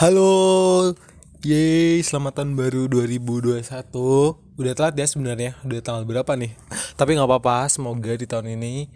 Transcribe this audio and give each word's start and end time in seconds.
Halo, 0.00 0.96
yeay, 1.44 2.00
selamat 2.00 2.40
tahun 2.40 2.56
baru 2.56 2.88
2021 2.88 3.68
Udah 4.56 4.72
telat 4.72 4.96
ya 4.96 5.04
sebenarnya, 5.04 5.60
udah 5.60 5.76
tanggal 5.84 6.08
berapa 6.08 6.32
nih? 6.40 6.56
Tapi 6.96 7.20
nggak 7.20 7.28
apa-apa, 7.28 7.68
semoga 7.68 8.08
di 8.16 8.24
tahun 8.24 8.56
ini 8.56 8.88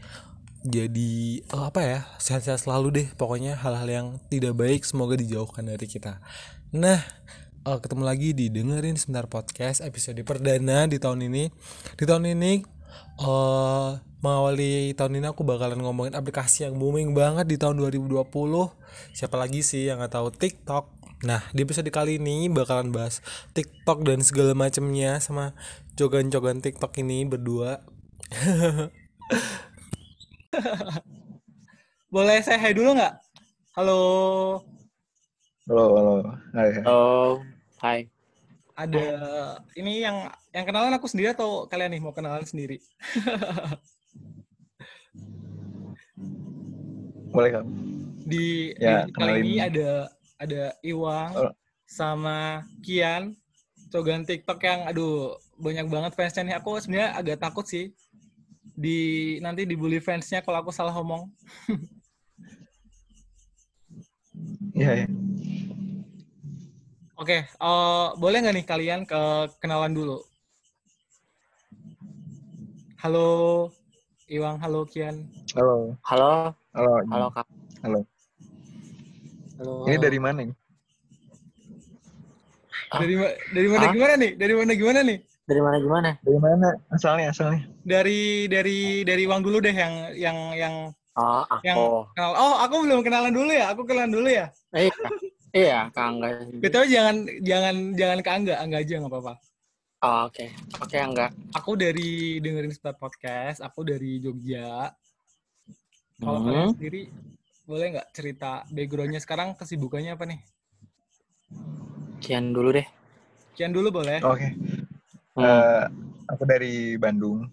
Jadi, 0.64 1.44
oh, 1.52 1.68
apa 1.68 1.84
ya, 1.84 2.00
sehat-sehat 2.16 2.64
selalu 2.64 2.88
deh. 2.88 3.08
Pokoknya 3.20 3.52
hal-hal 3.52 3.84
yang 3.84 4.06
tidak 4.32 4.56
baik 4.56 4.80
semoga 4.88 5.20
dijauhkan 5.20 5.68
dari 5.68 5.84
kita. 5.84 6.24
Nah, 6.72 7.04
uh, 7.68 7.76
ketemu 7.84 8.00
lagi 8.08 8.32
di 8.32 8.48
dengerin 8.48 8.96
sebentar 8.96 9.28
podcast 9.28 9.84
episode 9.84 10.24
perdana 10.24 10.88
di 10.88 10.96
tahun 10.96 11.28
ini. 11.28 11.52
Di 12.00 12.04
tahun 12.08 12.32
ini, 12.32 12.64
uh, 13.20 14.00
mengawali 14.24 14.96
tahun 14.96 15.20
ini 15.20 15.28
aku 15.28 15.44
bakalan 15.44 15.76
ngomongin 15.84 16.16
aplikasi 16.16 16.64
yang 16.64 16.80
booming 16.80 17.12
banget 17.12 17.44
di 17.44 17.60
tahun 17.60 17.76
2020 17.76 18.24
siapa 19.12 19.36
lagi 19.36 19.60
sih 19.60 19.92
yang 19.92 20.00
nggak 20.00 20.16
tahu? 20.16 20.32
TikTok. 20.32 20.88
Nah 21.28 21.44
di 21.52 21.60
episode 21.60 21.84
kali 21.92 22.16
ini 22.16 22.48
bakalan 22.48 22.88
bahas 22.88 23.20
TikTok 23.52 24.00
dan 24.08 24.24
segala 24.24 24.56
macamnya 24.56 25.20
sama 25.20 25.52
jogan-jogan 26.00 26.64
TikTok 26.64 26.96
ini 27.04 27.28
berdua. 27.28 27.84
Boleh 32.14 32.40
saya 32.40 32.56
hai 32.56 32.72
dulu 32.72 32.96
nggak? 32.96 33.20
Halo. 33.76 34.00
Halo 35.68 35.84
halo. 36.00 36.14
Hai. 36.56 36.70
Halo. 36.80 37.44
Hai. 37.76 38.08
Ada 38.74 39.06
ini 39.76 40.00
yang 40.00 40.32
yang 40.56 40.64
kenalan 40.64 40.96
aku 40.96 41.12
sendiri 41.12 41.36
atau 41.36 41.68
kalian 41.68 41.92
nih 41.94 42.02
mau 42.02 42.10
kenalan 42.10 42.42
sendiri 42.42 42.78
boleh 47.34 47.50
kak 47.50 47.64
di, 48.24 48.70
ya, 48.78 49.04
di 49.04 49.12
kali 49.12 49.42
ini 49.42 49.58
ada 49.58 50.06
ada 50.38 50.70
Iwang 50.86 51.34
oh. 51.34 51.52
sama 51.82 52.62
Kian 52.80 53.34
cogan 53.90 54.22
TikTok 54.22 54.62
yang 54.62 54.86
aduh 54.86 55.34
banyak 55.58 55.90
banget 55.90 56.14
fansnya 56.14 56.42
nih 56.46 56.56
aku 56.62 56.78
sebenarnya 56.78 57.10
agak 57.18 57.42
takut 57.42 57.66
sih 57.66 57.90
di 58.74 59.38
nanti 59.42 59.66
dibully 59.66 59.98
fansnya 59.98 60.46
kalau 60.46 60.62
aku 60.62 60.70
salah 60.70 60.94
ngomong 60.94 61.26
Iya. 64.74 65.06
ya. 65.06 65.08
Oke, 67.14 67.46
uh, 67.62 68.10
boleh 68.18 68.42
nggak 68.42 68.56
nih 68.58 68.66
kalian 68.66 69.00
ke 69.06 69.22
kenalan 69.62 69.94
dulu? 69.94 70.18
Halo, 72.98 73.70
Iwang, 74.26 74.58
halo 74.58 74.82
Kian. 74.82 75.30
Halo. 75.54 75.94
Halo. 76.02 76.63
Halo. 76.74 77.06
Halo 77.06 77.26
Kak. 77.30 77.46
Halo. 77.86 78.00
Halo. 79.62 79.74
Ini 79.86 79.96
dari 80.02 80.18
mana 80.18 80.42
nih? 80.42 80.56
Ah. 82.90 82.98
Dari 82.98 83.14
dari 83.54 83.68
mana 83.70 83.84
ah? 83.86 83.92
gimana 83.94 84.14
nih? 84.18 84.32
Dari 84.34 84.54
mana 84.58 84.70
gimana 84.74 85.00
nih? 85.06 85.18
Dari 85.46 85.60
mana 85.62 85.76
gimana? 85.78 86.10
Dari 86.18 86.38
mana? 86.42 86.68
Asalnya 86.90 87.30
asalnya. 87.30 87.62
Dari 87.86 88.50
dari 88.50 89.06
dari 89.06 89.22
Iwang 89.22 89.46
dulu 89.46 89.62
deh 89.62 89.70
yang 89.70 89.94
yang 90.18 90.38
yang 90.58 90.74
Oh, 91.14 91.46
aku. 91.46 91.62
Yang 91.62 91.78
kenal. 92.18 92.32
Oh, 92.34 92.58
aku 92.58 92.74
belum 92.90 93.06
kenalan 93.06 93.30
dulu 93.30 93.50
ya. 93.54 93.70
Aku 93.70 93.86
kenalan 93.86 94.10
dulu 94.10 94.26
ya. 94.26 94.50
Iya. 94.74 94.90
iya, 95.54 95.78
Kak 95.94 96.06
Angga. 96.10 96.42
Betul 96.58 96.90
jangan 96.90 97.22
jangan 97.38 97.94
jangan 97.94 98.18
ke 98.18 98.30
Angga, 98.34 98.54
Angga 98.58 98.82
aja 98.82 98.98
nggak 98.98 99.14
apa-apa. 99.14 99.34
Oh, 100.02 100.26
oke. 100.26 100.34
Okay. 100.34 100.48
Oke, 100.82 100.90
okay, 100.90 100.98
Angga. 101.06 101.30
Aku 101.54 101.78
dari 101.78 102.42
dengerin 102.42 102.74
Start 102.74 102.98
Podcast, 102.98 103.62
aku 103.62 103.86
dari 103.86 104.18
Jogja. 104.18 104.90
Kalau 106.20 106.38
hmm. 106.38 106.46
kalian 106.46 106.68
sendiri 106.76 107.02
boleh 107.64 107.86
nggak 107.96 108.08
cerita 108.12 108.50
backgroundnya 108.68 109.20
sekarang 109.24 109.56
kesibukannya 109.56 110.14
apa 110.14 110.24
nih? 110.28 110.40
Kian 112.20 112.52
dulu 112.52 112.76
deh. 112.76 112.86
Kian 113.56 113.72
dulu 113.72 113.88
boleh. 113.90 114.20
Oke. 114.22 114.38
Okay. 114.38 114.50
Hmm. 115.34 115.42
Uh, 115.42 115.82
aku 116.30 116.42
dari 116.46 116.94
Bandung. 117.00 117.48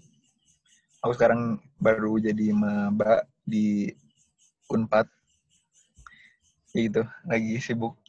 Aku 1.01 1.17
sekarang 1.17 1.57
baru 1.81 2.21
jadi 2.21 2.53
maba 2.53 3.25
di 3.41 3.89
Unpad. 4.69 5.09
Ya 6.71 6.87
gitu, 6.87 7.03
lagi 7.27 7.59
sibuk 7.59 7.99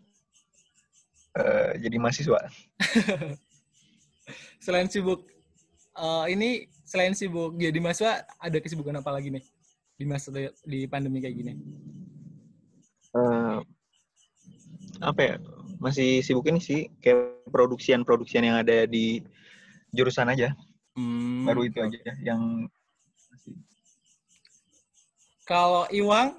uh, 1.34 1.72
jadi 1.80 1.96
mahasiswa. 1.98 2.40
selain 4.62 4.86
sibuk 4.86 5.26
uh, 5.98 6.30
ini 6.30 6.70
selain 6.86 7.10
sibuk 7.18 7.58
jadi 7.58 7.74
mahasiswa 7.82 8.22
ada 8.38 8.58
kesibukan 8.62 9.02
apa 9.02 9.10
lagi 9.10 9.34
nih? 9.34 9.44
Di 10.02 10.10
masa 10.10 10.34
di 10.66 10.90
pandemi 10.90 11.22
kayak 11.22 11.36
gini? 11.38 11.52
Uh, 13.14 13.62
apa 14.98 15.20
ya? 15.22 15.34
Masih 15.78 16.26
sibuk 16.26 16.50
ini 16.50 16.58
sih 16.58 16.90
kayak 16.98 17.46
produksian-produksian 17.46 18.42
yang 18.42 18.58
ada 18.58 18.82
di 18.90 19.22
jurusan 19.94 20.26
aja. 20.34 20.58
Hmm. 20.98 21.46
Baru 21.46 21.62
itu 21.62 21.78
aja 21.78 22.18
yang 22.18 22.66
Kalau 25.46 25.86
Iwang, 25.90 26.38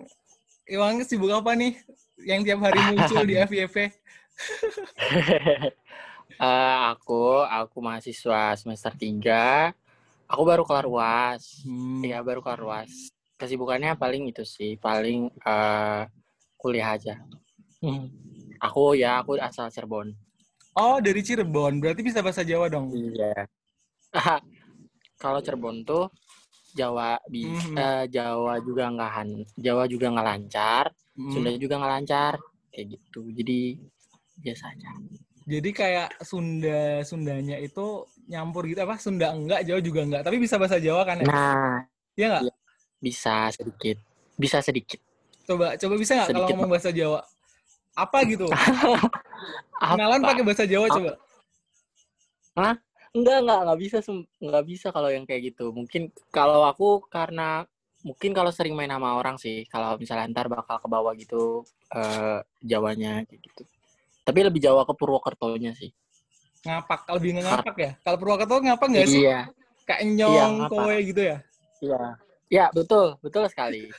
Iwang 0.67 1.03
sibuk 1.07 1.31
apa 1.31 1.55
nih? 1.55 1.79
Yang 2.19 2.39
tiap 2.51 2.59
hari 2.67 2.79
muncul 2.91 3.23
di 3.23 3.35
FYP? 3.47 3.75
uh, 3.79 3.91
eh, 6.47 6.77
aku, 6.91 7.43
aku 7.43 7.77
mahasiswa 7.83 8.55
semester 8.59 8.91
3. 8.95 9.75
Aku 10.31 10.41
baru 10.47 10.63
kelar 10.63 10.87
UAS. 10.87 11.67
Hmm. 11.67 11.99
Ya, 11.99 12.23
baru 12.23 12.39
kelar 12.39 12.63
UAS 12.63 13.12
kesibukannya 13.37 13.97
paling 13.97 14.29
itu 14.29 14.43
sih 14.45 14.77
paling 14.77 15.29
uh, 15.43 16.05
kuliah 16.57 16.95
aja. 16.95 17.15
Hmm. 17.83 18.07
aku 18.63 18.95
ya 18.95 19.19
aku 19.19 19.35
asal 19.35 19.67
Cirebon. 19.67 20.15
Oh 20.79 21.03
dari 21.03 21.19
Cirebon. 21.19 21.83
Berarti 21.83 21.99
bisa 21.99 22.23
bahasa 22.23 22.47
Jawa 22.47 22.71
dong? 22.71 22.95
Iya. 22.95 23.43
Kalau 25.21 25.43
Cirebon 25.43 25.83
tuh 25.83 26.07
Jawa 26.73 27.19
di 27.27 27.43
mm-hmm. 27.43 27.75
uh, 27.75 28.05
Jawa 28.07 28.63
juga 28.63 28.89
nggak 28.89 29.11
han 29.13 29.29
Jawa 29.59 29.83
juga 29.85 30.09
nggak 30.09 30.25
lancar 30.25 30.85
mm. 31.13 31.29
Sunda 31.29 31.49
juga 31.53 31.75
nggak 31.77 31.93
lancar 31.99 32.33
kayak 32.71 32.97
gitu. 32.97 33.21
Jadi 33.29 33.77
biasa 34.41 34.73
aja 34.73 34.89
jadi 35.43 35.69
kayak 35.75 36.09
Sunda 36.23 37.03
Sundanya 37.03 37.59
itu 37.59 38.07
nyampur 38.31 38.63
gitu. 38.63 38.79
Apa 38.79 38.95
Sunda 38.95 39.35
enggak 39.35 39.67
Jawa 39.67 39.79
juga 39.83 39.99
enggak. 40.07 40.23
Tapi 40.23 40.37
bisa 40.39 40.55
bahasa 40.55 40.79
Jawa 40.79 41.03
kan 41.03 41.19
ya? 41.19 41.27
Nah. 41.27 41.77
Iya 42.15 42.25
nggak? 42.31 42.43
Iya. 42.47 42.55
Bisa 43.03 43.51
sedikit. 43.51 43.99
Bisa 44.39 44.63
sedikit. 44.63 45.03
Coba 45.43 45.75
coba 45.75 45.95
bisa 45.99 46.15
nggak 46.15 46.27
kalau 46.31 46.47
ngomong 46.47 46.71
bahasa 46.71 46.89
Jawa? 46.95 47.19
Apa 47.99 48.23
gitu? 48.23 48.47
Kenalan 49.91 50.23
pakai 50.23 50.43
bahasa 50.47 50.63
Jawa 50.63 50.87
Apa? 50.87 50.95
coba. 50.95 51.11
Hah? 52.55 52.75
Enggak, 53.13 53.37
enggak, 53.45 53.59
enggak 53.67 53.79
bisa 53.83 53.97
enggak 54.39 54.65
bisa 54.65 54.87
kalau 54.95 55.09
yang 55.11 55.27
kayak 55.27 55.53
gitu. 55.53 55.75
Mungkin 55.75 56.15
kalau 56.31 56.63
aku 56.63 57.03
karena 57.11 57.67
mungkin 58.07 58.31
kalau 58.31 58.49
sering 58.55 58.73
main 58.73 58.89
sama 58.89 59.19
orang 59.19 59.35
sih, 59.35 59.67
kalau 59.67 59.99
misalnya 59.99 60.31
ntar 60.31 60.47
bakal 60.47 60.79
ke 60.79 60.87
bawah 60.87 61.13
gitu 61.19 61.67
eh 61.91 62.39
Jawanya 62.63 63.27
kayak 63.27 63.41
gitu. 63.43 63.63
Tapi 64.23 64.39
lebih 64.47 64.63
Jawa 64.63 64.87
ke 64.87 64.95
Purwokerto-nya 64.95 65.75
sih. 65.75 65.91
Ngapak, 66.63 67.11
lebih 67.19 67.43
ngapak 67.43 67.75
ya? 67.75 67.91
Kalau 67.99 68.17
Purwokerto 68.17 68.63
ngapak 68.63 68.87
nggak 68.87 69.07
sih? 69.11 69.27
Iya. 69.27 69.51
Kayak 69.83 70.01
nyong, 70.15 70.55
iya, 70.63 70.71
kowe 70.71 70.95
gitu 71.03 71.21
ya? 71.21 71.37
Iya. 71.83 72.01
Ya, 72.51 72.71
betul. 72.71 73.15
Betul 73.23 73.47
sekali. 73.51 73.91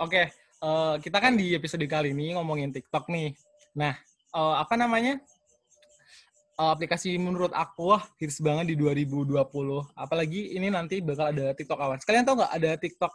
Oke, 0.00 0.32
uh, 0.64 0.96
kita 0.96 1.20
kan 1.20 1.36
di 1.36 1.52
episode 1.52 1.84
kali 1.84 2.16
ini 2.16 2.32
ngomongin 2.32 2.72
TikTok 2.72 3.12
nih. 3.12 3.36
Nah, 3.76 3.94
uh, 4.32 4.56
apa 4.56 4.72
namanya? 4.78 5.20
Uh, 6.60 6.72
aplikasi 6.76 7.16
menurut 7.16 7.52
aku 7.56 7.96
wah 7.96 8.04
hits 8.20 8.40
banget 8.40 8.72
di 8.72 8.76
2020. 8.76 9.32
Apalagi 9.96 10.56
ini 10.56 10.68
nanti 10.68 11.00
bakal 11.00 11.32
ada 11.32 11.52
TikTok 11.56 11.80
Awards. 11.80 12.04
Kalian 12.04 12.24
tau 12.24 12.36
nggak 12.36 12.52
ada 12.52 12.70
TikTok 12.76 13.12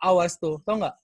Awards 0.00 0.36
tuh? 0.40 0.60
Tau 0.64 0.76
nggak? 0.80 0.96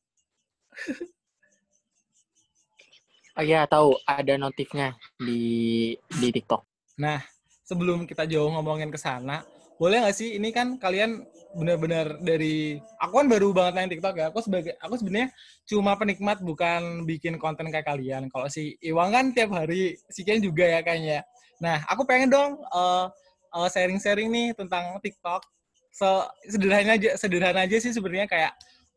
oh 3.37 3.45
iya, 3.45 3.69
tahu. 3.69 3.97
Ada 4.09 4.41
notifnya 4.41 4.97
di 5.21 5.93
di 5.97 6.29
TikTok. 6.33 6.65
Nah, 7.01 7.21
sebelum 7.65 8.05
kita 8.05 8.29
jauh 8.29 8.53
ngomongin 8.53 8.93
ke 8.93 9.01
sana, 9.01 9.45
boleh 9.83 9.99
nggak 9.99 10.15
sih 10.15 10.39
ini 10.39 10.55
kan 10.55 10.79
kalian 10.79 11.27
benar-benar 11.59 12.23
dari 12.23 12.79
aku 13.03 13.19
kan 13.19 13.27
baru 13.27 13.51
banget 13.51 13.73
main 13.75 13.91
TikTok 13.91 14.15
ya. 14.15 14.31
Aku 14.31 14.39
sebagai 14.39 14.79
aku 14.79 14.95
sebenarnya 14.95 15.35
cuma 15.67 15.99
penikmat 15.99 16.39
bukan 16.39 17.03
bikin 17.03 17.35
konten 17.43 17.67
kayak 17.67 17.91
kalian. 17.91 18.31
Kalau 18.31 18.47
si 18.47 18.79
Iwang 18.79 19.11
kan 19.11 19.35
tiap 19.35 19.51
hari, 19.51 19.99
si 20.07 20.23
Ken 20.23 20.39
juga 20.39 20.71
ya 20.71 20.87
kayaknya. 20.87 21.27
Nah, 21.59 21.83
aku 21.91 22.07
pengen 22.07 22.31
dong 22.31 22.63
uh, 22.71 23.11
uh, 23.51 23.69
sharing-sharing 23.75 24.31
nih 24.31 24.55
tentang 24.55 25.03
TikTok. 25.03 25.43
So, 25.91 26.31
sederhana 26.47 26.95
aja 26.95 27.19
sederhana 27.19 27.67
aja 27.67 27.77
sih 27.83 27.91
sebenarnya 27.91 28.31
kayak 28.31 28.53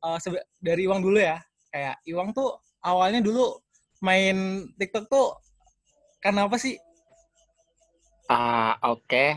uh, 0.06 0.22
sebe 0.22 0.38
dari 0.62 0.86
Iwang 0.86 1.02
dulu 1.02 1.18
ya. 1.18 1.42
Kayak 1.74 1.98
Iwang 2.06 2.30
tuh 2.30 2.62
awalnya 2.86 3.26
dulu 3.26 3.58
main 4.06 4.70
TikTok 4.78 5.10
tuh 5.10 5.34
karena 6.22 6.46
apa 6.46 6.62
sih? 6.62 6.78
Ah, 8.30 8.78
uh, 8.86 8.96
oke. 8.96 9.10
Okay. 9.10 9.30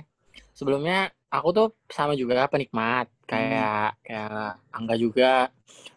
Sebelumnya 0.53 1.09
aku 1.29 1.49
tuh 1.53 1.69
sama 1.93 2.17
juga 2.17 2.49
penikmat 2.49 3.09
kayak 3.29 3.95
hmm. 3.95 4.01
kayak 4.05 4.51
Angga 4.73 4.95
juga. 4.97 5.35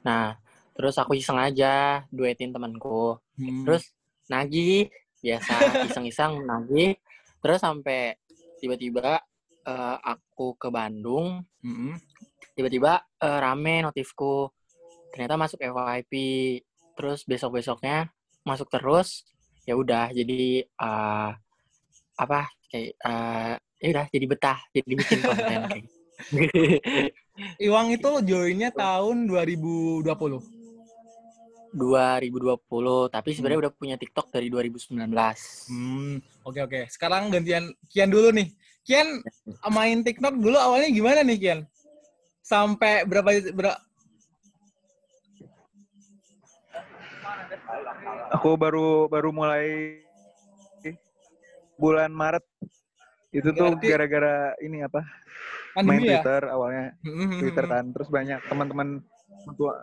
Nah, 0.04 0.36
terus 0.76 0.96
aku 1.00 1.16
iseng 1.16 1.40
aja 1.40 2.04
duetin 2.12 2.52
temanku. 2.52 3.20
Hmm. 3.40 3.64
Terus 3.68 3.92
nagih 4.32 4.88
biasa 5.22 5.86
iseng-iseng 5.86 6.42
nagih 6.48 6.98
terus 7.44 7.62
sampai 7.62 8.18
tiba-tiba 8.58 9.22
eh, 9.68 9.98
aku 10.02 10.58
ke 10.58 10.72
Bandung 10.74 11.46
Mm-mm. 11.62 11.94
tiba-tiba 12.58 13.06
eh, 13.22 13.40
rame 13.44 13.86
notifku 13.86 14.50
ternyata 15.14 15.38
masuk 15.38 15.62
FYP 15.62 16.14
terus 16.98 17.28
besok 17.28 17.62
besoknya 17.62 18.10
masuk 18.42 18.72
terus 18.72 19.28
ya 19.68 19.78
udah 19.78 20.10
jadi 20.10 20.66
eh, 20.66 21.30
apa 22.18 22.50
kayak 22.72 22.98
eh, 22.98 23.56
ya 23.82 23.88
udah 23.98 24.06
jadi 24.14 24.26
betah 24.30 24.60
jadi 24.70 24.94
bikin 24.94 25.20
konten 25.26 25.60
kayak 25.66 25.86
Iwang 27.66 27.90
itu 27.98 28.12
joinnya 28.22 28.70
tahun 28.70 29.26
2020. 29.26 30.06
2020 31.72 33.08
tapi 33.10 33.30
sebenarnya 33.32 33.60
udah 33.66 33.74
punya 33.74 33.96
TikTok 33.96 34.28
dari 34.28 34.52
2019 34.52 35.08
Hmm, 35.72 36.20
oke 36.44 36.60
oke. 36.68 36.82
Sekarang 36.92 37.32
gantian 37.32 37.72
Kian 37.88 38.12
dulu 38.12 38.30
nih. 38.36 38.52
Kian 38.84 39.24
main 39.72 40.04
TikTok 40.04 40.36
dulu 40.36 40.60
awalnya 40.60 40.92
gimana 40.92 41.24
nih 41.24 41.38
Kian? 41.40 41.60
Sampai 42.44 43.08
berapa 43.08 43.32
berapa 43.56 43.80
Aku 48.36 48.60
baru 48.60 49.08
baru 49.08 49.32
mulai 49.32 50.04
bulan 51.80 52.12
Maret. 52.12 52.44
Itu 53.32 53.50
tuh 53.56 53.80
gara-gara 53.80 54.56
ini 54.60 54.84
apa? 54.84 55.02
main 55.80 56.04
ya? 56.04 56.20
Twitter 56.20 56.42
awalnya 56.52 56.86
Hmm, 57.00 57.40
Twitter 57.40 57.64
kan 57.64 57.86
terus 57.96 58.12
banyak 58.12 58.44
teman-teman 58.52 59.00
mutual 59.48 59.80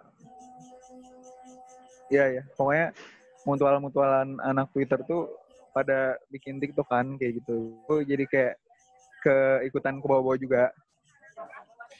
Iya 2.08 2.40
ya, 2.40 2.42
pokoknya 2.56 2.96
mutual-mutualan 3.44 4.40
anak 4.40 4.72
Twitter 4.72 4.96
tuh 5.04 5.28
pada 5.76 6.16
bikin 6.32 6.56
TikTok 6.56 6.88
kan 6.88 7.20
kayak 7.20 7.44
gitu. 7.44 7.76
Jadi 7.84 8.24
kayak 8.24 8.56
keikutan 9.20 10.00
ke 10.00 10.06
bawah-bawah 10.08 10.40
juga. 10.40 10.72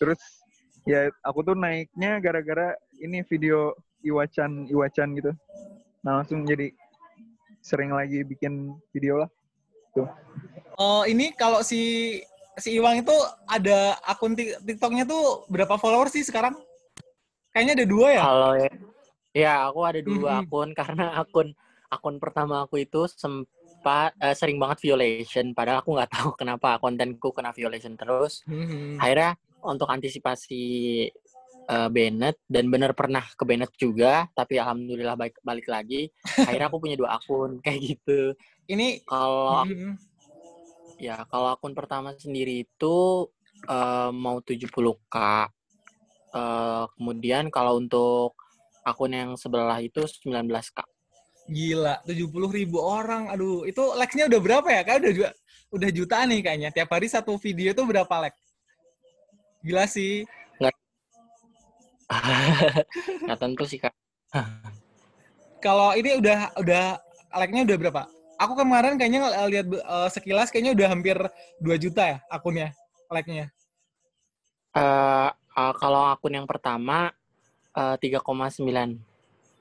Terus 0.00 0.16
ya 0.88 1.12
aku 1.20 1.44
tuh 1.44 1.52
naiknya 1.60 2.24
gara-gara 2.24 2.72
ini 3.04 3.20
video 3.28 3.76
Iwacan 4.00 4.72
Iwacan 4.72 5.12
gitu. 5.12 5.36
Nah, 6.00 6.24
langsung 6.24 6.48
jadi 6.48 6.72
sering 7.60 7.92
lagi 7.92 8.24
bikin 8.24 8.72
video 8.96 9.28
lah. 9.28 9.30
Oh, 10.78 11.02
ini 11.02 11.34
kalau 11.34 11.60
si 11.60 12.14
si 12.58 12.78
Iwang 12.78 13.02
itu 13.02 13.14
ada 13.46 13.98
akun 14.02 14.34
Tik- 14.34 14.62
TikToknya 14.62 15.06
tuh 15.06 15.46
berapa 15.46 15.78
followers 15.78 16.14
sih 16.14 16.22
sekarang? 16.22 16.54
Kayaknya 17.50 17.74
ada 17.82 17.86
dua 17.86 18.08
ya? 18.12 18.22
kalau 18.22 18.52
ya 18.54 18.70
ya 19.34 19.52
aku 19.70 19.80
ada 19.84 20.00
dua 20.00 20.30
Mhm. 20.38 20.40
akun 20.46 20.68
karena 20.78 21.04
akun 21.18 21.48
akun 21.88 22.16
pertama 22.18 22.64
aku 22.64 22.82
itu 22.82 23.06
sempat 23.08 24.14
eh, 24.18 24.34
sering 24.34 24.58
banget 24.58 24.82
violation 24.82 25.54
padahal 25.54 25.80
aku 25.80 25.94
nggak 25.94 26.10
tahu 26.10 26.30
kenapa 26.34 26.78
kontenku 26.78 27.30
kena 27.30 27.54
violation 27.54 27.94
terus 27.94 28.42
Hmm. 28.46 28.98
akhirnya 28.98 29.36
untuk 29.62 29.86
antisipasi 29.86 30.62
eh, 31.68 31.88
Bennett 31.92 32.40
dan 32.48 32.66
bener 32.68 32.92
pernah 32.92 33.22
ke 33.22 33.44
Bennett 33.44 33.72
juga 33.76 34.26
tapi 34.32 34.58
alhamdulillah 34.58 35.14
balik 35.14 35.36
balik 35.42 35.66
lagi 35.68 36.08
akhirnya 36.48 36.66
aku 36.66 36.78
punya 36.80 36.96
dua 36.96 37.20
akun 37.20 37.60
kayak 37.60 37.78
gitu 37.94 38.34
Ini 38.68 39.00
kalau 39.08 39.64
hmm, 39.64 39.96
ya 41.00 41.24
kalau 41.32 41.56
akun 41.56 41.72
pertama 41.72 42.12
sendiri 42.12 42.68
itu 42.68 42.96
eh, 43.68 44.10
mau 44.12 44.44
70k 44.44 45.48
Eh, 46.28 46.84
kemudian 46.92 47.48
kalau 47.48 47.80
untuk 47.80 48.36
akun 48.84 49.16
yang 49.16 49.32
sebelah 49.40 49.80
itu 49.80 50.04
19k 50.04 50.84
gila 51.48 52.04
70 52.04 52.52
ribu 52.52 52.84
orang. 52.84 53.32
Aduh, 53.32 53.64
itu 53.64 53.80
likes-nya 53.96 54.28
udah 54.28 54.36
berapa 54.36 54.68
ya? 54.68 54.84
Kayak 54.84 55.00
udah 55.00 55.12
ju- 55.16 55.36
udah 55.72 55.88
jutaan 55.88 56.28
nih 56.28 56.44
kayaknya. 56.44 56.68
Tiap 56.76 56.92
hari 56.92 57.08
satu 57.08 57.40
video 57.40 57.72
tuh 57.72 57.88
berapa 57.88 58.12
like? 58.20 58.36
Gila 59.64 59.88
sih. 59.88 60.28
nggak 60.60 60.76
tentu 63.44 63.64
sih 63.68 63.80
kak 63.80 63.92
Kalau 65.64 65.96
ini 65.96 66.20
udah 66.20 66.52
udah 66.60 67.00
like-nya 67.32 67.64
udah 67.64 67.76
berapa? 67.80 68.04
Aku 68.38 68.54
kemarin 68.54 68.94
kayaknya 68.94 69.46
lihat 69.50 69.66
eh, 69.66 70.08
sekilas 70.14 70.48
kayaknya 70.54 70.72
udah 70.78 70.86
hampir 70.88 71.16
2 71.58 71.74
juta 71.76 72.02
ya 72.06 72.18
akunnya, 72.30 72.70
like-nya. 73.10 73.50
Eh, 74.78 75.30
eh, 75.34 75.72
kalau 75.82 76.06
akun 76.14 76.38
yang 76.38 76.46
pertama 76.46 77.10
eh, 77.74 77.96
3,9 77.98 78.94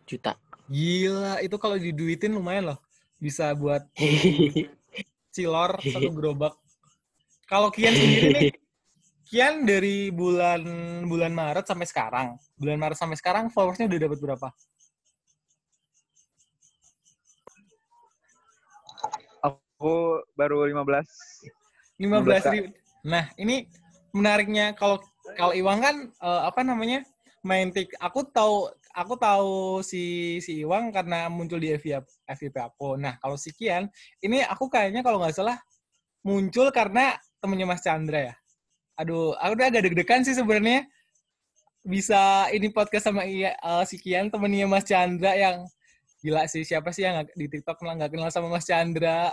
juta 0.07 0.37
Gila, 0.67 1.39
itu 1.39 1.55
kalau 1.55 1.79
diduitin 1.79 2.35
lumayan 2.35 2.75
loh. 2.75 2.79
Bisa 3.17 3.55
buat 3.55 3.87
cilor 5.35 5.79
satu 5.79 6.11
gerobak. 6.11 6.59
Kalau 7.47 7.71
Kian 7.71 7.95
sendiri 7.95 8.27
nih, 8.35 8.51
Kian 9.23 9.63
dari 9.63 10.11
bulan 10.11 10.61
bulan 11.07 11.31
Maret 11.31 11.71
sampai 11.71 11.87
sekarang, 11.87 12.27
bulan 12.59 12.75
Maret 12.75 12.99
sampai 12.99 13.15
sekarang 13.15 13.47
followersnya 13.47 13.87
udah 13.87 13.99
dapat 14.11 14.19
berapa? 14.19 14.47
Aku 19.77 20.25
baru 20.33 20.65
15. 20.65 22.01
15 22.01 22.53
ribu. 22.53 22.73
Nah, 23.05 23.29
ini 23.37 23.69
menariknya 24.09 24.73
kalau 24.73 24.97
kalau 25.37 25.53
Iwang 25.53 25.79
kan 25.85 25.95
eh, 26.09 26.41
apa 26.49 26.65
namanya 26.65 27.05
main 27.45 27.69
tik. 27.69 27.93
Aku 28.01 28.25
tahu 28.25 28.73
aku 28.89 29.13
tahu 29.21 29.85
si 29.85 30.37
si 30.41 30.65
Iwang 30.65 30.89
karena 30.89 31.29
muncul 31.29 31.61
di 31.61 31.77
FYP, 31.77 32.01
FYP 32.25 32.57
aku. 32.57 32.97
Nah, 32.97 33.21
kalau 33.21 33.37
si 33.37 33.53
Kian 33.53 33.85
ini 34.25 34.41
aku 34.41 34.65
kayaknya 34.65 35.05
kalau 35.05 35.21
nggak 35.21 35.37
salah 35.37 35.61
muncul 36.25 36.73
karena 36.73 37.13
temennya 37.37 37.69
Mas 37.69 37.85
Chandra 37.85 38.33
ya. 38.33 38.35
Aduh, 38.97 39.37
aku 39.37 39.61
udah 39.61 39.67
agak 39.69 39.85
deg-degan 39.85 40.25
sih 40.25 40.33
sebenarnya 40.33 40.89
bisa 41.85 42.49
ini 42.49 42.73
podcast 42.73 43.13
sama 43.13 43.29
iya, 43.29 43.53
eh, 43.53 43.83
si 43.85 44.01
Kian 44.01 44.33
temennya 44.33 44.65
Mas 44.65 44.89
Chandra 44.89 45.37
yang 45.37 45.69
gila 46.17 46.49
sih 46.49 46.65
siapa 46.65 46.89
sih 46.89 47.05
yang 47.05 47.23
di 47.37 47.45
TikTok 47.45 47.77
malah 47.85 48.03
nggak 48.03 48.11
kenal 48.17 48.33
sama 48.33 48.49
Mas 48.49 48.65
Chandra 48.65 49.29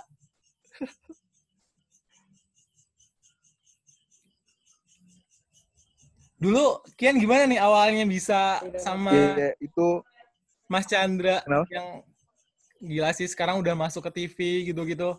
Dulu 6.39 6.83
Kian 6.99 7.17
gimana 7.17 7.49
nih 7.49 7.61
awalnya 7.63 8.05
bisa 8.05 8.61
sama 8.77 9.33
Ya, 9.39 9.57
itu 9.63 10.03
Mas 10.69 10.85
Chandra 10.85 11.41
Kenapa? 11.41 11.65
yang 11.73 11.87
gila 12.85 13.11
sih 13.17 13.25
sekarang 13.31 13.63
udah 13.65 13.73
masuk 13.73 14.05
ke 14.11 14.11
TV 14.13 14.69
gitu-gitu. 14.69 15.17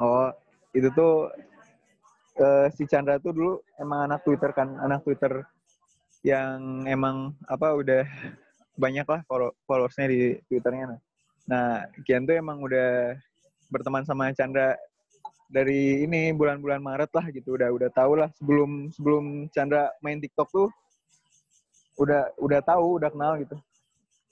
Oh, 0.00 0.32
itu 0.72 0.88
tuh 0.96 1.28
eh, 2.40 2.66
si 2.72 2.88
Chandra 2.88 3.20
tuh 3.20 3.36
dulu 3.36 3.52
emang 3.76 4.08
anak 4.08 4.24
Twitter 4.24 4.48
kan, 4.56 4.80
anak 4.80 5.04
Twitter 5.04 5.44
yang 6.24 6.88
emang 6.88 7.36
apa 7.44 7.76
udah 7.76 8.00
banyak 8.82 9.04
lah 9.04 9.20
follow- 9.28 9.52
followersnya 9.68 10.08
di 10.08 10.18
Twitternya. 10.48 10.96
Nah, 10.96 11.00
nah 11.48 11.84
Kian 12.04 12.24
tuh 12.24 12.34
emang 12.34 12.60
udah 12.60 13.16
berteman 13.68 14.02
sama 14.02 14.32
Chandra 14.32 14.74
dari 15.50 16.04
ini 16.04 16.30
bulan-bulan 16.30 16.78
Maret 16.78 17.10
lah 17.10 17.26
gitu, 17.30 17.58
udah 17.58 17.70
udah 17.70 17.90
tahu 17.90 18.18
lah 18.18 18.30
sebelum 18.38 18.90
sebelum 18.90 19.24
Chandra 19.50 19.90
main 19.98 20.18
TikTok 20.18 20.48
tuh 20.48 20.68
udah 21.98 22.30
udah 22.38 22.60
tahu, 22.62 23.02
udah 23.02 23.10
kenal 23.10 23.34
gitu. 23.36 23.58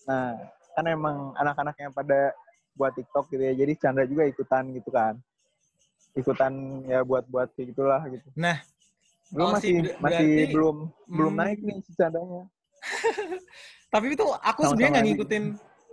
Nah, 0.06 0.38
kan 0.72 0.84
emang 0.86 1.34
anak-anaknya 1.36 1.90
pada 1.90 2.32
buat 2.72 2.94
TikTok 2.94 3.28
gitu 3.28 3.42
ya, 3.42 3.52
jadi 3.52 3.72
Chandra 3.74 4.06
juga 4.06 4.24
ikutan 4.24 4.70
gitu 4.72 4.90
kan 4.90 5.18
ikutan 6.14 6.50
ya 6.86 7.02
buat-buat 7.02 7.54
kayak 7.54 7.66
gitulah 7.74 8.02
gitu. 8.10 8.26
Nah, 8.34 8.58
Belum 9.28 9.46
oh, 9.46 9.52
masih 9.54 9.70
sih, 9.70 9.76
ber- 9.84 9.96
masih 10.00 10.24
berarti- 10.24 10.52
belum 10.56 10.76
belum 11.06 11.32
Hmm. 11.36 11.40
naik 11.44 11.58
nih 11.60 11.76
si 11.84 11.92
Chandanya. 11.94 12.42
tapi 13.92 14.04
itu 14.16 14.24
aku 14.24 14.60
sebenarnya 14.64 14.90
nggak 14.98 15.06
ngikutin 15.12 15.44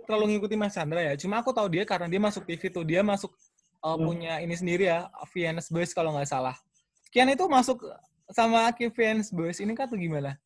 terlalu 0.06 0.38
ngikutin 0.38 0.58
Mas 0.58 0.72
Chandra 0.72 1.02
ya. 1.02 1.12
Cuma 1.18 1.42
aku 1.42 1.50
tahu 1.50 1.66
dia 1.68 1.82
karena 1.82 2.06
dia 2.06 2.22
masuk 2.22 2.46
TV 2.46 2.70
tuh, 2.70 2.86
dia 2.86 3.02
masuk 3.02 3.34
uh, 3.82 3.98
Hmm. 3.98 4.06
punya 4.06 4.38
ini 4.40 4.54
sendiri 4.54 4.86
ya, 4.86 5.10
VNS 5.34 5.68
Boys 5.74 5.90
kalau 5.90 6.14
nggak 6.14 6.30
salah. 6.30 6.56
Kian 7.10 7.28
itu 7.28 7.44
masuk 7.50 7.82
sama 8.30 8.70
VNS 8.72 9.34
Boys 9.34 9.58
ini 9.58 9.74
kan 9.74 9.90
tuh 9.90 9.98
gimana? 9.98 10.38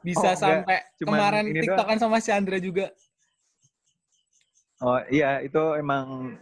Bisa 0.00 0.32
Oh, 0.32 0.36
sampai 0.36 0.80
Cuman 0.96 1.20
kemarin 1.20 1.44
TikTokan 1.52 1.96
sama 2.00 2.16
Mas 2.16 2.24
Chandra 2.24 2.56
juga. 2.56 2.88
Oh 4.80 4.96
iya 5.12 5.44
itu 5.44 5.60
emang 5.76 6.36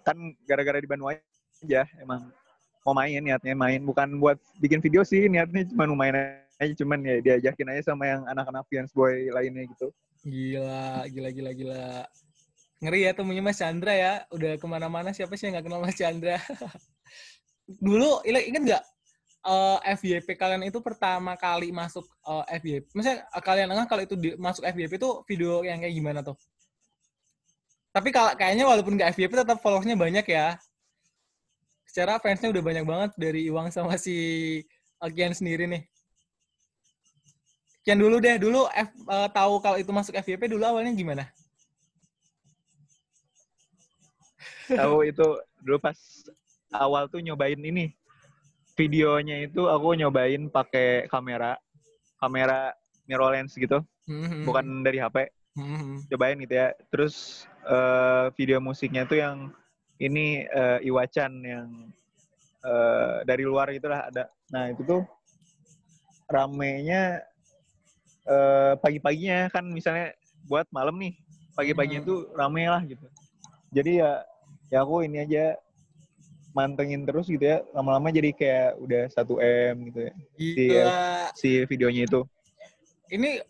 kan 0.00 0.16
gara-gara 0.48 0.80
di 0.80 0.88
Bandung 0.88 1.12
aja 1.12 1.84
emang 2.00 2.32
mau 2.80 2.96
main 2.96 3.20
niatnya 3.20 3.52
main 3.56 3.80
bukan 3.84 4.20
buat 4.20 4.40
bikin 4.60 4.80
video 4.80 5.04
sih 5.04 5.28
niatnya 5.28 5.68
cuma 5.68 5.88
mau 5.88 5.96
main 5.96 6.43
aja 6.60 6.72
cuman 6.84 6.98
ya 7.02 7.16
diajakin 7.20 7.70
aja 7.74 7.82
sama 7.92 8.04
yang 8.06 8.22
anak-anak 8.30 8.64
Fians 8.70 8.92
Boy 8.94 9.30
lainnya 9.30 9.66
gitu. 9.66 9.88
Gila, 10.24 11.04
gila, 11.10 11.28
gila, 11.34 11.50
gila. 11.52 11.86
Ngeri 12.80 13.00
ya 13.06 13.12
temunya 13.12 13.42
Mas 13.44 13.58
Chandra 13.60 13.92
ya. 13.92 14.12
Udah 14.32 14.56
ke 14.56 14.66
mana-mana 14.68 15.12
siapa 15.12 15.34
sih 15.36 15.48
yang 15.48 15.58
nggak 15.58 15.66
kenal 15.68 15.82
Mas 15.84 15.96
Chandra? 15.98 16.40
Dulu, 17.86 18.24
ingat 18.24 18.62
nggak? 18.62 18.84
uh, 19.44 19.78
FYP 19.84 20.34
kalian 20.34 20.64
itu 20.66 20.80
pertama 20.80 21.36
kali 21.36 21.70
masuk 21.70 22.04
uh, 22.24 22.42
FYP? 22.48 22.90
Maksudnya 22.96 23.28
uh, 23.30 23.42
kalian 23.44 23.68
enggak 23.70 23.88
kalau 23.92 24.02
itu 24.02 24.16
masuk 24.40 24.64
FYP 24.64 24.96
itu 24.96 25.10
video 25.28 25.62
yang 25.62 25.78
kayak 25.78 25.94
gimana 25.94 26.20
tuh? 26.24 26.36
Tapi 27.94 28.10
kalau 28.10 28.34
kayaknya 28.34 28.64
walaupun 28.66 28.98
nggak 28.98 29.14
FYP 29.14 29.32
tetap 29.44 29.60
followersnya 29.62 29.94
banyak 29.94 30.26
ya. 30.26 30.58
Secara 31.86 32.18
fansnya 32.18 32.50
udah 32.50 32.62
banyak 32.64 32.84
banget 32.88 33.10
dari 33.14 33.46
Iwang 33.46 33.70
sama 33.70 33.94
si 33.94 34.16
Kian 35.14 35.36
sendiri 35.36 35.68
nih. 35.70 35.84
Kian 37.84 38.00
dulu 38.00 38.16
deh, 38.16 38.40
dulu 38.40 38.64
F, 38.72 38.90
uh, 39.04 39.28
tahu 39.28 39.60
kalau 39.60 39.76
itu 39.76 39.92
masuk 39.92 40.16
FYP 40.16 40.48
dulu 40.48 40.64
awalnya 40.64 40.96
gimana? 40.96 41.28
Tahu 44.80 45.04
itu 45.04 45.26
dulu 45.60 45.76
pas 45.76 45.96
awal 46.72 47.12
tuh 47.12 47.20
nyobain 47.20 47.60
ini. 47.60 47.92
Videonya 48.72 49.44
itu 49.44 49.68
aku 49.68 49.92
nyobain 50.00 50.48
pakai 50.48 51.06
kamera 51.12 51.60
kamera 52.16 52.72
mirrorlens 53.04 53.52
gitu. 53.52 53.84
Hmm, 54.08 54.48
bukan 54.48 54.80
dari 54.80 55.04
HP 55.04 55.28
hmm, 55.60 56.08
cobain 56.08 56.40
gitu 56.40 56.54
ya. 56.56 56.72
Terus 56.88 57.44
eh, 57.68 58.32
video 58.40 58.58
musiknya 58.64 59.04
tuh 59.04 59.20
yang 59.20 59.36
ini 60.00 60.48
eh, 60.48 60.88
Iwacan 60.88 61.32
yang 61.44 61.68
eh, 62.64 63.16
dari 63.28 63.44
luar 63.44 63.68
gitulah 63.76 64.08
ada. 64.08 64.32
Nah 64.48 64.72
itu 64.72 64.82
tuh 64.82 65.04
ramenya 66.26 67.20
eh, 68.24 68.72
pagi-paginya 68.80 69.48
kan 69.48 69.64
misalnya 69.66 70.12
buat 70.44 70.64
malam 70.68 70.96
nih 70.98 71.14
pagi-paginya 71.54 72.02
Hmm. 72.02 72.10
tuh 72.10 72.18
rame 72.34 72.64
lah 72.66 72.82
gitu 72.84 73.06
jadi 73.70 73.92
ya 74.04 74.10
ya 74.72 74.78
aku 74.82 75.04
ini 75.04 75.22
aja 75.22 75.54
mantengin 76.54 77.02
terus 77.02 77.26
gitu 77.26 77.42
ya 77.42 77.62
lama-lama 77.74 78.10
jadi 78.10 78.30
kayak 78.30 78.68
udah 78.78 79.02
1 79.10 79.34
m 79.42 79.74
gitu 79.90 79.98
ya 80.06 80.12
Gila. 80.38 80.94
si 81.34 81.62
videonya 81.66 82.06
itu 82.06 82.22
Ini 83.04 83.42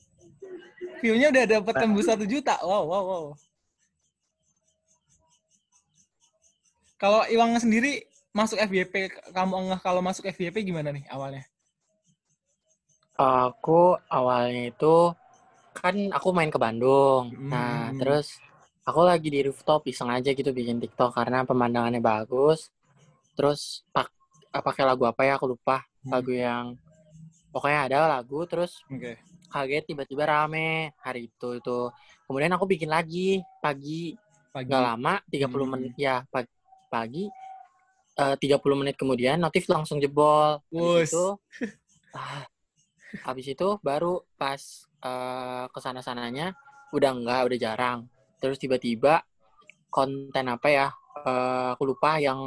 view-nya 1.01 1.31
udah 1.31 1.45
dapat 1.47 1.75
Nah. 1.79 1.81
tembus 1.87 2.11
satu 2.11 2.27
juta. 2.27 2.59
Wow, 2.61 2.85
wow, 2.91 3.05
wow. 3.07 3.25
Kalau 6.99 7.23
Iwang 7.31 7.55
sendiri 7.61 8.03
masuk 8.35 8.59
FYP, 8.59 9.13
kamu 9.31 9.55
enggak 9.55 9.81
kalau 9.85 10.01
masuk 10.03 10.27
FYP 10.27 10.65
gimana 10.67 10.91
nih 10.91 11.05
awalnya? 11.13 11.45
Aku 13.15 13.95
awalnya 14.11 14.75
itu 14.75 14.95
kan 15.75 15.95
aku 16.11 16.29
main 16.35 16.51
ke 16.51 16.59
Bandung. 16.59 17.31
Nah, 17.51 17.91
Hmm. 17.91 17.99
terus 17.99 18.27
aku 18.83 19.01
lagi 19.07 19.29
di 19.31 19.41
rooftop 19.47 19.87
iseng 19.87 20.11
aja 20.11 20.31
gitu 20.35 20.51
bikin 20.51 20.83
TikTok 20.83 21.15
karena 21.15 21.47
pemandangannya 21.47 22.03
bagus. 22.03 22.71
Terus 23.39 23.87
pak 23.95 24.11
ah, 24.55 24.63
pakai 24.63 24.83
lagu 24.87 25.07
apa 25.07 25.23
ya 25.27 25.39
aku 25.39 25.55
lupa. 25.55 25.83
Hmm. 26.03 26.11
Lagu 26.15 26.33
yang 26.35 26.65
pokoknya 27.55 27.81
ada 27.87 27.99
lagu 28.19 28.43
terus 28.51 28.83
Oke. 28.91 29.15
kaget 29.51 29.85
tiba-tiba 29.95 30.27
rame 30.27 30.91
hari 30.99 31.31
itu 31.31 31.49
itu. 31.59 31.79
Kemudian 32.27 32.51
aku 32.59 32.67
bikin 32.67 32.91
lagi 32.91 33.39
pagi 33.63 34.15
Pagi. 34.51 34.67
nggak 34.71 34.83
lama 34.83 35.15
30 35.31 35.67
Hmm. 35.67 35.73
menit 35.79 35.95
ya 35.99 36.17
pagi, 36.31 36.51
pagi 36.91 37.25
eh, 38.19 38.37
30 38.43 38.77
menit 38.79 38.95
kemudian 38.99 39.39
notif 39.39 39.67
langsung 39.71 39.99
jebol. 40.03 40.59
Habis 40.75 41.11
itu 41.11 41.25
ah, 42.15 42.43
habis 43.23 43.47
itu 43.47 43.79
baru 43.85 44.25
pas 44.41 44.61
eh, 45.05 45.65
ke 45.71 45.79
sana 45.85 46.01
sananya 46.03 46.57
udah 46.97 47.11
enggak 47.15 47.41
udah 47.47 47.59
jarang. 47.61 47.99
Terus 48.43 48.59
tiba-tiba 48.59 49.23
konten 49.93 50.47
apa 50.51 50.69
ya? 50.71 50.89
eh, 51.25 51.69
aku 51.79 51.83
lupa 51.95 52.19
yang 52.19 52.41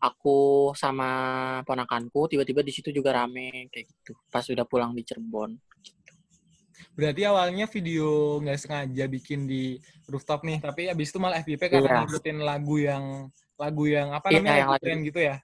aku 0.00 0.72
sama 0.76 1.08
ponakanku 1.68 2.24
tiba-tiba 2.32 2.64
di 2.64 2.72
situ 2.72 2.88
juga 2.92 3.12
rame 3.24 3.68
kayak 3.72 3.86
gitu. 3.88 4.12
Pas 4.32 4.44
udah 4.48 4.64
pulang 4.64 4.92
di 4.96 5.04
Cirebon. 5.04 5.56
Berarti 6.96 7.22
awalnya 7.28 7.68
video 7.68 8.40
nggak 8.40 8.58
sengaja 8.60 9.04
bikin 9.08 9.44
di 9.44 9.76
rooftop 10.08 10.44
nih, 10.44 10.58
tapi 10.64 10.88
abis 10.88 11.12
itu 11.12 11.18
malah 11.20 11.40
FYP 11.44 11.62
karena 11.68 11.86
Iya. 11.86 11.96
ngikutin 12.04 12.38
lagu 12.40 12.76
yang 12.80 13.04
lagu 13.60 13.84
yang 13.84 14.08
apa 14.16 14.32
Iya, 14.32 14.40
namanya 14.40 14.56
yang 14.56 14.70
lagu 14.72 14.86
gitu 15.04 15.20
ya. 15.20 15.36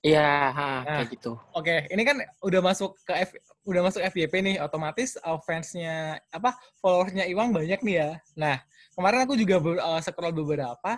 Iya, 0.00 0.48
Nah. 0.56 0.96
kayak 1.04 1.12
gitu. 1.12 1.36
Oke, 1.52 1.84
ini 1.92 2.02
kan 2.08 2.16
udah 2.40 2.60
masuk 2.64 2.96
ke 3.04 3.12
F, 3.20 3.36
udah 3.68 3.84
masuk 3.84 4.00
FYP 4.00 4.40
nih, 4.40 4.56
otomatis 4.56 5.20
uh, 5.20 5.36
fansnya 5.44 6.16
apa 6.32 6.56
followersnya 6.80 7.28
Iwang 7.28 7.52
banyak 7.52 7.84
nih 7.84 7.96
ya. 8.00 8.10
Nah, 8.32 8.56
kemarin 8.96 9.28
aku 9.28 9.36
juga 9.36 9.60
ber, 9.60 9.76
uh, 9.76 10.00
scroll 10.00 10.32
beberapa, 10.32 10.96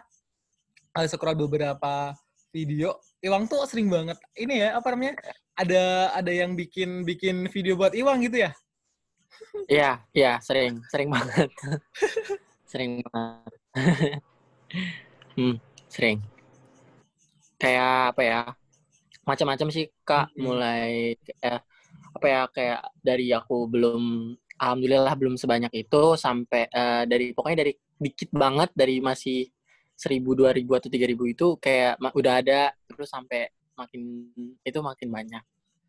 uh, 0.95 1.07
scroll 1.11 1.35
beberapa 1.35 2.15
video. 2.55 2.95
Iwang 3.19 3.51
tuh 3.51 3.67
sering 3.67 3.91
banget 3.91 4.19
ini 4.39 4.63
ya 4.63 4.79
apa 4.79 4.95
namanya? 4.95 5.19
Ada 5.59 6.15
ada 6.23 6.33
yang 6.33 6.55
bikin 6.55 7.03
bikin 7.03 7.51
video 7.51 7.75
buat 7.75 7.99
Iwang 7.99 8.23
gitu 8.23 8.47
ya? 8.47 8.55
Iya, 9.67 9.91
iya, 10.15 10.33
sering, 10.39 10.79
sering 10.87 11.11
banget. 11.11 11.51
sering 12.71 13.03
banget. 13.11 13.53
hmm, 15.37 15.57
sering. 15.91 16.23
Kayak 17.59 18.15
apa 18.15 18.23
ya? 18.23 18.41
Macam-macam 19.23 19.69
sih, 19.71 19.87
Kak. 20.03 20.35
Hmm. 20.35 20.41
Mulai 20.43 21.17
kayak 21.23 21.61
apa 22.13 22.27
ya? 22.27 22.41
Kayak 22.51 22.81
dari 23.03 23.27
aku 23.31 23.67
belum 23.71 24.35
alhamdulillah 24.59 25.15
belum 25.19 25.35
sebanyak 25.35 25.73
itu 25.75 26.03
sampai 26.15 26.71
eh, 26.71 27.03
dari 27.11 27.35
pokoknya 27.35 27.67
dari 27.67 27.73
dikit 27.99 28.31
banget 28.35 28.71
dari 28.75 29.03
masih 29.03 29.51
seribu 29.95 30.35
dua 30.35 30.51
ribu 30.51 30.75
atau 30.75 30.91
tiga 30.91 31.07
ribu 31.07 31.31
itu 31.31 31.55
kayak 31.63 31.99
udah 31.99 32.43
ada 32.43 32.75
terus 32.91 33.11
sampai 33.11 33.47
makin 33.79 34.31
itu 34.63 34.79
makin 34.83 35.09
banyak. 35.11 35.43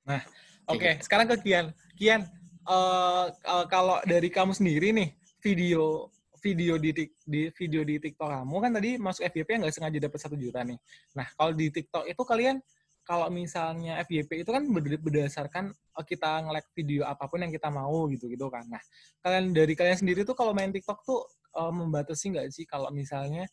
Kayak 0.06 0.25
Oke, 0.72 0.96
sekarang 1.04 1.28
ke 1.28 1.36
Kian. 1.44 1.66
Kian, 2.00 2.22
eh, 2.70 3.25
eh, 3.30 3.66
kalau 3.68 4.00
dari 4.08 4.32
kamu 4.32 4.56
sendiri 4.56 4.96
nih, 4.96 5.10
video 5.44 6.08
video 6.44 6.75
di, 6.75 6.92
Tik- 6.92 7.24
di 7.24 7.48
video 7.56 7.88
di 7.88 7.96
TikTok 8.04 8.28
kamu 8.28 8.56
kan 8.60 8.72
tadi 8.75 8.90
masuk 9.00 9.24
FYP 9.32 9.63
nggak 9.63 9.74
sengaja 9.75 10.00
dapat 10.00 10.20
satu 10.20 10.36
juta 10.36 10.60
nih. 10.63 10.75
Nah, 11.16 11.28
kalau 11.40 11.56
di 11.56 11.72
TikTok 11.72 12.04
itu 12.04 12.22
kalian 12.28 12.60
kalau 13.03 13.27
misalnya 13.27 14.00
FYP 14.07 14.48
itu 14.48 14.51
kan 14.51 14.63
ber- 14.72 15.00
berdasarkan 15.03 15.72
eh, 15.75 16.05
kita 16.07 16.48
nge-like 16.48 16.69
video 16.75 17.03
apa 17.03 17.27
pun 17.27 17.43
yang 17.43 17.51
kita 17.51 17.67
mau 17.67 18.07
gitu 18.10 18.31
gitu 18.31 18.48
kan. 18.48 18.63
Nah, 18.72 18.81
kalian 19.24 19.51
dari 19.51 19.75
kalian 19.75 20.00
sendiri 20.00 20.24
tuh 20.24 20.36
kalau 20.36 20.55
main 20.55 20.72
TikTok 20.72 21.03
tuh 21.03 21.19
eh, 21.60 21.72
membatasi 21.72 22.25
nggak 22.33 22.48
sih 22.55 22.65
kalau 22.67 22.89
misalnya 22.95 23.45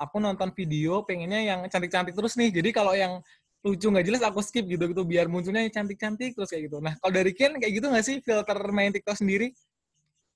aku 0.00 0.16
nonton 0.22 0.50
video 0.56 1.02
pengennya 1.04 1.40
yang 1.44 1.60
cantik-cantik 1.68 2.14
terus 2.16 2.34
nih. 2.40 2.50
Jadi 2.54 2.70
kalau 2.72 2.96
yang 2.96 3.20
lucu 3.66 3.90
nggak 3.90 4.06
jelas 4.06 4.22
aku 4.22 4.40
skip 4.40 4.64
gitu 4.70 4.86
gitu 4.88 5.02
biar 5.04 5.26
munculnya 5.28 5.66
yang 5.66 5.74
cantik-cantik 5.74 6.32
terus 6.38 6.48
kayak 6.48 6.70
gitu. 6.72 6.78
Nah 6.80 6.94
kalau 7.02 7.12
dari 7.12 7.34
Kian 7.36 7.58
kayak 7.60 7.72
gitu 7.76 7.86
nggak 7.90 8.04
sih 8.06 8.16
filter 8.24 8.58
main 8.72 8.94
TikTok 8.94 9.18
sendiri? 9.18 9.52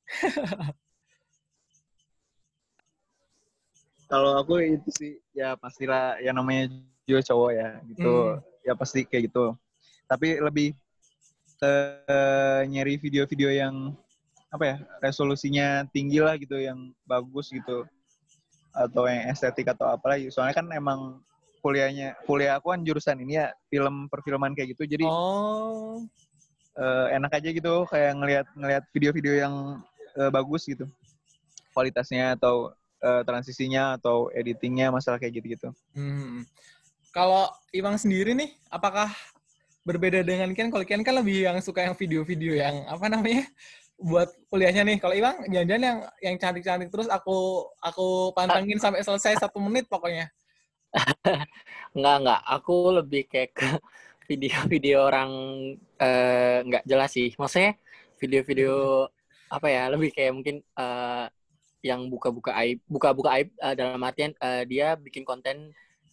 kalau 4.13 4.37
aku 4.37 4.61
itu 4.61 4.91
sih 4.93 5.13
ya 5.33 5.57
pastilah 5.57 6.21
yang 6.21 6.37
namanya 6.37 6.69
juga 7.07 7.21
cowok 7.33 7.51
ya 7.55 7.69
gitu. 7.91 8.13
Hmm. 8.13 8.41
ya 8.63 8.73
pasti 8.79 9.01
kayak 9.03 9.33
gitu. 9.33 9.55
Tapi 10.07 10.39
lebih 10.39 10.69
eh, 11.63 12.61
nyari 12.67 12.95
video-video 12.99 13.51
yang 13.51 13.95
apa 14.53 14.65
ya 14.69 14.77
resolusinya 15.01 15.89
tinggi 15.91 16.21
lah 16.21 16.37
gitu 16.37 16.59
yang 16.61 16.93
bagus 17.07 17.51
gitu. 17.51 17.87
Atau 18.73 19.05
yang 19.05 19.29
estetik 19.29 19.69
atau 19.69 19.89
apalah 19.91 20.17
gitu. 20.17 20.33
soalnya 20.33 20.57
kan 20.57 20.67
emang 20.73 21.21
kuliahnya 21.63 22.19
kuliah 22.27 22.59
aku 22.59 22.75
kan 22.75 22.83
jurusan 22.83 23.23
ini 23.23 23.39
ya 23.39 23.55
film 23.71 24.11
perfilman 24.11 24.55
kayak 24.55 24.75
gitu. 24.75 24.85
Jadi 24.87 25.07
Oh, 25.07 26.03
eh, 26.77 27.07
enak 27.17 27.39
aja 27.39 27.49
gitu 27.55 27.87
kayak 27.87 28.13
ngelihat 28.19 28.47
ngelihat 28.59 28.85
video-video 28.91 29.35
yang 29.39 29.55
eh, 30.19 30.31
bagus 30.31 30.67
gitu. 30.67 30.91
Kualitasnya 31.73 32.37
atau 32.37 32.75
eh, 33.03 33.23
transisinya 33.23 33.97
atau 33.97 34.29
editingnya 34.35 34.91
masalah 34.91 35.23
kayak 35.23 35.39
gitu-gitu. 35.43 35.71
Hmm. 35.95 36.45
Kalau 37.13 37.53
Iwang 37.77 38.01
sendiri 38.01 38.33
nih, 38.33 38.57
apakah 38.73 39.13
berbeda 39.85 40.25
dengan 40.25 40.57
Kian? 40.57 40.73
Kalau 40.73 40.83
Kian 40.83 41.05
kan 41.05 41.21
lebih 41.21 41.45
yang 41.45 41.61
suka 41.61 41.85
yang 41.85 41.95
video-video 41.95 42.57
yang 42.57 42.89
apa 42.89 43.07
namanya 43.13 43.45
buat 44.01 44.33
kuliahnya 44.49 44.83
nih. 44.89 44.99
Kalau 44.99 45.15
Iwang 45.15 45.45
jangan-jangan 45.47 45.85
yang 45.85 45.99
yang 46.25 46.37
cantik-cantik 46.41 46.89
terus 46.89 47.07
aku 47.13 47.69
aku 47.85 48.33
pantengin 48.33 48.81
sampai 48.81 49.05
selesai 49.05 49.39
satu 49.45 49.61
menit 49.61 49.87
pokoknya. 49.87 50.33
Enggak, 51.97 52.17
enggak. 52.21 52.41
Aku 52.49 52.77
lebih 52.93 53.23
kayak 53.29 53.51
ke 53.57 53.69
video-video 54.29 55.09
orang 55.09 55.31
eh, 56.01 56.59
nggak 56.65 56.85
jelas 56.89 57.11
sih. 57.13 57.33
Maksudnya 57.37 57.77
video-video 58.17 59.09
apa 59.53 59.69
ya? 59.69 59.89
Lebih 59.93 60.13
kayak 60.17 60.33
mungkin 60.33 60.57
eh, 60.65 61.27
yang 61.85 62.09
buka-buka 62.09 62.57
aib, 62.65 62.81
buka-buka 62.89 63.41
aib 63.41 63.49
eh, 63.57 63.75
dalam 63.77 64.01
artian 64.01 64.33
eh, 64.41 64.65
dia 64.69 64.97
bikin 64.97 65.25
konten 65.25 65.73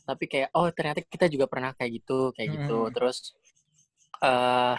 tapi 0.09 0.25
kayak 0.25 0.49
oh 0.57 0.65
ternyata 0.73 1.05
kita 1.05 1.29
juga 1.29 1.45
pernah 1.45 1.77
kayak 1.77 1.91
gitu, 2.01 2.33
kayak 2.33 2.49
gitu. 2.57 2.89
Hmm. 2.89 2.93
Terus 2.93 3.17
eh 4.25 4.75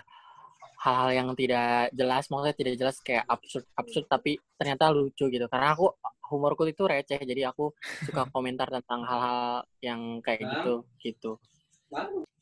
hal-hal 0.80 1.10
yang 1.12 1.28
tidak 1.36 1.92
jelas, 1.92 2.24
maksudnya 2.32 2.56
tidak 2.56 2.74
jelas 2.80 2.96
kayak 3.04 3.24
absurd, 3.28 3.68
absurd 3.76 4.06
tapi 4.08 4.40
ternyata 4.56 4.88
lucu 4.88 5.28
gitu. 5.28 5.44
Karena 5.46 5.76
aku 5.76 5.92
humorku 6.32 6.64
itu 6.64 6.88
receh, 6.88 7.20
jadi 7.20 7.52
aku 7.52 7.70
suka 8.08 8.24
komentar 8.34 8.72
tentang 8.72 9.04
hal-hal 9.04 9.68
yang 9.84 10.24
kayak 10.24 10.40
gitu, 10.48 10.74
gitu. 11.04 11.32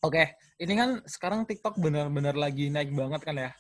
Oke, 0.05 0.39
ini 0.63 0.73
kan 0.79 0.91
sekarang 1.03 1.49
TikTok 1.51 1.83
benar-benar 1.83 2.39
lagi 2.39 2.71
naik 2.71 2.95
banget 2.95 3.21
kan 3.27 3.35
ya. 3.35 3.51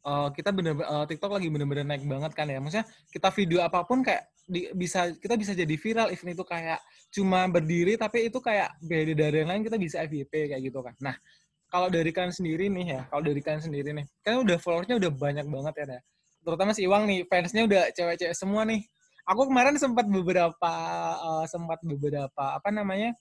Eh, 0.00 0.28
kita 0.32 0.48
bener 0.48 0.80
uh, 0.80 1.04
TikTok 1.04 1.36
lagi 1.36 1.52
bener-bener 1.52 1.84
naik 1.84 2.08
banget 2.08 2.32
kan 2.32 2.48
ya. 2.48 2.56
Maksudnya 2.56 2.88
kita 3.12 3.28
video 3.36 3.60
apa 3.60 3.84
pun 3.84 4.00
kayak 4.00 4.32
di, 4.48 4.72
bisa 4.72 5.12
kita 5.12 5.36
bisa 5.36 5.52
jadi 5.52 5.74
viral 5.76 6.08
even 6.08 6.32
itu 6.32 6.40
kayak 6.40 6.80
cuma 7.12 7.44
berdiri 7.52 8.00
tapi 8.00 8.32
itu 8.32 8.40
kayak 8.40 8.80
beda 8.80 9.12
dari 9.12 9.44
yang 9.44 9.50
lain 9.52 9.62
kita 9.68 9.76
bisa 9.76 10.00
FYP 10.08 10.56
kayak 10.56 10.62
gitu 10.64 10.80
kan. 10.80 10.96
Nah, 11.04 11.12
kalau 11.68 11.92
dari 11.92 12.16
kalian 12.16 12.32
sendiri 12.32 12.72
nih 12.72 12.86
ya, 12.96 13.00
kalau 13.12 13.22
dari 13.28 13.40
kalian 13.44 13.60
sendiri 13.60 13.92
nih, 13.92 14.06
kan 14.24 14.40
udah 14.40 14.56
followersnya 14.56 14.96
udah 14.96 15.12
banyak 15.12 15.46
banget 15.46 15.74
ya, 15.84 15.86
ya. 16.00 16.02
Terutama 16.40 16.70
si 16.72 16.80
Iwang 16.88 17.04
nih, 17.04 17.18
fansnya 17.28 17.62
udah 17.68 17.82
cewek-cewek 17.92 18.32
semua 18.32 18.64
nih. 18.64 18.80
Aku 19.28 19.52
kemarin 19.52 19.76
sempat 19.76 20.08
beberapa 20.08 20.72
uh, 21.20 21.44
sempat 21.44 21.78
beberapa 21.84 22.56
apa 22.56 22.68
namanya? 22.72 23.12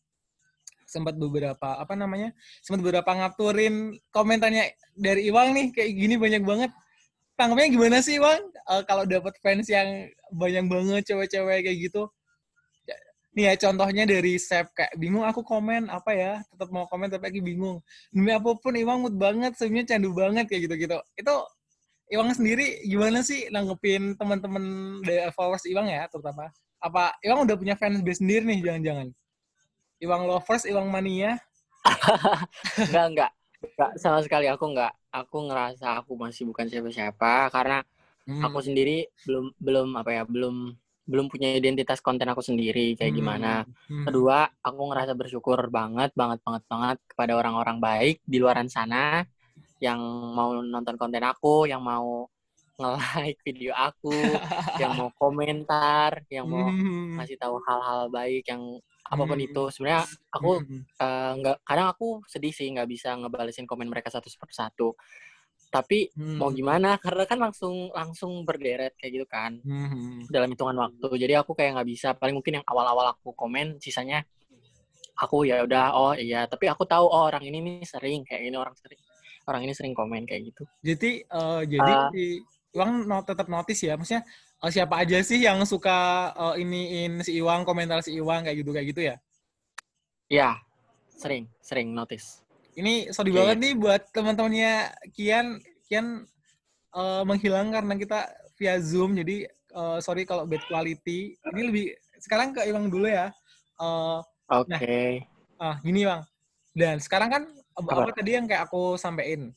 Sempat 0.89 1.13
beberapa 1.13 1.77
apa 1.77 1.93
namanya 1.93 2.33
sempat 2.65 2.81
beberapa 2.81 3.05
ngaturin 3.13 3.93
komentarnya 4.09 4.73
dari 4.97 5.29
Iwang 5.29 5.53
nih 5.53 5.67
kayak 5.69 5.91
gini 5.93 6.15
banyak 6.17 6.41
banget. 6.41 6.71
Tanggapnya 7.37 7.69
gimana 7.71 7.97
sih 8.01 8.17
Iwang? 8.17 8.41
Uh, 8.67 8.83
kalau 8.83 9.05
dapat 9.05 9.37
fans 9.39 9.69
yang 9.69 10.09
banyak 10.33 10.65
banget 10.67 11.01
cewek-cewek 11.13 11.69
kayak 11.69 11.77
gitu. 11.87 12.09
Nih 13.37 13.45
ya 13.45 13.53
contohnya 13.61 14.03
dari 14.09 14.41
Sep 14.41 14.73
kayak 14.73 14.97
bingung 14.97 15.21
aku 15.21 15.45
komen 15.45 15.85
apa 15.87 16.11
ya 16.17 16.33
tetap 16.49 16.73
mau 16.73 16.89
komen 16.89 17.07
tapi 17.13 17.29
lagi 17.29 17.41
bingung. 17.45 17.79
Demi 18.09 18.33
apa 18.33 18.57
pun 18.57 18.73
Iwang 18.73 19.05
mood 19.05 19.15
banget 19.15 19.53
sebenarnya 19.55 19.95
candu 19.95 20.11
banget 20.11 20.49
kayak 20.49 20.67
gitu-gitu. 20.67 20.97
Itu 21.15 21.35
Iwang 22.09 22.33
sendiri 22.33 22.81
gimana 22.89 23.21
sih 23.21 23.47
nanggepin 23.53 24.17
teman-teman 24.17 24.65
followers 25.37 25.63
Iwang 25.69 25.87
ya 25.87 26.09
terutama? 26.09 26.49
Apa 26.81 27.15
Iwang 27.23 27.45
udah 27.47 27.55
punya 27.55 27.77
fans 27.77 28.01
base 28.01 28.19
sendiri 28.19 28.43
nih 28.49 28.59
jangan-jangan 28.65 29.07
Iwang 29.99 30.23
lovers, 30.31 30.63
Iwang 30.63 30.87
mania? 30.87 31.35
enggak, 32.87 33.05
enggak. 33.11 33.31
Enggak, 33.59 33.91
sama 33.99 34.19
sekali 34.23 34.47
aku 34.47 34.71
enggak. 34.71 34.95
Aku 35.11 35.43
ngerasa 35.51 35.99
aku 35.99 36.15
masih 36.15 36.47
bukan 36.47 36.71
siapa-siapa 36.71 37.51
karena 37.51 37.83
hmm. 38.23 38.43
aku 38.47 38.63
sendiri 38.63 39.11
belum 39.27 39.51
belum 39.59 39.87
apa 39.99 40.11
ya, 40.15 40.23
belum 40.23 40.71
belum 41.09 41.25
punya 41.25 41.57
identitas 41.57 41.99
konten 41.99 42.29
aku 42.31 42.39
sendiri 42.39 42.95
kayak 42.95 43.11
hmm. 43.11 43.19
gimana. 43.19 43.53
Hmm. 43.91 44.07
Kedua, 44.07 44.47
aku 44.63 44.81
ngerasa 44.87 45.17
bersyukur 45.19 45.59
banget, 45.67 46.15
banget, 46.15 46.39
banget, 46.47 46.63
banget 46.71 46.97
kepada 47.11 47.33
orang-orang 47.35 47.83
baik 47.83 48.23
di 48.23 48.37
luaran 48.39 48.71
sana 48.71 49.27
yang 49.83 49.99
mau 50.31 50.55
nonton 50.55 50.95
konten 50.95 51.27
aku, 51.27 51.67
yang 51.67 51.83
mau 51.83 52.29
nge-like 52.79 53.43
video 53.43 53.75
aku, 53.75 54.15
yang 54.81 54.95
mau 54.95 55.11
komentar, 55.19 56.23
yang 56.31 56.47
mau 56.47 56.71
hmm. 56.71 57.19
ngasih 57.19 57.35
tahu 57.35 57.59
hal-hal 57.67 58.07
baik 58.07 58.47
yang 58.47 58.79
apa 59.09 59.23
pun 59.25 59.39
hmm. 59.39 59.47
itu 59.49 59.63
sebenarnya 59.73 60.03
aku 60.29 60.51
hmm. 60.61 60.81
uh, 61.01 61.31
nggak 61.41 61.57
kadang 61.65 61.87
aku 61.89 62.21
sedih 62.29 62.53
sih 62.53 62.69
nggak 62.69 62.89
bisa 62.89 63.15
ngebalesin 63.17 63.65
komen 63.65 63.89
mereka 63.89 64.13
satu 64.13 64.29
persatu 64.29 64.93
tapi 65.69 66.09
hmm. 66.13 66.37
mau 66.41 66.49
gimana 66.49 66.97
karena 66.97 67.29
kan 67.29 67.37
langsung 67.37 67.93
langsung 67.93 68.41
berderet 68.41 68.97
kayak 68.97 69.11
gitu 69.21 69.27
kan 69.29 69.61
hmm. 69.61 70.29
dalam 70.29 70.49
hitungan 70.49 70.77
waktu 70.77 71.07
jadi 71.21 71.41
aku 71.41 71.53
kayak 71.53 71.77
nggak 71.77 71.89
bisa 71.89 72.13
paling 72.17 72.37
mungkin 72.37 72.61
yang 72.61 72.65
awal-awal 72.65 73.13
aku 73.13 73.33
komen 73.37 73.77
sisanya 73.77 74.25
aku 75.19 75.45
ya 75.45 75.61
udah 75.61 75.85
oh 75.93 76.13
iya 76.17 76.49
tapi 76.49 76.65
aku 76.71 76.87
tahu 76.89 77.05
oh 77.05 77.29
orang 77.29 77.45
ini 77.45 77.59
nih 77.61 77.77
sering 77.85 78.25
kayak 78.25 78.49
ini 78.49 78.57
orang 78.57 78.73
sering 78.77 79.01
orang 79.45 79.61
ini 79.65 79.73
sering 79.77 79.93
komen 79.93 80.25
kayak 80.25 80.53
gitu 80.53 80.63
jadi 80.81 81.11
uh, 81.29 81.61
jadi 81.65 81.91
uh, 81.91 82.09
di 82.09 82.41
uang 82.73 83.09
not, 83.09 83.25
tetap 83.25 83.49
notice 83.49 83.81
ya 83.81 83.97
maksudnya 83.97 84.23
uh, 84.63 84.71
siapa 84.71 84.99
aja 85.03 85.19
sih 85.23 85.43
yang 85.43 85.63
suka 85.63 86.31
uh, 86.35 86.55
iniin 86.59 87.23
si 87.23 87.39
Iwang, 87.39 87.63
komentar 87.63 88.03
si 88.03 88.15
Iwang 88.19 88.45
kayak 88.45 88.57
gitu 88.59 88.71
kayak 88.75 88.87
gitu 88.91 89.01
ya? 89.13 89.15
Ya, 90.29 90.49
sering, 91.15 91.49
sering 91.63 91.95
notice. 91.95 92.43
Ini 92.77 93.11
sorry 93.11 93.33
okay. 93.33 93.37
banget 93.41 93.57
nih 93.59 93.73
buat 93.75 94.01
teman-temannya 94.13 94.73
Kian, 95.11 95.59
Kian 95.89 96.23
uh, 96.93 97.23
menghilang 97.25 97.73
karena 97.73 97.97
kita 97.97 98.29
via 98.59 98.77
Zoom, 98.79 99.17
jadi 99.17 99.49
uh, 99.73 99.97
sorry 99.99 100.23
kalau 100.23 100.45
bad 100.45 100.61
quality. 100.69 101.35
Ini 101.35 101.61
lebih 101.65 101.85
sekarang 102.19 102.53
ke 102.53 102.63
Iwang 102.67 102.91
dulu 102.91 103.09
ya. 103.09 103.33
Uh, 103.79 104.21
Oke. 104.51 104.75
Okay. 104.75 105.09
Nah, 105.59 105.75
uh, 105.75 105.75
gini 105.81 106.05
Bang. 106.05 106.21
Dan 106.75 107.01
sekarang 107.01 107.29
kan 107.31 107.43
apa, 107.75 107.89
apa 108.05 108.11
tadi 108.13 108.37
yang 108.37 108.45
kayak 108.45 108.69
aku 108.69 108.95
sampein. 108.99 109.51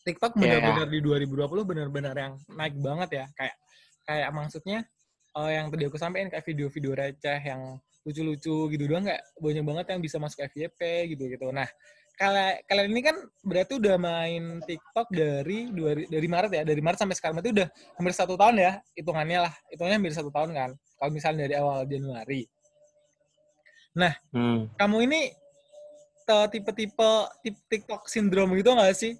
TikTok 0.00 0.32
iya, 0.40 0.56
benar-benar 0.56 0.88
yeah. 0.88 0.92
di 0.96 0.98
2020 1.28 1.70
benar-benar 1.70 2.14
yang 2.16 2.34
naik 2.56 2.74
banget 2.80 3.10
ya. 3.20 3.24
Kayak 3.36 3.54
kayak 4.10 4.30
maksudnya 4.34 4.82
uh, 5.38 5.46
yang 5.46 5.70
tadi 5.70 5.86
aku 5.86 5.94
sampaikan 5.94 6.26
kayak 6.34 6.42
video-video 6.42 6.98
receh 6.98 7.40
yang 7.46 7.78
lucu-lucu 8.02 8.66
gitu 8.74 8.84
doang 8.90 9.06
kayak 9.06 9.22
banyak 9.38 9.62
banget 9.62 9.86
yang 9.94 10.00
bisa 10.02 10.16
masuk 10.18 10.42
FYP 10.50 11.14
gitu 11.14 11.30
gitu. 11.30 11.54
Nah, 11.54 11.68
kalian 12.18 12.58
kalian 12.66 12.88
ini 12.90 13.00
kan 13.06 13.16
berarti 13.46 13.78
udah 13.78 13.96
main 14.00 14.58
TikTok 14.66 15.06
dari 15.14 15.70
dari, 15.70 16.02
dari 16.10 16.26
Maret 16.26 16.50
ya, 16.50 16.62
dari 16.66 16.82
Maret 16.82 16.98
sampai 17.06 17.14
sekarang 17.14 17.38
berarti 17.38 17.52
udah 17.54 17.68
hampir 18.00 18.14
satu 18.16 18.34
tahun 18.34 18.56
ya 18.58 18.72
hitungannya 18.98 19.38
lah, 19.46 19.52
hitungannya 19.70 19.98
hampir 20.02 20.14
satu 20.16 20.30
tahun 20.34 20.50
kan. 20.56 20.70
Kalau 20.74 21.10
misalnya 21.14 21.46
dari 21.46 21.54
awal 21.54 21.86
Januari. 21.86 22.42
Nah, 23.94 24.12
hmm. 24.34 24.74
kamu 24.74 24.96
ini 25.06 25.20
tipe-tipe 26.30 27.10
TikTok 27.66 28.06
sindrom 28.06 28.54
gitu 28.54 28.70
nggak 28.74 28.94
sih? 28.96 29.14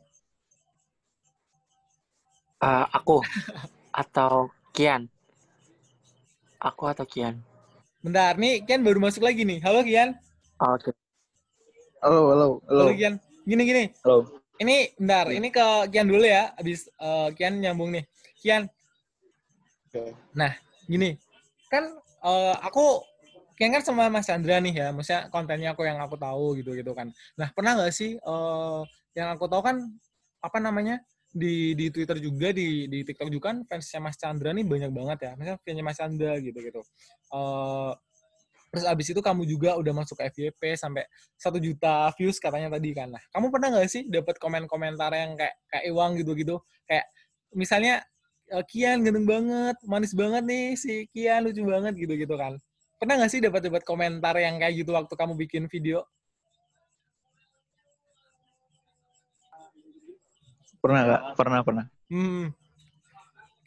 Uh, 2.61 2.87
aku 2.93 3.25
atau 4.03 4.53
Kian. 4.71 5.11
Aku 6.61 6.87
atau 6.87 7.05
Kian? 7.09 7.41
Bentar, 8.01 8.39
nih 8.39 8.63
Kian 8.65 8.87
baru 8.87 9.03
masuk 9.03 9.27
lagi 9.27 9.43
nih. 9.43 9.59
Halo 9.65 9.83
Kian. 9.83 10.15
Oh, 10.61 10.77
Oke. 10.77 10.91
Okay. 10.91 10.95
Halo, 12.01 12.21
halo, 12.33 12.47
halo. 12.71 12.83
Halo 12.87 12.93
Kian. 12.95 13.15
Gini 13.45 13.63
gini. 13.67 13.85
Halo. 14.07 14.29
Ini 14.61 14.93
bentar, 15.01 15.27
ini 15.33 15.49
ke 15.49 15.67
Kian 15.91 16.07
dulu 16.07 16.25
ya. 16.25 16.53
Abis 16.55 16.87
uh, 17.01 17.33
Kian 17.35 17.59
nyambung 17.59 17.91
nih. 17.93 18.05
Kian. 18.39 18.71
Oke. 19.89 19.99
Okay. 19.99 20.11
Nah, 20.37 20.53
gini. 20.87 21.19
Kan 21.73 21.97
uh, 22.23 22.55
aku 22.63 23.03
Kian 23.61 23.77
kan 23.77 23.85
sama 23.85 24.09
Mas 24.09 24.25
Chandra 24.25 24.57
nih 24.57 24.73
ya, 24.73 24.89
maksudnya 24.89 25.29
kontennya 25.29 25.77
aku 25.77 25.85
yang 25.85 26.01
aku 26.01 26.17
tahu 26.17 26.57
gitu 26.57 26.73
gitu 26.73 26.97
kan. 26.97 27.13
Nah 27.37 27.53
pernah 27.53 27.77
nggak 27.77 27.93
sih 27.93 28.17
uh, 28.25 28.81
yang 29.13 29.37
aku 29.37 29.45
tahu 29.53 29.61
kan 29.61 29.85
apa 30.41 30.59
namanya 30.65 31.05
di 31.31 31.79
di 31.79 31.87
Twitter 31.95 32.19
juga 32.19 32.51
di 32.51 32.91
di 32.91 33.07
TikTok 33.07 33.31
juga 33.31 33.55
kan 33.55 33.63
fansnya 33.63 34.03
Mas 34.03 34.19
Chandra 34.19 34.51
nih 34.51 34.67
banyak 34.67 34.91
banget 34.91 35.19
ya. 35.23 35.33
Misalnya 35.39 35.59
fansnya 35.63 35.85
Mas 35.87 35.97
Chandra 35.99 36.33
gitu 36.43 36.59
gitu. 36.59 36.81
Uh, 37.31 37.95
terus 38.71 38.87
abis 38.87 39.07
itu 39.11 39.21
kamu 39.23 39.43
juga 39.47 39.75
udah 39.79 39.93
masuk 39.95 40.19
ke 40.19 40.31
FYP 40.31 40.79
sampai 40.79 41.07
satu 41.35 41.59
juta 41.59 42.11
views 42.19 42.39
katanya 42.39 42.71
tadi 42.79 42.95
kan. 42.95 43.11
Nah, 43.11 43.23
kamu 43.35 43.51
pernah 43.51 43.69
nggak 43.75 43.91
sih 43.91 44.03
dapat 44.07 44.39
komen-komentar 44.39 45.11
yang 45.11 45.35
kayak 45.35 45.55
kayak 45.71 45.85
Iwang 45.91 46.19
gitu-gitu? 46.19 46.63
Kayak 46.87 47.07
misalnya 47.55 48.03
uh, 48.55 48.65
Kian 48.67 49.03
ganteng 49.03 49.27
banget, 49.27 49.77
manis 49.87 50.15
banget 50.15 50.43
nih 50.47 50.67
si 50.79 51.07
Kian 51.11 51.47
lucu 51.47 51.63
banget 51.67 51.95
gitu-gitu 51.99 52.35
kan. 52.39 52.59
Pernah 52.99 53.15
nggak 53.23 53.31
sih 53.33 53.41
dapat 53.43 53.61
dapat 53.71 53.83
komentar 53.87 54.35
yang 54.39 54.59
kayak 54.59 54.75
gitu 54.83 54.95
waktu 54.95 55.15
kamu 55.15 55.35
bikin 55.47 55.67
video? 55.71 56.07
Pernah 60.81 61.03
kak? 61.05 61.21
Pernah 61.37 61.61
pernah. 61.61 61.85
Hmm. 62.09 62.53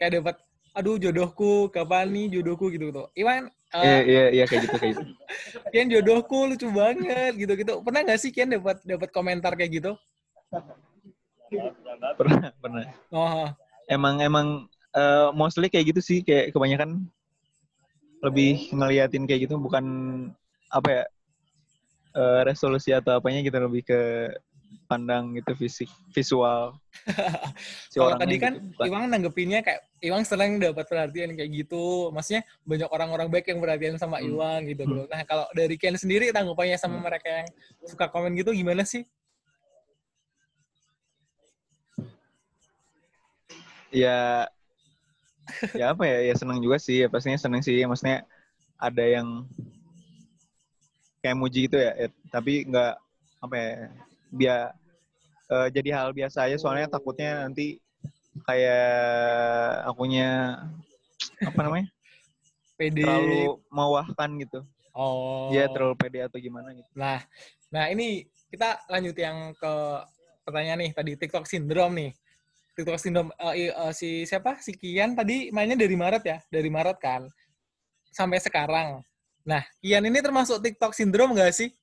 Kayak 0.02 0.12
dapat, 0.20 0.36
aduh 0.74 0.98
jodohku 0.98 1.70
kapan 1.70 2.10
nih 2.10 2.26
jodohku 2.40 2.74
gitu 2.74 2.90
gitu. 2.90 3.04
Iwan. 3.14 3.54
Uh, 3.74 3.82
iya 3.82 3.98
iya 4.06 4.24
iya 4.30 4.44
kayak 4.46 4.70
gitu 4.70 4.76
kayak 4.78 4.92
gitu. 4.98 5.04
Kian 5.74 5.88
jodohku 5.90 6.38
lucu 6.50 6.68
banget 6.70 7.34
gitu 7.38 7.54
gitu. 7.58 7.74
Pernah 7.82 8.02
nggak 8.06 8.20
sih 8.22 8.30
Kian 8.30 8.54
dapat 8.54 8.82
dapat 8.86 9.10
komentar 9.10 9.54
kayak 9.58 9.72
gitu? 9.82 9.92
pernah 12.20 12.50
pernah. 12.58 12.86
Oh. 13.14 13.50
Emang 13.90 14.22
emang 14.22 14.48
uh, 14.98 15.30
mostly 15.34 15.70
kayak 15.70 15.94
gitu 15.94 16.02
sih 16.02 16.20
kayak 16.22 16.54
kebanyakan 16.54 17.06
lebih 18.24 18.72
ngeliatin 18.72 19.28
kayak 19.28 19.50
gitu 19.50 19.60
bukan 19.60 19.84
apa 20.72 20.90
ya 20.90 21.04
uh, 22.16 22.42
resolusi 22.48 22.96
atau 22.96 23.20
apanya 23.20 23.44
gitu 23.44 23.58
lebih 23.60 23.84
ke 23.84 24.32
pandang 24.94 25.34
gitu 25.34 25.58
fisik 25.58 25.90
visual 26.14 26.78
si 27.92 27.98
kalau 27.98 28.14
tadi 28.22 28.38
kan 28.38 28.62
gitu. 28.62 28.86
Iwang 28.86 29.10
nanggepinnya 29.10 29.66
kayak 29.66 29.82
Iwang 30.06 30.22
senang 30.22 30.62
dapat 30.62 30.86
perhatian 30.86 31.34
kayak 31.34 31.50
gitu 31.50 32.14
maksudnya 32.14 32.46
banyak 32.62 32.90
orang-orang 32.94 33.28
baik 33.34 33.50
yang 33.50 33.58
perhatian 33.58 33.98
sama 33.98 34.22
hmm. 34.22 34.30
Iwang 34.30 34.62
gitu 34.70 34.84
hmm. 34.86 35.10
nah 35.10 35.22
kalau 35.26 35.50
dari 35.58 35.74
Ken 35.82 35.98
sendiri 35.98 36.30
tanggapannya 36.30 36.78
sama 36.78 37.02
hmm. 37.02 37.06
mereka 37.10 37.30
yang 37.42 37.50
suka 37.90 38.06
komen 38.14 38.38
gitu 38.38 38.54
gimana 38.54 38.86
sih 38.86 39.02
ya 43.90 44.46
ya 45.74 45.86
apa 45.94 46.04
ya 46.06 46.30
ya 46.30 46.34
senang 46.38 46.62
juga 46.62 46.78
sih 46.78 47.06
ya 47.06 47.08
pastinya 47.10 47.38
senang 47.42 47.66
sih 47.66 47.82
maksudnya 47.86 48.26
ada 48.78 49.04
yang 49.06 49.46
kayak 51.24 51.40
muji 51.40 51.72
gitu 51.72 51.80
ya, 51.80 51.96
ya 51.96 52.08
tapi 52.28 52.68
nggak 52.68 52.94
apa 53.44 53.56
ya 53.56 53.72
biar 54.34 54.60
uh, 55.54 55.68
jadi 55.70 55.90
hal 55.94 56.10
biasa 56.12 56.50
aja 56.50 56.58
soalnya 56.58 56.90
takutnya 56.90 57.46
nanti 57.46 57.78
kayak 58.44 58.90
akunya 59.86 60.58
apa 61.46 61.60
namanya 61.62 61.88
PD 62.76 63.06
terlalu 63.06 63.62
mewahkan 63.70 64.30
gitu 64.42 64.62
Oh. 64.94 65.50
dia 65.50 65.66
terlalu 65.74 65.98
pede 65.98 66.22
atau 66.22 66.38
gimana 66.38 66.70
gitu 66.70 66.86
Nah, 66.94 67.18
nah 67.74 67.90
ini 67.90 68.30
kita 68.54 68.78
lanjut 68.86 69.18
yang 69.18 69.50
ke 69.58 69.74
pertanyaan 70.46 70.86
nih 70.86 70.92
tadi 70.94 71.12
TikTok 71.18 71.50
syndrome 71.50 71.94
nih. 71.98 72.12
TikTok 72.78 73.02
syndrome 73.02 73.34
i- 73.58 73.74
eh, 73.74 73.94
si 73.98 74.22
siapa? 74.30 74.62
Si 74.62 74.78
Kian 74.78 75.18
tadi 75.18 75.50
mainnya 75.50 75.74
dari 75.74 75.98
Maret 75.98 76.22
ya, 76.22 76.38
dari 76.46 76.70
Maret 76.70 77.02
kan. 77.02 77.26
Sampai 78.14 78.38
sekarang. 78.38 79.02
Nah, 79.42 79.66
Kian 79.82 80.06
ini 80.06 80.22
termasuk 80.22 80.62
TikTok 80.62 80.94
syndrome 80.94 81.34
nggak 81.34 81.50
sih? 81.58 81.74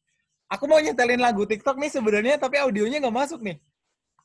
Aku 0.51 0.67
mau 0.67 0.83
nyetelin 0.83 1.23
lagu 1.23 1.47
TikTok 1.47 1.79
nih 1.79 1.91
sebenarnya 1.95 2.35
tapi 2.35 2.59
audionya 2.59 2.99
nggak 2.99 3.15
masuk 3.15 3.39
nih. 3.39 3.63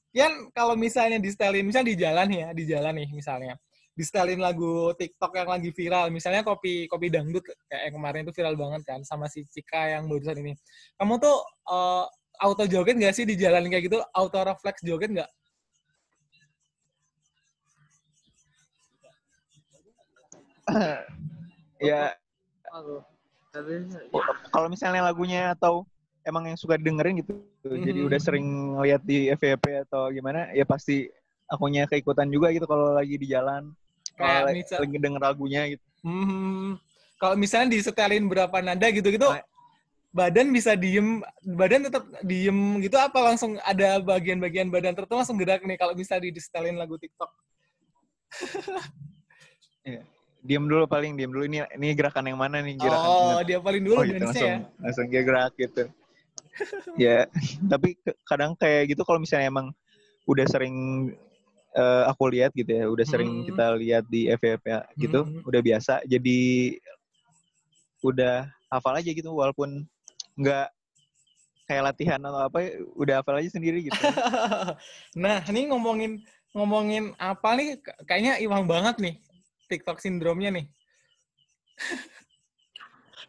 Kian 0.10 0.50
kalau 0.58 0.74
misalnya 0.74 1.22
di 1.22 1.30
setelin, 1.30 1.62
misalnya 1.62 1.92
di 1.94 1.98
jalan 2.02 2.28
ya, 2.34 2.48
di 2.50 2.64
jalan 2.66 2.94
nih 2.98 3.10
misalnya. 3.14 3.54
Di 3.96 4.04
setelin 4.04 4.42
lagu 4.42 4.90
TikTok 4.98 5.32
yang 5.38 5.50
lagi 5.54 5.70
viral, 5.70 6.10
misalnya 6.10 6.42
kopi 6.42 6.90
kopi 6.90 7.14
dangdut 7.14 7.46
kayak 7.70 7.82
yang 7.88 7.94
kemarin 8.00 8.22
itu 8.26 8.34
viral 8.34 8.56
banget 8.58 8.82
kan 8.84 9.00
sama 9.06 9.30
si 9.30 9.46
Cika 9.46 9.94
yang 9.94 10.10
barusan 10.10 10.42
ini. 10.42 10.58
Kamu 10.98 11.22
tuh 11.22 11.38
eh, 11.70 12.06
auto 12.42 12.66
joget 12.66 12.98
nggak 12.98 13.14
sih 13.14 13.24
di 13.30 13.38
jalan 13.38 13.70
kayak 13.70 13.86
gitu? 13.86 14.02
Auto 14.18 14.42
reflex 14.42 14.82
joget 14.82 15.14
nggak? 15.14 15.30
ya 21.86 22.10
kalau 24.50 24.68
misalnya 24.68 25.06
lagunya 25.06 25.54
atau 25.54 25.86
emang 26.26 26.50
yang 26.50 26.58
suka 26.58 26.76
dengerin 26.76 27.22
gitu. 27.22 27.38
Jadi 27.64 28.02
Mhm. 28.02 28.08
udah 28.10 28.20
sering 28.20 28.46
lihat 28.82 29.02
di 29.06 29.30
FYP 29.30 29.86
atau 29.86 30.10
gimana 30.10 30.50
ya 30.52 30.66
pasti 30.66 31.06
akunya 31.46 31.86
keikutan 31.86 32.26
juga 32.28 32.50
gitu 32.50 32.66
kalau 32.66 32.92
lagi 32.92 33.16
di 33.16 33.30
jalan. 33.30 33.70
Kayak 34.18 34.52
misal- 34.52 34.82
lagi 34.82 34.98
denger 34.98 35.22
lagunya 35.22 35.62
gitu. 35.70 35.84
Hmm, 36.02 36.78
kalau 37.18 37.36
misalnya 37.36 37.74
disetelin 37.74 38.26
berapa 38.26 38.58
nada 38.60 38.88
gitu-gitu, 38.88 39.28
Nah. 39.28 39.44
badan 40.10 40.48
bisa 40.50 40.74
diem, 40.74 41.20
badan 41.44 41.86
tetap 41.86 42.04
diem 42.24 42.56
gitu 42.80 42.96
apa 42.96 43.20
langsung 43.22 43.60
ada 43.62 44.00
bagian-bagian 44.00 44.72
badan 44.72 44.96
tertentu 44.96 45.20
langsung 45.20 45.36
gerak 45.36 45.62
nih 45.62 45.76
kalau 45.76 45.92
bisa 45.92 46.16
disetelin 46.18 46.80
lagu 46.80 46.96
TikTok. 46.96 47.30
diem 50.42 50.62
dulu 50.64 50.86
paling 50.86 51.14
diem 51.14 51.30
dulu. 51.30 51.44
Ini 51.44 51.66
ini 51.74 51.88
gerakan 51.94 52.26
yang 52.30 52.40
mana 52.40 52.62
nih? 52.62 52.78
Gerakan 52.78 53.10
Oh, 53.10 53.42
dia 53.42 53.58
paling 53.60 53.82
dulu 53.84 53.96
oh 53.98 54.04
gitu. 54.06 54.22
langsung 54.22 54.46
ya. 54.48 54.58
langsung 54.80 55.06
dia 55.10 55.22
gerak 55.22 55.54
gitu 55.58 55.84
ya 56.96 57.28
tapi 57.68 58.00
kadang 58.24 58.56
kayak 58.56 58.96
gitu 58.96 59.02
kalau 59.04 59.20
misalnya 59.20 59.52
emang 59.52 59.68
udah 60.26 60.46
sering 60.48 60.76
eh, 61.76 62.04
aku 62.08 62.32
lihat 62.32 62.56
gitu 62.56 62.72
ya 62.72 62.86
udah 62.88 63.06
sering 63.06 63.44
Hmm. 63.44 63.48
kita 63.52 63.66
lihat 63.76 64.04
di 64.08 64.32
FYP 64.32 64.66
gitu 64.96 65.28
Hmm. 65.28 65.44
udah 65.44 65.62
biasa 65.62 65.94
jadi 66.08 66.40
udah 68.06 68.48
hafal 68.72 68.96
aja 68.96 69.12
gitu 69.12 69.28
walaupun 69.34 69.84
nggak 70.40 70.72
kayak 71.66 71.84
latihan 71.92 72.22
atau 72.22 72.48
apa 72.48 72.80
udah 72.96 73.20
hafal 73.20 73.42
aja 73.42 73.50
sendiri 73.50 73.90
gitu 73.90 73.98
nah, 75.24 75.42
ini 75.50 75.68
ngomongin 75.68 76.22
ngomongin 76.56 77.12
apa 77.20 77.60
nih? 77.60 77.76
Kayaknya 78.08 78.40
iwang 78.40 78.64
banget 78.64 78.96
nih 79.04 79.16
TikTok 79.68 80.00
sindromnya 80.00 80.56
nih. 80.56 80.66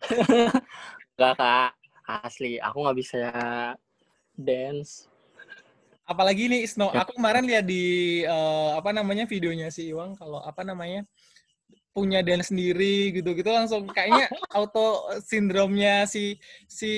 Enggak 1.19 1.35
kak, 1.35 1.73
asli 2.07 2.63
aku 2.63 2.77
nggak 2.87 2.99
bisa 2.99 3.21
dance. 4.39 5.11
apalagi 6.07 6.47
nih 6.47 6.63
Isno 6.63 6.95
Ya. 6.95 7.03
aku 7.03 7.19
kemarin 7.19 7.43
lihat 7.51 7.67
di 7.67 7.85
eh, 8.23 8.71
apa 8.79 8.95
namanya 8.95 9.27
videonya 9.27 9.75
si 9.75 9.91
Iwang 9.91 10.15
kalau 10.15 10.39
apa 10.39 10.63
namanya 10.63 11.03
punya 11.91 12.23
dance 12.23 12.55
sendiri 12.55 13.11
gitu-gitu 13.11 13.51
langsung 13.51 13.91
kayaknya 13.91 14.31
auto 14.57 15.11
sindromnya 15.25 16.07
si 16.07 16.39
si 16.71 16.93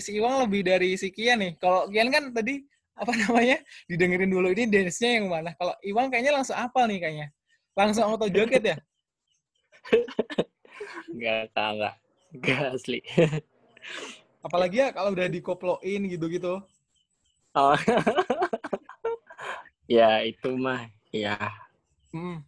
si 0.00 0.10
Iwang 0.16 0.48
lebih 0.48 0.64
dari 0.64 0.96
si 0.96 1.12
Kian 1.12 1.44
nih 1.44 1.60
kalau 1.60 1.92
Kian 1.92 2.08
kan 2.08 2.32
tadi 2.32 2.64
apa 2.96 3.12
namanya 3.28 3.60
didengerin 3.90 4.32
dulu 4.32 4.48
ini 4.54 4.64
dance-nya 4.70 5.20
yang 5.20 5.28
mana 5.28 5.52
kalau 5.60 5.76
Iwang 5.84 6.08
kayaknya 6.08 6.32
langsung 6.40 6.56
apa 6.56 6.88
nih 6.88 6.98
kayaknya 7.04 7.28
langsung 7.76 8.04
auto 8.08 8.32
joget 8.32 8.64
ya 8.64 8.76
Enggak 11.14 11.52
kak, 11.54 11.68
enggak. 11.78 11.94
Enggak 12.34 12.60
asli. 12.74 12.98
Apalagi 14.44 14.84
ya 14.84 14.88
kalau 14.92 15.16
udah 15.16 15.26
dikoploin 15.26 16.00
gitu-gitu 16.12 16.60
Oh. 17.54 17.78
ya 19.86 20.26
itu 20.26 20.58
mah, 20.58 20.90
ya. 21.14 21.38
Hmm. 22.10 22.42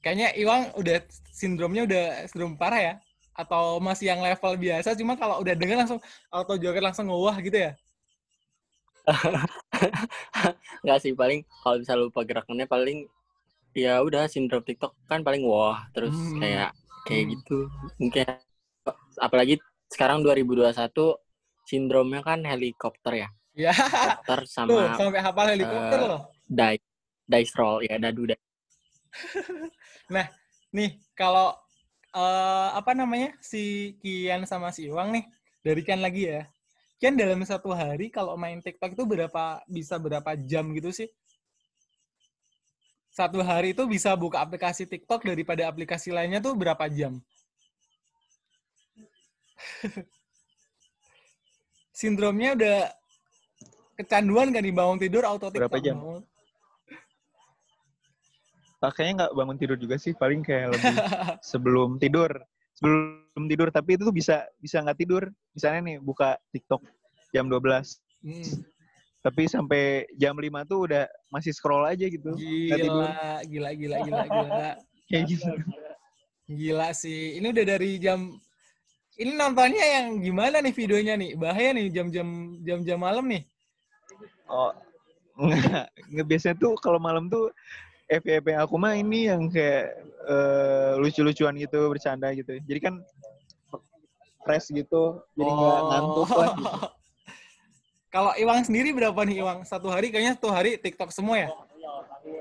Kayaknya 0.00 0.32
Iwang 0.40 0.72
udah 0.72 1.04
sindromnya 1.28 1.84
udah 1.84 2.04
sindrom 2.32 2.56
parah 2.56 2.80
ya? 2.80 2.94
Atau 3.36 3.76
masih 3.76 4.16
yang 4.16 4.24
level 4.24 4.56
biasa, 4.56 4.96
cuma 4.96 5.20
kalau 5.20 5.44
udah 5.44 5.52
denger 5.52 5.84
langsung 5.84 6.00
auto 6.32 6.56
joget 6.56 6.80
langsung 6.80 7.12
ngewah 7.12 7.36
gitu 7.44 7.60
ya? 7.60 7.72
Enggak 10.84 10.98
sih 11.04 11.12
paling 11.12 11.44
kalau 11.60 11.76
bisa 11.80 11.92
lupa 11.96 12.24
gerakannya 12.24 12.64
paling 12.64 13.04
ya 13.76 14.00
udah 14.00 14.26
sindrom 14.32 14.64
TikTok 14.64 14.96
kan 15.06 15.20
paling 15.20 15.44
wah 15.44 15.84
terus 15.92 16.16
Hmm. 16.16 16.40
kayak 16.40 16.72
kayak 17.04 17.24
Hmm. 17.28 17.32
gitu. 17.36 17.58
Mungkin 18.00 18.24
apalagi 19.20 19.60
sekarang 19.90 20.22
2021 20.22 20.70
sindromnya 21.66 22.22
kan 22.22 22.40
helikopter 22.46 23.26
ya. 23.26 23.28
Ya, 23.50 23.74
Helikopter 23.74 24.40
tuh 24.46 24.54
sama 24.54 24.94
sampai 24.94 25.20
hafal 25.20 25.46
helikopter 25.52 25.98
eh, 25.98 26.06
loh. 26.06 26.22
dice 26.46 26.86
dice 27.26 27.52
roll 27.58 27.82
ya 27.82 27.98
dadu 27.98 28.30
dice. 28.30 28.42
Nih, 30.70 31.02
kalau 31.18 31.50
eh, 32.14 32.68
apa 32.78 32.94
namanya 32.94 33.34
si 33.42 33.94
Kian 33.98 34.46
sama 34.46 34.70
si 34.70 34.86
Iwang 34.86 35.10
nih, 35.10 35.24
dari 35.66 35.82
Kian 35.82 35.98
lagi 35.98 36.30
ya. 36.30 36.46
Kian 37.02 37.18
dalam 37.18 37.42
satu 37.42 37.74
hari 37.74 38.12
kalau 38.12 38.38
main 38.38 38.62
TikTok 38.62 38.94
itu 38.94 39.04
berapa 39.08 39.64
bisa 39.66 39.98
berapa 39.98 40.36
jam 40.38 40.70
gitu 40.76 40.94
sih? 40.94 41.10
Satu 43.10 43.42
hari 43.42 43.74
itu 43.74 43.82
bisa 43.90 44.14
buka 44.14 44.38
aplikasi 44.38 44.86
TikTok 44.86 45.26
daripada 45.26 45.66
aplikasi 45.66 46.14
lainnya 46.14 46.38
tuh 46.38 46.54
berapa 46.54 46.86
jam? 46.86 47.18
Sindromnya 51.90 52.56
udah 52.56 52.78
kecanduan 54.00 54.48
kan 54.54 54.64
di 54.64 54.72
bangun 54.72 54.96
tidur 54.96 55.22
auto 55.28 55.52
TikTok. 55.52 55.68
Berapa 55.68 55.78
jam? 55.84 55.96
bangun. 56.00 56.22
Ah, 58.80 58.88
kayaknya 58.88 59.28
nggak 59.28 59.32
bangun 59.36 59.56
tidur 59.60 59.76
juga 59.76 60.00
sih 60.00 60.16
paling 60.16 60.40
kayak 60.40 60.72
lebih 60.72 60.96
sebelum 61.52 62.00
tidur 62.00 62.32
sebelum 62.72 63.44
tidur 63.44 63.68
tapi 63.68 64.00
itu 64.00 64.08
tuh 64.08 64.16
bisa 64.16 64.48
bisa 64.56 64.80
nggak 64.80 64.96
tidur 64.96 65.28
misalnya 65.52 65.80
nih 65.84 65.96
buka 66.00 66.40
TikTok 66.52 66.80
jam 67.32 67.48
12 67.48 68.00
Hmm. 68.20 68.44
tapi 69.24 69.48
sampai 69.48 70.04
jam 70.12 70.36
5 70.36 70.64
tuh 70.68 70.84
udah 70.84 71.08
masih 71.32 71.56
scroll 71.56 71.88
aja 71.88 72.04
gitu 72.04 72.36
tidur 72.36 73.00
Gila, 73.00 73.40
gila, 73.48 73.70
gila, 73.72 73.96
gila, 74.04 74.24
gila. 74.28 74.68
kayak 75.08 75.24
gitu 75.28 75.48
Gila 76.44 76.90
sih. 76.92 77.40
Ini 77.40 77.48
udah 77.48 77.64
dari 77.64 77.96
jam 77.96 78.36
ini 79.20 79.32
nontonnya 79.36 79.84
yang 79.84 80.06
gimana 80.18 80.58
nih 80.58 80.72
videonya 80.72 81.14
nih? 81.14 81.30
Bahaya 81.36 81.70
nih 81.76 81.92
jam-jam 81.92 82.28
jam-jam 82.64 82.98
malam 82.98 83.28
nih. 83.28 83.44
oh 84.48 84.72
nggak 85.38 85.86
nggak 86.10 86.26
biasanya 86.26 86.56
tuh 86.58 86.74
kalau 86.82 86.98
malam 86.98 87.30
tuh 87.30 87.48
FYP 88.10 88.52
aku 88.58 88.74
mah 88.76 88.92
ini 88.92 89.30
yang 89.30 89.46
kayak 89.46 89.94
eh, 90.26 90.92
lucu-lucuan 90.98 91.54
gitu 91.54 91.86
bercanda 91.86 92.34
gitu 92.34 92.58
jadi 92.66 92.80
kan 92.82 92.94
fresh 94.42 94.68
gitu 94.68 95.22
jadi 95.32 95.48
nggak 95.48 95.78
Oh. 95.78 95.86
ngantuk 95.86 96.28
lah 96.34 96.48
gitu. 96.58 96.74
Kalau 98.10 98.34
Iwang 98.34 98.66
sendiri 98.66 98.90
berapa 98.90 99.22
nih 99.22 99.38
Iwang? 99.38 99.62
Satu 99.62 99.86
hari 99.86 100.10
kayaknya 100.10 100.34
satu 100.34 100.50
hari 100.50 100.74
TikTok 100.74 101.14
semua 101.14 101.46
ya? 101.46 101.48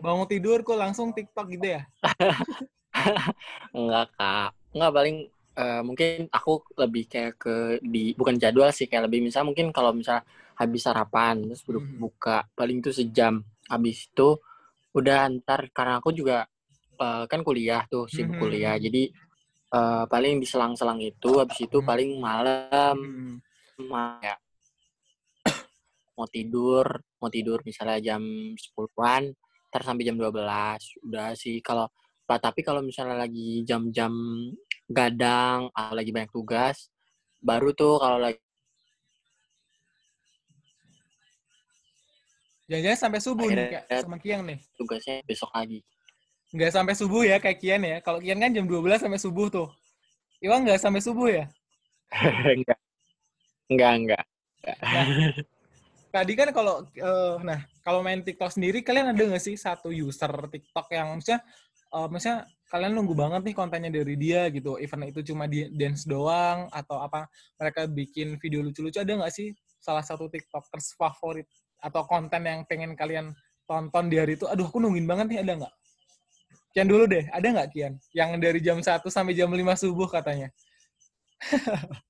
Bangun 0.02 0.26
tidur 0.26 0.66
kok 0.66 0.74
langsung 0.74 1.14
TikTok 1.14 1.46
gitu 1.54 1.78
ya? 1.78 1.86
Enggak 3.78 4.10
kak, 4.18 4.50
enggak 4.74 4.92
paling 4.92 5.18
eh, 5.60 5.82
mungkin 5.88 6.10
aku 6.32 6.52
lebih 6.82 7.04
kayak 7.12 7.34
ke 7.44 7.56
di 7.84 8.04
bukan 8.20 8.36
jadwal 8.44 8.70
sih 8.78 8.88
kayak 8.90 9.12
lebih 9.12 9.20
misal 9.28 9.44
mungkin 9.50 9.68
kalau 9.76 9.92
misal 9.96 10.24
habis 10.60 10.82
sarapan 10.88 11.36
terus 11.48 11.64
bu- 11.68 11.84
Mhm. 11.84 11.98
buka 12.04 12.38
paling 12.58 12.78
itu 12.84 12.92
sejam 13.00 13.34
habis 13.72 13.98
itu 14.10 14.30
udah 14.98 15.20
ntar 15.42 15.62
karena 15.76 15.94
aku 16.02 16.10
juga 16.20 16.38
eh, 17.04 17.24
kan 17.32 17.42
kuliah 17.48 17.82
tuh 17.92 18.06
sibuk 18.12 18.36
kuliah 18.42 18.76
jadi 18.80 19.04
eh, 19.78 20.04
paling 20.12 20.34
di 20.42 20.48
selang-selang 20.50 21.00
itu 21.04 21.32
habis 21.42 21.60
itu 21.68 21.78
Mhm. 21.82 21.88
paling 21.90 22.10
malam 22.20 22.98
Hmm. 23.80 24.20
ya 24.26 24.36
mau 26.18 26.28
tidur 26.28 26.86
mau 27.22 27.30
tidur 27.32 27.60
misalnya 27.68 27.98
jam 28.02 28.22
10-an 28.56 29.24
ntar 29.70 29.82
sampai 29.86 30.04
jam 30.08 30.18
12 30.18 30.82
udah 31.06 31.28
sih 31.38 31.62
kalau 31.62 31.86
Pak, 32.30 32.46
tapi 32.46 32.62
kalau 32.62 32.86
misalnya 32.86 33.18
lagi 33.18 33.66
jam-jam 33.66 34.14
gadang 34.86 35.66
atau 35.74 35.98
lagi 35.98 36.14
banyak 36.14 36.30
tugas 36.30 36.94
baru 37.42 37.74
tuh 37.74 37.98
kalau 37.98 38.22
lagi 38.22 38.38
Jangan-jangan 42.70 43.00
sampai 43.02 43.18
subuh 43.26 43.50
nih 43.50 43.66
Akhirnya- 43.66 43.86
kayak 43.90 44.02
sama 44.06 44.18
Kian 44.22 44.40
nih. 44.46 44.60
tugasnya 44.78 45.16
besok 45.26 45.50
lagi 45.58 45.82
Nggak 46.54 46.72
sampai 46.74 46.94
subuh 46.94 47.22
ya 47.26 47.38
kayak 47.38 47.58
Kian 47.62 47.82
ya. 47.82 47.98
Kalau 48.02 48.18
Kian 48.22 48.38
kan 48.42 48.50
jam 48.50 48.66
12 48.66 49.02
sampai 49.02 49.22
subuh 49.22 49.50
tuh. 49.50 49.70
Iwang 50.42 50.66
nggak 50.66 50.82
sampai 50.82 51.02
subuh 51.02 51.30
ya? 51.30 51.46
enggak. 52.58 52.80
Enggak, 53.70 53.92
enggak. 54.02 54.24
Nah, 54.66 55.06
tadi 56.10 56.34
kan 56.34 56.50
kalau 56.50 56.86
uh, 56.86 57.38
nah 57.46 57.62
kalau 57.86 58.02
main 58.02 58.26
TikTok 58.26 58.50
sendiri 58.50 58.82
kalian 58.82 59.14
ada 59.14 59.22
nggak 59.30 59.42
sih 59.46 59.54
satu 59.54 59.94
user 59.94 60.30
TikTok 60.50 60.90
yang 60.90 61.14
maksudnya 61.18 61.42
uh, 61.94 62.08
maksudnya 62.10 62.46
kalian 62.70 62.94
nunggu 62.94 63.18
banget 63.18 63.42
nih 63.50 63.56
kontennya 63.58 63.92
dari 63.94 64.16
dia 64.16 64.50
gitu. 64.54 64.78
Event 64.78 65.10
itu 65.10 65.34
cuma 65.34 65.50
di 65.50 65.66
dance 65.74 66.06
doang 66.06 66.70
atau 66.70 67.02
apa 67.02 67.26
mereka 67.58 67.90
bikin 67.90 68.38
video 68.38 68.62
lucu-lucu. 68.62 69.02
Ada 69.02 69.18
nggak 69.18 69.34
sih 69.34 69.54
salah 69.82 70.06
satu 70.06 70.30
tiktokers 70.30 70.94
favorit 70.94 71.50
atau 71.82 72.06
konten 72.06 72.46
yang 72.46 72.62
pengen 72.70 72.94
kalian 72.94 73.34
tonton 73.66 74.06
di 74.10 74.22
hari 74.22 74.38
itu? 74.38 74.46
Aduh 74.46 74.70
aku 74.70 74.78
nungguin 74.78 75.10
banget 75.10 75.28
nih 75.34 75.40
ada 75.42 75.54
nggak? 75.66 75.74
Kian 76.70 76.86
dulu 76.86 77.10
deh 77.10 77.26
ada 77.34 77.48
nggak 77.50 77.70
Kian? 77.74 77.98
Yang 78.14 78.30
dari 78.38 78.60
jam 78.62 78.78
1 78.78 79.02
sampai 79.10 79.34
jam 79.34 79.50
5 79.50 79.58
subuh 79.82 80.06
katanya. 80.06 80.54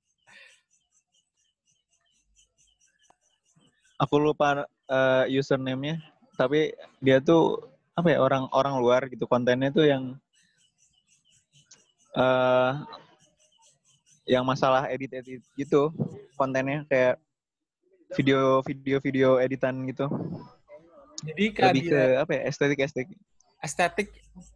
Aku 3.99 4.15
lupa 4.15 4.63
uh, 4.87 5.27
username-nya. 5.27 5.99
Tapi 6.39 6.71
dia 7.03 7.19
tuh 7.19 7.59
apa 7.99 8.15
ya 8.15 8.19
orang 8.23 8.47
orang 8.55 8.75
luar 8.79 9.01
gitu 9.11 9.27
kontennya 9.27 9.69
tuh 9.69 9.85
yang 9.85 10.03
uh, 12.15 12.83
yang 14.29 14.45
masalah 14.45 14.87
edit 14.87 15.11
edit 15.13 15.41
gitu 15.57 15.91
kontennya 16.39 16.85
kayak 16.87 17.17
video 18.15 18.61
video 18.65 18.97
video 19.01 19.29
editan 19.37 19.85
gitu 19.89 20.05
jadi 21.25 21.45
lebih 21.51 21.83
ke 21.91 22.01
apa 22.21 22.31
ya 22.31 22.41
estetik 22.47 22.79
estetik 22.81 23.17
estetik 23.59 24.07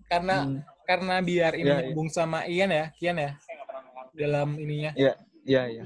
karena 0.07 0.47
hmm. 0.47 0.59
karena 0.87 1.15
biar 1.19 1.51
ini 1.59 1.69
ya, 1.69 1.77
nyambung 1.83 2.09
ya. 2.09 2.15
sama 2.15 2.39
Ian 2.47 2.71
ya 2.71 2.85
Kian 2.95 3.17
ya 3.19 3.31
dalam 4.15 4.55
ininya 4.57 4.91
iya 4.95 5.13
iya 5.43 5.63
iya 5.67 5.83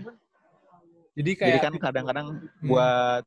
jadi 1.17 1.31
kayak 1.33 1.49
jadi 1.49 1.59
kan 1.63 1.73
kadang-kadang 1.81 2.27
hmm. 2.37 2.67
buat 2.69 3.23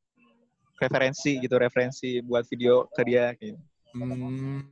referensi 0.80 1.36
gitu 1.42 1.54
referensi 1.60 2.24
buat 2.24 2.48
video 2.48 2.88
ke 2.88 3.02
dia 3.04 3.36
gitu. 3.36 3.58
Hmm. 3.94 4.62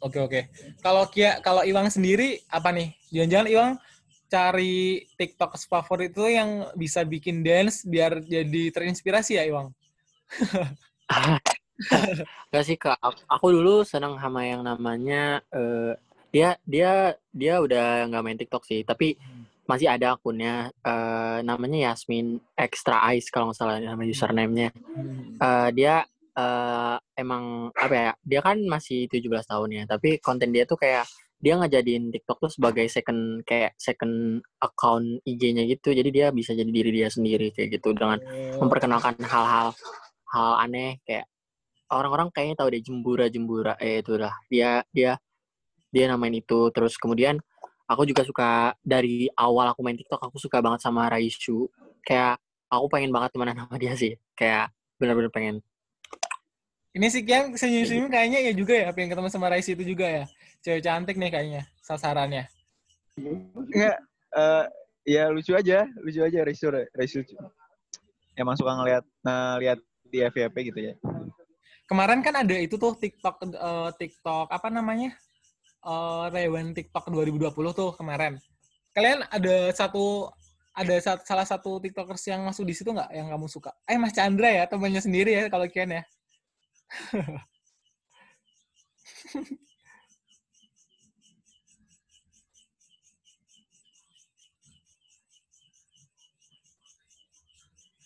Oke 0.00 0.20
oke. 0.20 0.40
Kalau 0.84 1.08
Kia 1.08 1.40
kalau 1.40 1.64
Iwang 1.64 1.88
sendiri 1.88 2.44
apa 2.52 2.68
nih? 2.70 2.92
Jangan-jangan 3.10 3.48
Iwang 3.48 3.72
cari 4.26 5.06
TikTok 5.14 5.54
favorit 5.70 6.10
itu 6.12 6.26
yang 6.26 6.66
bisa 6.74 7.06
bikin 7.06 7.46
dance 7.46 7.86
biar 7.86 8.20
jadi 8.20 8.74
terinspirasi 8.74 9.40
ya 9.40 9.44
Iwang? 9.48 9.72
Gak 12.52 12.64
sih 12.64 12.80
kak, 12.80 12.96
aku 13.28 13.46
dulu 13.52 13.84
senang 13.84 14.16
sama 14.16 14.48
yang 14.48 14.64
namanya 14.64 15.44
uh, 15.52 15.92
dia 16.32 16.56
dia 16.64 17.12
dia 17.28 17.60
udah 17.60 18.08
nggak 18.08 18.24
main 18.24 18.40
TikTok 18.40 18.64
sih, 18.64 18.80
tapi 18.80 19.12
hmm 19.12 19.44
masih 19.66 19.90
ada 19.90 20.14
akunnya 20.14 20.70
uh, 20.86 21.42
namanya 21.42 21.90
Yasmin 21.90 22.38
Extra 22.54 23.02
Ice 23.18 23.34
kalau 23.34 23.50
nggak 23.50 23.58
salah 23.58 23.82
nama 23.82 24.06
username-nya. 24.06 24.70
Uh, 25.42 25.68
dia 25.74 26.06
uh, 26.36 26.96
emang 27.16 27.72
apa 27.72 27.94
ya? 27.94 28.12
Dia 28.22 28.40
kan 28.44 28.60
masih 28.68 29.08
17 29.08 29.26
tahun 29.48 29.68
ya, 29.72 29.82
tapi 29.88 30.20
konten 30.20 30.52
dia 30.52 30.68
tuh 30.68 30.78
kayak 30.78 31.08
dia 31.36 31.52
ngejadiin 31.60 32.08
TikTok 32.12 32.48
tuh 32.48 32.50
sebagai 32.52 32.88
second 32.88 33.44
kayak 33.44 33.76
second 33.76 34.40
account 34.60 35.20
IG-nya 35.24 35.64
gitu. 35.68 35.92
Jadi 35.92 36.08
dia 36.12 36.32
bisa 36.32 36.52
jadi 36.56 36.68
diri 36.68 36.90
dia 36.92 37.08
sendiri 37.12 37.52
kayak 37.52 37.80
gitu 37.80 37.92
dengan 37.92 38.20
oh. 38.22 38.64
memperkenalkan 38.64 39.20
hal-hal 39.20 39.72
hal 40.32 40.52
aneh 40.60 41.00
kayak 41.04 41.28
orang-orang 41.92 42.28
kayaknya 42.34 42.56
tahu 42.58 42.68
deh 42.72 42.82
jembura-jembura 42.84 43.74
eh 43.80 44.00
itu 44.00 44.16
lah. 44.16 44.32
Dia 44.48 44.80
dia 44.92 45.20
dia 45.92 46.04
namain 46.12 46.34
itu 46.34 46.68
terus 46.72 46.96
kemudian 47.00 47.40
aku 47.86 48.02
juga 48.04 48.26
suka 48.26 48.74
dari 48.82 49.30
awal 49.38 49.70
aku 49.70 49.80
main 49.86 49.96
TikTok 49.96 50.18
aku 50.18 50.36
suka 50.42 50.58
banget 50.58 50.82
sama 50.82 51.06
Raisu 51.06 51.70
kayak 52.02 52.42
aku 52.66 52.86
pengen 52.90 53.14
banget 53.14 53.30
temenan 53.32 53.56
sama 53.56 53.78
dia 53.78 53.94
sih 53.94 54.12
kayak 54.34 54.74
bener-bener 54.98 55.30
pengen 55.30 55.56
ini 56.96 57.06
sih 57.12 57.20
yang 57.28 57.52
senyum-senyum 57.52 58.08
kayaknya 58.08 58.40
ya 58.40 58.52
juga 58.56 58.72
ya 58.72 58.88
pengen 58.96 59.12
ketemu 59.12 59.28
sama 59.28 59.52
Raisu 59.52 59.76
itu 59.76 59.92
juga 59.92 60.08
ya. 60.08 60.24
Cewek 60.64 60.80
cantik 60.80 61.20
nih 61.20 61.28
kayaknya 61.28 61.62
sasarannya. 61.84 62.48
Enggak 63.20 64.00
uh, 64.32 64.64
ya 65.04 65.28
lucu 65.28 65.52
aja 65.52 65.84
lucu 66.00 66.24
aja 66.24 66.40
Raisu 66.40 66.72
Raisu 66.72 67.20
emang 68.32 68.56
suka 68.56 68.72
ngeliat 68.80 69.04
ngeliat 69.20 69.78
di 70.08 70.24
FYP 70.24 70.56
gitu 70.72 70.80
ya. 70.92 70.94
Kemarin 71.84 72.24
kan 72.24 72.34
ada 72.40 72.56
itu 72.56 72.80
tuh 72.80 72.96
TikTok 72.96 73.44
uh, 73.60 73.92
TikTok 73.92 74.48
apa 74.48 74.72
namanya? 74.72 75.12
Uh, 75.84 76.32
Rewen 76.32 76.72
TikTok 76.72 77.12
2020 77.12 77.52
tuh 77.76 77.92
kemarin. 77.94 78.40
Kalian 78.96 79.22
ada 79.28 79.68
satu 79.76 80.32
ada 80.72 80.96
salah 81.00 81.44
satu 81.44 81.76
TikTokers 81.78 82.24
yang 82.32 82.48
masuk 82.48 82.64
di 82.64 82.72
situ 82.72 82.88
nggak? 82.88 83.12
Yang 83.12 83.26
kamu 83.36 83.46
suka? 83.52 83.70
Eh 83.84 84.00
Mas 84.00 84.16
Chandra 84.16 84.48
ya, 84.48 84.64
temannya 84.64 85.04
sendiri 85.04 85.36
ya 85.36 85.42
kalau 85.52 85.68
Kian 85.68 85.92
ya. 85.92 86.02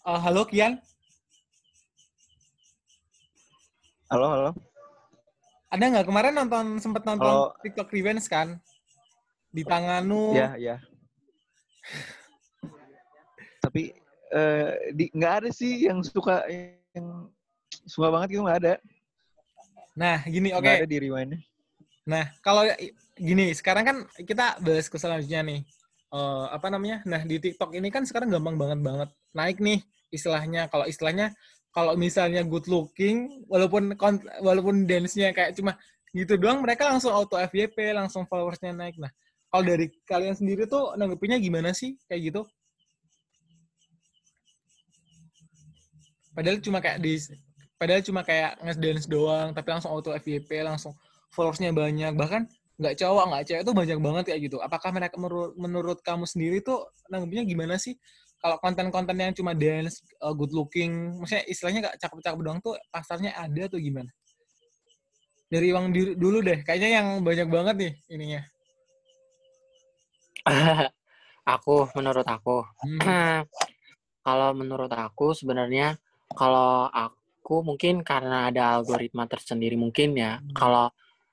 Uh, 0.04 0.20
halo 0.24 0.42
Kian. 0.48 0.80
Halo, 4.10 4.26
halo. 4.34 4.50
Ada 5.70 5.86
nggak 5.86 6.06
kemarin 6.10 6.34
nonton 6.34 6.82
sempat 6.82 7.06
nonton 7.06 7.30
oh. 7.30 7.54
TikTok 7.62 7.94
Revenge 7.94 8.26
kan? 8.26 8.58
Di 9.54 9.62
tanganmu. 9.62 10.34
Iya, 10.34 10.50
iya. 10.58 10.76
Tapi 13.62 13.94
uh, 14.34 14.74
di 14.90 15.14
nggak 15.14 15.32
ada 15.44 15.50
sih 15.54 15.86
yang 15.86 16.02
suka 16.02 16.42
yang 16.50 17.30
suka 17.86 18.08
banget 18.12 18.36
itu 18.36 18.42
nggak 18.42 18.60
ada. 18.64 18.74
Nah, 19.96 20.18
gini 20.24 20.52
oke. 20.56 20.64
Okay. 20.64 20.84
ada 20.84 20.88
di 20.88 20.98
rewind. 21.00 21.36
Nah, 22.08 22.24
kalau 22.40 22.64
gini, 23.14 23.52
sekarang 23.52 23.84
kan 23.84 23.96
kita 24.24 24.58
bahas 24.64 24.88
ke 24.88 24.96
selanjutnya 24.96 25.40
nih. 25.44 25.60
Uh, 26.10 26.50
apa 26.50 26.66
namanya? 26.72 27.06
Nah, 27.06 27.22
di 27.22 27.38
TikTok 27.38 27.70
ini 27.78 27.86
kan 27.92 28.02
sekarang 28.02 28.34
gampang 28.34 28.58
banget 28.58 28.80
banget 28.82 29.08
naik 29.30 29.62
nih 29.62 29.78
istilahnya. 30.10 30.66
Kalau 30.66 30.88
istilahnya 30.90 31.30
kalau 31.70 31.94
misalnya 31.94 32.42
good 32.42 32.66
looking 32.66 33.46
walaupun 33.46 33.94
walaupun 34.42 34.86
dance-nya 34.90 35.30
kayak 35.30 35.54
cuma 35.54 35.78
gitu 36.10 36.34
doang 36.34 36.58
mereka 36.58 36.90
langsung 36.90 37.14
auto 37.14 37.38
FYP 37.38 37.94
langsung 37.94 38.26
followersnya 38.26 38.74
naik 38.74 38.98
nah 38.98 39.10
kalau 39.50 39.62
dari 39.62 39.86
kalian 40.06 40.34
sendiri 40.34 40.66
tuh 40.66 40.98
nanggepinnya 40.98 41.38
gimana 41.38 41.70
sih 41.70 41.94
kayak 42.10 42.34
gitu 42.34 42.42
padahal 46.34 46.58
cuma 46.58 46.82
kayak 46.82 46.98
di 46.98 47.22
padahal 47.80 48.04
cuma 48.04 48.20
kayak 48.20 48.60
nge-dance 48.60 49.08
doang 49.08 49.56
tapi 49.56 49.72
langsung 49.72 49.88
auto 49.88 50.12
FYP 50.12 50.60
langsung 50.60 50.92
followersnya 51.32 51.72
banyak 51.72 52.12
bahkan 52.12 52.44
nggak 52.76 53.00
cowok 53.00 53.24
nggak 53.32 53.44
cewek 53.48 53.62
itu 53.64 53.72
banyak 53.72 53.98
banget 54.04 54.24
kayak 54.28 54.40
gitu 54.52 54.56
apakah 54.60 54.92
mereka 54.92 55.16
menurut 55.16 55.56
menurut 55.56 55.98
kamu 56.04 56.28
sendiri 56.28 56.60
tuh 56.60 56.92
nanggepinnya 57.08 57.48
gimana 57.48 57.80
sih 57.80 57.96
kalau 58.40 58.56
konten-konten 58.56 59.16
yang 59.20 59.36
cuma 59.36 59.52
dance, 59.52 60.00
uh, 60.24 60.32
good 60.32 60.48
looking, 60.56 61.20
maksudnya 61.20 61.44
istilahnya 61.44 61.92
gak 61.92 61.96
cakep-cakep 62.00 62.40
doang 62.40 62.58
tuh 62.64 62.72
pasarnya 62.88 63.36
ada 63.36 63.68
tuh 63.68 63.76
gimana? 63.76 64.08
Dari 65.52 65.68
uang 65.68 65.92
dulu 66.16 66.40
deh, 66.40 66.64
kayaknya 66.64 67.04
yang 67.04 67.06
banyak 67.20 67.48
banget 67.52 67.74
nih 67.76 67.92
ininya. 68.08 68.40
aku, 71.54 71.92
menurut 71.92 72.24
aku. 72.24 72.64
Hmm. 72.80 73.44
kalau 74.26 74.56
menurut 74.56 74.92
aku 74.92 75.36
sebenarnya 75.36 76.00
kalau 76.32 76.88
aku 76.88 77.19
mungkin 77.66 78.06
karena 78.06 78.46
ada 78.54 78.78
algoritma 78.78 79.26
tersendiri 79.26 79.74
mungkin 79.74 80.14
ya. 80.14 80.38
Hmm. 80.38 80.54
Kalau 80.54 80.86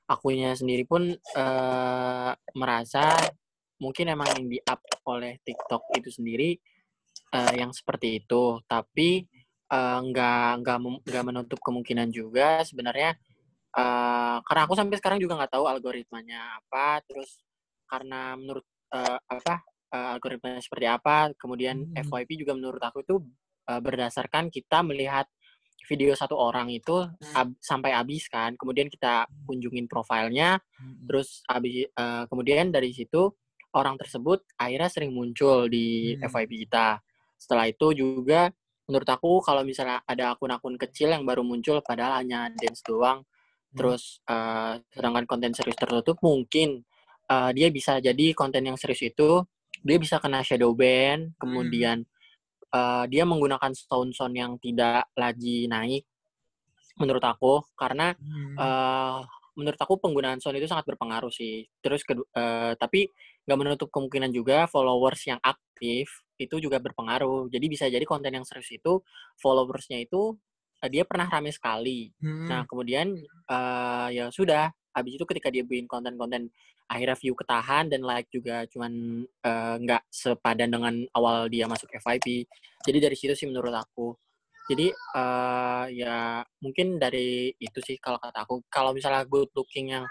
akunya 0.07 0.55
sendiri 0.57 0.87
pun 0.87 1.13
uh, 1.13 2.31
merasa 2.55 3.13
mungkin 3.77 4.09
emang 4.09 4.29
yang 4.33 4.47
di-up 4.49 4.81
oleh 5.05 5.37
TikTok 5.45 5.93
itu 5.99 6.09
sendiri 6.09 6.57
uh, 7.35 7.53
yang 7.53 7.69
seperti 7.75 8.23
itu 8.23 8.57
tapi 8.65 9.27
uh, 9.69 9.99
nggak 10.01 10.63
nggak 10.63 10.77
nggak 11.05 11.23
menutup 11.27 11.59
kemungkinan 11.61 12.09
juga 12.09 12.65
sebenarnya 12.65 13.19
uh, 13.77 14.41
karena 14.41 14.61
aku 14.65 14.73
sampai 14.73 14.97
sekarang 14.97 15.19
juga 15.21 15.37
nggak 15.37 15.53
tahu 15.53 15.65
algoritmanya 15.69 16.57
apa 16.63 17.03
terus 17.05 17.43
karena 17.85 18.33
menurut 18.35 18.65
uh, 18.95 19.19
apa 19.29 19.61
uh, 19.93 20.17
algoritmanya 20.17 20.61
seperti 20.63 20.87
apa 20.89 21.31
kemudian 21.37 21.83
hmm. 21.83 22.07
FYP 22.07 22.41
juga 22.41 22.57
menurut 22.57 22.81
aku 22.81 23.05
itu 23.05 23.15
uh, 23.69 23.81
berdasarkan 23.83 24.49
kita 24.49 24.81
melihat 24.81 25.29
video 25.87 26.11
satu 26.13 26.35
orang 26.35 26.67
itu 26.69 27.07
ab, 27.33 27.55
sampai 27.63 27.95
habis 27.95 28.27
kan 28.27 28.53
kemudian 28.59 28.91
kita 28.91 29.25
kunjungin 29.47 29.87
profilnya 29.87 30.59
hmm. 30.59 31.07
terus 31.07 31.41
habis 31.47 31.87
uh, 31.95 32.27
kemudian 32.27 32.69
dari 32.69 32.91
situ 32.91 33.31
orang 33.71 33.95
tersebut 33.95 34.43
akhirnya 34.59 34.91
sering 34.91 35.15
muncul 35.15 35.71
di 35.71 36.13
hmm. 36.13 36.27
FYP 36.27 36.67
kita 36.67 36.99
setelah 37.39 37.71
itu 37.71 37.95
juga 37.95 38.51
menurut 38.87 39.07
aku 39.07 39.39
kalau 39.43 39.63
misalnya 39.63 40.03
ada 40.03 40.35
akun-akun 40.35 40.75
kecil 40.75 41.11
yang 41.15 41.23
baru 41.23 41.43
muncul 41.43 41.79
padahal 41.79 42.19
hanya 42.19 42.51
dance 42.51 42.83
doang 42.83 43.23
hmm. 43.23 43.77
terus 43.79 44.19
uh, 44.27 44.75
sedangkan 44.91 45.23
konten 45.23 45.55
serius 45.55 45.79
tertutup 45.79 46.19
mungkin 46.19 46.83
uh, 47.31 47.55
dia 47.55 47.71
bisa 47.71 48.03
jadi 48.03 48.35
konten 48.35 48.67
yang 48.67 48.75
serius 48.75 49.03
itu 49.07 49.43
dia 49.85 49.97
bisa 50.01 50.17
kena 50.17 50.41
shadow 50.41 50.73
ban, 50.73 51.31
kemudian 51.37 52.01
uh, 52.73 53.05
dia 53.07 53.23
menggunakan 53.23 53.71
sound-sound 53.71 54.35
yang 54.35 54.55
tidak 54.59 55.07
lagi 55.15 55.67
naik 55.69 56.03
menurut 56.97 57.21
aku 57.21 57.61
karena 57.77 58.17
Hmm. 58.17 58.55
uh, 58.57 59.21
menurut 59.57 59.79
aku 59.81 59.97
penggunaan 59.97 60.37
sound 60.37 60.61
itu 60.61 60.69
sangat 60.69 60.85
berpengaruh 60.85 61.33
sih. 61.33 61.65
Terus 61.81 62.05
uh, 62.13 62.77
tapi 62.77 63.09
nggak 63.49 63.57
menutup 63.57 63.89
kemungkinan 63.89 64.29
juga 64.29 64.69
followers 64.69 65.25
yang 65.25 65.41
aktif 65.41 66.25
itu 66.37 66.61
juga 66.61 66.77
berpengaruh. 66.77 67.49
Jadi 67.49 67.65
bisa 67.65 67.89
jadi 67.89 68.05
konten 68.05 68.29
yang 68.29 68.45
serius 68.45 68.69
itu 68.69 69.01
followersnya 69.41 69.97
itu 69.97 70.37
uh, 70.81 70.89
dia 70.89 71.05
pernah 71.09 71.25
rame 71.25 71.49
sekali. 71.49 72.13
Hmm. 72.21 72.45
Nah 72.45 72.61
kemudian 72.69 73.17
uh, 73.49 74.07
ya 74.13 74.29
sudah. 74.29 74.69
Habis 74.97 75.21
itu 75.21 75.25
ketika 75.29 75.53
dia 75.53 75.61
bikin 75.61 75.85
konten-konten 75.85 76.49
akhirnya 76.89 77.13
view 77.13 77.37
ketahan 77.37 77.85
dan 77.85 78.01
like 78.01 78.25
juga 78.33 78.65
cuman 78.65 79.21
uh, 79.45 79.75
nggak 79.77 80.03
sepadan 80.09 80.73
dengan 80.73 81.05
awal 81.13 81.45
dia 81.45 81.69
masuk 81.69 81.93
FYP. 81.93 82.49
Jadi 82.81 82.97
dari 82.97 83.13
situ 83.13 83.37
sih 83.37 83.45
menurut 83.45 83.77
aku. 83.77 84.17
Jadi 84.67 84.89
uh, 85.15 85.85
ya 85.93 86.41
mungkin 86.59 86.97
dari 86.97 87.53
itu 87.55 87.79
sih 87.85 88.01
kalau 88.01 88.17
kata 88.17 88.43
aku. 88.43 88.65
Kalau 88.67 88.91
misalnya 88.91 89.23
good 89.29 89.53
looking 89.53 89.93
yang 89.93 90.05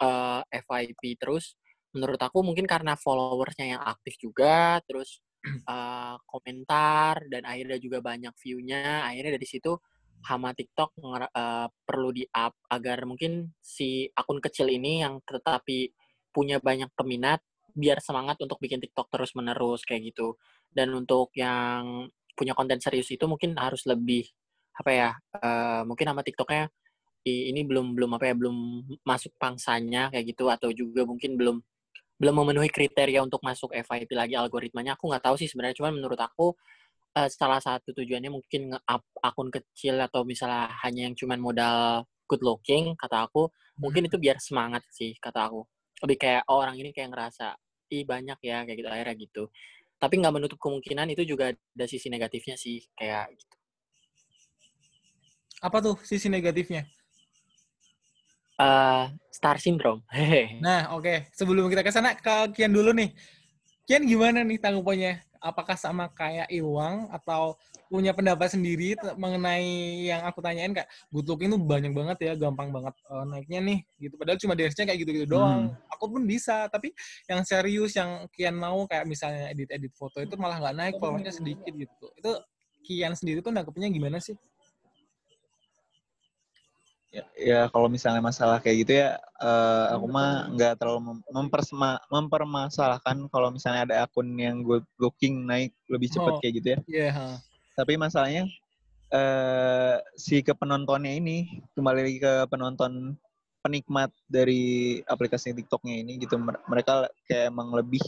uh, 0.00 0.40
FYP 0.48 1.20
terus, 1.20 1.54
menurut 1.94 2.18
aku 2.18 2.42
mungkin 2.42 2.64
karena 2.66 2.98
followersnya 2.98 3.78
yang 3.78 3.82
aktif 3.84 4.18
juga, 4.18 4.82
terus 4.88 5.22
uh, 5.70 6.16
komentar 6.26 7.22
dan 7.30 7.44
akhirnya 7.46 7.78
juga 7.78 8.02
banyak 8.02 8.34
view-nya. 8.40 9.06
Akhirnya 9.06 9.36
dari 9.36 9.46
situ 9.46 9.78
hama 10.24 10.56
TikTok 10.56 10.96
uh, 11.00 11.68
perlu 11.84 12.10
di 12.10 12.24
up 12.32 12.56
agar 12.72 13.04
mungkin 13.04 13.52
si 13.60 14.08
akun 14.16 14.40
kecil 14.40 14.72
ini 14.72 15.04
yang 15.04 15.20
tetapi 15.24 15.92
punya 16.34 16.58
banyak 16.58 16.90
peminat 16.96 17.44
biar 17.74 17.98
semangat 18.00 18.40
untuk 18.40 18.58
bikin 18.62 18.80
TikTok 18.82 19.12
terus 19.12 19.36
menerus 19.36 19.84
kayak 19.86 20.14
gitu. 20.14 20.40
Dan 20.72 20.96
untuk 20.96 21.30
yang 21.38 22.08
punya 22.34 22.56
konten 22.56 22.82
serius 22.82 23.10
itu 23.12 23.24
mungkin 23.30 23.54
harus 23.60 23.86
lebih 23.86 24.26
apa 24.74 24.90
ya? 24.90 25.10
uh, 25.38 25.86
mungkin 25.86 26.10
sama 26.10 26.22
TikToknya 26.26 26.66
ini 27.24 27.64
belum 27.64 27.96
belum 27.96 28.10
apa 28.20 28.24
ya 28.30 28.34
belum 28.36 28.56
masuk 29.00 29.32
pangsanya 29.40 30.12
kayak 30.12 30.36
gitu 30.36 30.44
atau 30.52 30.68
juga 30.70 31.08
mungkin 31.08 31.40
belum 31.40 31.56
belum 32.20 32.34
memenuhi 32.44 32.70
kriteria 32.70 33.24
untuk 33.24 33.40
masuk 33.42 33.74
FYP 33.74 34.12
lagi 34.14 34.34
algoritmanya 34.38 34.94
aku 34.94 35.10
nggak 35.10 35.24
tahu 35.24 35.36
sih 35.40 35.48
sebenarnya 35.50 35.80
cuman 35.82 35.92
menurut 35.98 36.20
aku 36.20 36.54
eh, 37.14 37.30
salah 37.30 37.60
satu 37.62 37.94
tujuannya 37.94 38.30
mungkin 38.30 38.74
nge-up 38.74 39.02
akun 39.22 39.48
kecil 39.54 39.98
atau 40.02 40.26
misalnya 40.26 40.70
hanya 40.82 41.10
yang 41.10 41.14
cuman 41.14 41.38
modal 41.38 42.04
good 42.26 42.42
looking 42.42 42.96
kata 42.98 43.28
aku 43.28 43.48
mungkin 43.78 44.06
itu 44.08 44.16
biar 44.18 44.38
semangat 44.40 44.82
sih 44.90 45.14
kata 45.18 45.50
aku 45.50 45.60
lebih 46.04 46.18
kayak 46.20 46.42
oh, 46.50 46.60
orang 46.62 46.76
ini 46.78 46.90
kayak 46.90 47.12
ngerasa 47.14 47.54
ih 47.92 48.04
banyak 48.04 48.38
ya 48.42 48.64
kayak 48.66 48.76
gitu 48.80 48.88
akhirnya 48.90 49.14
gitu 49.16 49.44
tapi 50.00 50.14
nggak 50.20 50.34
menutup 50.34 50.58
kemungkinan 50.58 51.06
itu 51.14 51.22
juga 51.24 51.54
ada 51.54 51.86
sisi 51.86 52.10
negatifnya 52.10 52.58
sih 52.58 52.82
kayak 52.98 53.32
gitu 53.38 53.54
Apa 55.64 55.80
tuh 55.80 55.96
sisi 56.04 56.28
negatifnya? 56.28 56.84
Eh, 58.60 59.04
star 59.32 59.56
syndrome 59.56 60.04
Nah, 60.64 60.92
oke. 60.92 61.32
Sebelum 61.32 61.72
kita 61.72 61.80
ke 61.80 61.88
sana, 61.88 62.12
ke 62.12 62.52
Kian 62.52 62.68
dulu 62.68 62.92
nih. 62.92 63.16
Kian 63.84 64.08
gimana 64.08 64.40
nih 64.40 64.56
tanggapannya? 64.56 65.20
Apakah 65.44 65.76
sama 65.76 66.08
kayak 66.08 66.48
Iwang 66.48 67.04
atau 67.12 67.60
punya 67.92 68.16
pendapat 68.16 68.48
sendiri 68.56 68.96
mengenai 69.20 70.08
yang 70.08 70.24
aku 70.24 70.40
tanyain 70.40 70.72
good 71.12 71.28
looking 71.28 71.52
tuh 71.52 71.60
banyak 71.60 71.92
banget 71.92 72.16
ya, 72.24 72.32
gampang 72.32 72.72
banget 72.72 72.96
eh, 72.96 73.24
naiknya 73.28 73.60
nih 73.60 73.78
gitu. 74.00 74.16
Padahal 74.16 74.40
cuma 74.40 74.56
dance-nya 74.56 74.88
kayak 74.88 75.00
gitu-gitu 75.04 75.26
doang. 75.36 75.68
Aku 75.92 76.08
pun 76.08 76.24
bisa, 76.24 76.64
tapi 76.72 76.96
yang 77.28 77.44
serius 77.44 77.92
yang 77.92 78.24
Kian 78.32 78.56
mau 78.56 78.88
kayak 78.88 79.04
misalnya 79.04 79.52
edit-edit 79.52 79.92
foto 79.92 80.16
itu 80.24 80.32
malah 80.40 80.64
nggak 80.64 80.76
naik, 80.80 80.94
followersnya 80.96 81.36
sedikit 81.36 81.72
gitu. 81.76 82.06
Itu 82.16 82.40
Kian 82.80 83.12
sendiri 83.12 83.44
tuh 83.44 83.52
nanggepnya 83.52 83.92
gimana 83.92 84.16
sih? 84.24 84.32
Ya, 87.14 87.24
ya 87.38 87.60
kalau 87.70 87.86
misalnya 87.86 88.18
masalah 88.18 88.58
kayak 88.58 88.76
gitu 88.82 88.92
ya 88.98 89.14
eh, 89.38 89.84
aku 89.94 90.06
mah 90.10 90.50
nggak 90.50 90.82
terlalu 90.82 91.00
mem- 91.14 91.24
mempersema- 91.30 92.02
mempermasalahkan 92.10 93.30
kalau 93.30 93.54
misalnya 93.54 93.86
ada 93.86 93.96
akun 94.02 94.34
yang 94.34 94.66
good 94.66 94.82
looking 94.98 95.46
naik 95.46 95.70
lebih 95.86 96.10
cepat 96.10 96.32
Oh. 96.34 96.40
kayak 96.42 96.54
gitu 96.58 96.68
ya 96.74 96.78
Iya, 96.90 97.08
ha. 97.14 97.26
tapi 97.78 97.94
masalahnya 97.94 98.50
eh 99.14 99.96
si 100.18 100.42
ke 100.42 100.50
penontonnya 100.58 101.14
ini 101.14 101.62
kembali 101.78 102.00
lagi 102.02 102.18
ke 102.18 102.34
penonton 102.50 103.14
penikmat 103.62 104.10
dari 104.26 104.98
aplikasi 105.06 105.54
TikToknya 105.54 106.02
ini 106.02 106.18
gitu 106.18 106.34
Mer- 106.36 106.60
mereka 106.66 107.06
kayak 107.24 107.54
emang 107.54 107.70
lebih 107.70 108.02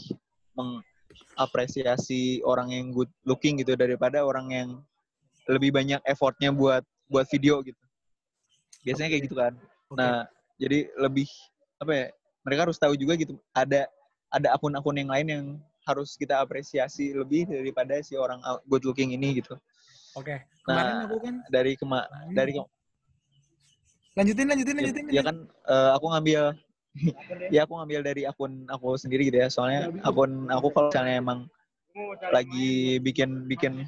mengapresiasi 0.53 2.43
orang 2.43 2.75
yang 2.75 2.91
good 2.91 3.09
looking 3.23 3.55
gitu 3.57 3.79
daripada 3.79 4.21
orang 4.21 4.47
yang 4.51 4.69
lebih 5.47 5.71
banyak 5.71 6.03
effortnya 6.03 6.51
buat 6.51 6.83
buat 7.07 7.23
video 7.31 7.63
gitu 7.63 7.79
biasanya 8.87 9.09
kayak 9.11 9.23
gitu 9.27 9.35
kan 9.35 9.53
Oke. 9.91 9.99
nah 9.99 10.23
jadi 10.55 10.79
lebih 10.95 11.27
apa 11.77 11.91
ya 11.91 12.05
mereka 12.47 12.59
harus 12.65 12.79
tahu 12.79 12.95
juga 12.95 13.13
gitu 13.19 13.35
ada 13.51 13.85
ada 14.31 14.47
akun-akun 14.55 14.95
yang 14.95 15.11
lain 15.11 15.27
yang 15.27 15.45
harus 15.83 16.15
kita 16.15 16.39
apresiasi 16.39 17.11
lebih 17.11 17.47
daripada 17.47 17.99
si 17.99 18.15
orang 18.15 18.39
good 18.67 18.83
looking 18.87 19.11
ini 19.11 19.43
gitu 19.43 19.59
Oke. 20.17 20.33
Kemarin 20.65 20.93
Nah, 20.97 21.05
aku 21.05 21.15
kan 21.21 21.35
dari 21.45 21.77
kema 21.77 22.09
dari 22.33 22.57
ke- 22.57 22.71
lanjutin 24.17 24.45
lanjutin 24.49 24.73
ya, 24.73 24.81
lanjutin. 24.81 25.03
ya 25.13 25.21
kan 25.21 25.35
eh, 25.45 25.89
aku 25.93 26.05
ngambil 26.09 26.41
ya 27.53 27.59
aku 27.69 27.73
ngambil 27.77 27.99
dari 28.01 28.25
akun 28.25 28.65
aku 28.65 28.97
sendiri 28.97 29.29
gitu 29.29 29.37
ya 29.37 29.47
soalnya 29.53 29.93
akun 30.01 30.49
aku 30.49 30.73
kalau 30.73 30.89
misalnya 30.89 31.15
emang 31.21 31.39
lagi 32.33 32.97
bikin 32.97 33.45
bikin 33.45 33.85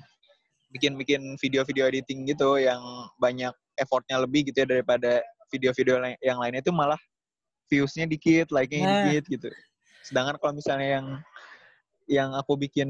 bikin 0.69 0.93
bikin 1.01 1.21
video-video 1.41 1.89
editing 1.89 2.29
gitu 2.29 2.61
yang 2.61 2.77
banyak 3.17 3.53
effortnya 3.79 4.19
lebih 4.21 4.51
gitu 4.51 4.61
ya 4.63 4.67
daripada 4.67 5.23
video-video 5.49 5.97
yang 6.21 6.37
lainnya 6.37 6.61
itu 6.61 6.69
malah 6.75 6.99
viewsnya 7.69 8.05
dikit, 8.05 8.49
like-nya 8.53 8.85
Nah. 8.85 8.93
dikit 9.09 9.23
gitu. 9.29 9.49
Sedangkan 10.05 10.37
kalau 10.41 10.53
misalnya 10.57 10.99
yang 11.01 11.07
yang 12.09 12.29
aku 12.33 12.57
bikin 12.57 12.89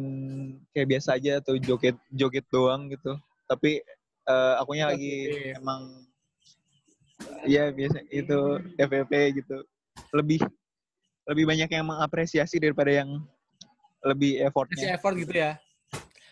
kayak 0.71 0.95
biasa 0.95 1.19
aja 1.19 1.43
atau 1.43 1.60
joget 1.60 1.95
joget 2.12 2.47
doang 2.52 2.88
gitu, 2.88 3.19
tapi 3.47 3.84
eh, 4.30 4.54
akunya 4.60 4.88
lagi 4.91 5.13
emang 5.60 6.08
ya 7.43 7.67
biasa 7.71 7.99
itu 8.08 8.39
FVP 8.80 9.43
gitu 9.43 9.60
lebih 10.15 10.39
lebih 11.28 11.43
banyak 11.45 11.69
yang 11.69 11.86
mengapresiasi 11.86 12.58
daripada 12.58 12.89
yang 13.04 13.19
lebih 14.02 14.39
Kasih 14.39 14.47
effortnya. 14.47 14.88
effort 14.95 15.15
gitu 15.19 15.34
ya. 15.36 15.52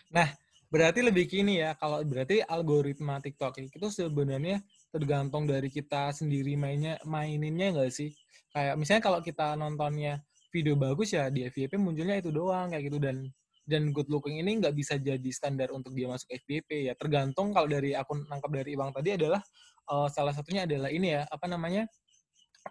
Nah, 0.08 0.32
berarti 0.68 1.00
lebih 1.00 1.24
kini 1.24 1.64
ya 1.64 1.72
kalau 1.80 2.04
berarti 2.04 2.44
algoritma 2.44 3.20
TikTok 3.24 3.56
itu 3.60 3.88
sebenarnya 3.88 4.60
tergantung 4.92 5.48
dari 5.48 5.72
kita 5.72 6.12
sendiri 6.12 6.56
mainnya 6.60 7.00
maininnya 7.08 7.72
enggak 7.72 7.92
sih? 7.92 8.12
Kayak 8.52 8.74
misalnya 8.76 9.02
kalau 9.04 9.20
kita 9.24 9.56
nontonnya 9.56 10.20
video 10.52 10.76
bagus 10.76 11.12
ya 11.16 11.32
di 11.32 11.44
FYP 11.48 11.80
munculnya 11.80 12.20
itu 12.20 12.28
doang 12.28 12.72
kayak 12.72 12.84
gitu. 12.84 13.00
Dan 13.00 13.28
dan 13.68 13.92
good 13.92 14.08
looking 14.08 14.40
ini 14.40 14.60
nggak 14.60 14.72
bisa 14.72 14.96
jadi 14.96 15.30
standar 15.32 15.68
untuk 15.72 15.92
dia 15.96 16.08
masuk 16.08 16.28
FYP 16.44 16.88
ya. 16.88 16.94
Tergantung 16.96 17.52
kalau 17.56 17.68
dari 17.68 17.96
akun 17.96 18.24
nangkap 18.28 18.52
dari 18.52 18.76
Ibang 18.76 18.92
tadi 18.92 19.16
adalah 19.16 19.40
eh, 19.88 20.08
salah 20.12 20.32
satunya 20.36 20.68
adalah 20.68 20.92
ini 20.92 21.16
ya 21.16 21.24
apa 21.28 21.48
namanya? 21.48 21.88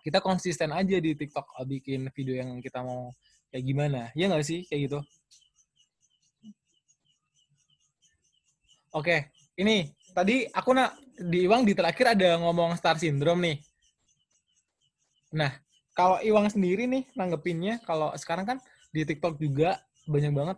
Kita 0.02 0.22
konsisten 0.22 0.70
aja 0.70 0.98
di 1.02 1.18
TikTok 1.18 1.46
eh, 1.62 1.66
bikin 1.66 2.14
video 2.14 2.42
yang 2.46 2.62
kita 2.62 2.86
mau 2.86 3.10
kayak 3.50 3.64
gimana. 3.66 4.02
Ya 4.14 4.30
nggak 4.30 4.46
sih? 4.46 4.66
Kayak 4.70 4.82
gitu 4.90 5.00
Oke, 8.98 9.30
ini 9.62 9.94
tadi 10.18 10.50
aku 10.50 10.74
nak 10.74 10.98
di 11.22 11.46
Iwang 11.46 11.70
di 11.70 11.78
terakhir 11.78 12.18
ada 12.18 12.42
ngomong 12.42 12.74
star 12.74 12.98
syndrome 12.98 13.46
nih. 13.46 13.58
Nah, 15.38 15.54
kalau 15.94 16.18
Iwang 16.26 16.50
sendiri 16.50 16.90
nih 16.90 17.06
nanggepinnya, 17.14 17.78
kalau 17.86 18.10
sekarang 18.18 18.50
kan 18.50 18.58
di 18.90 19.06
TikTok 19.06 19.38
juga 19.38 19.78
banyak 20.10 20.34
banget 20.34 20.58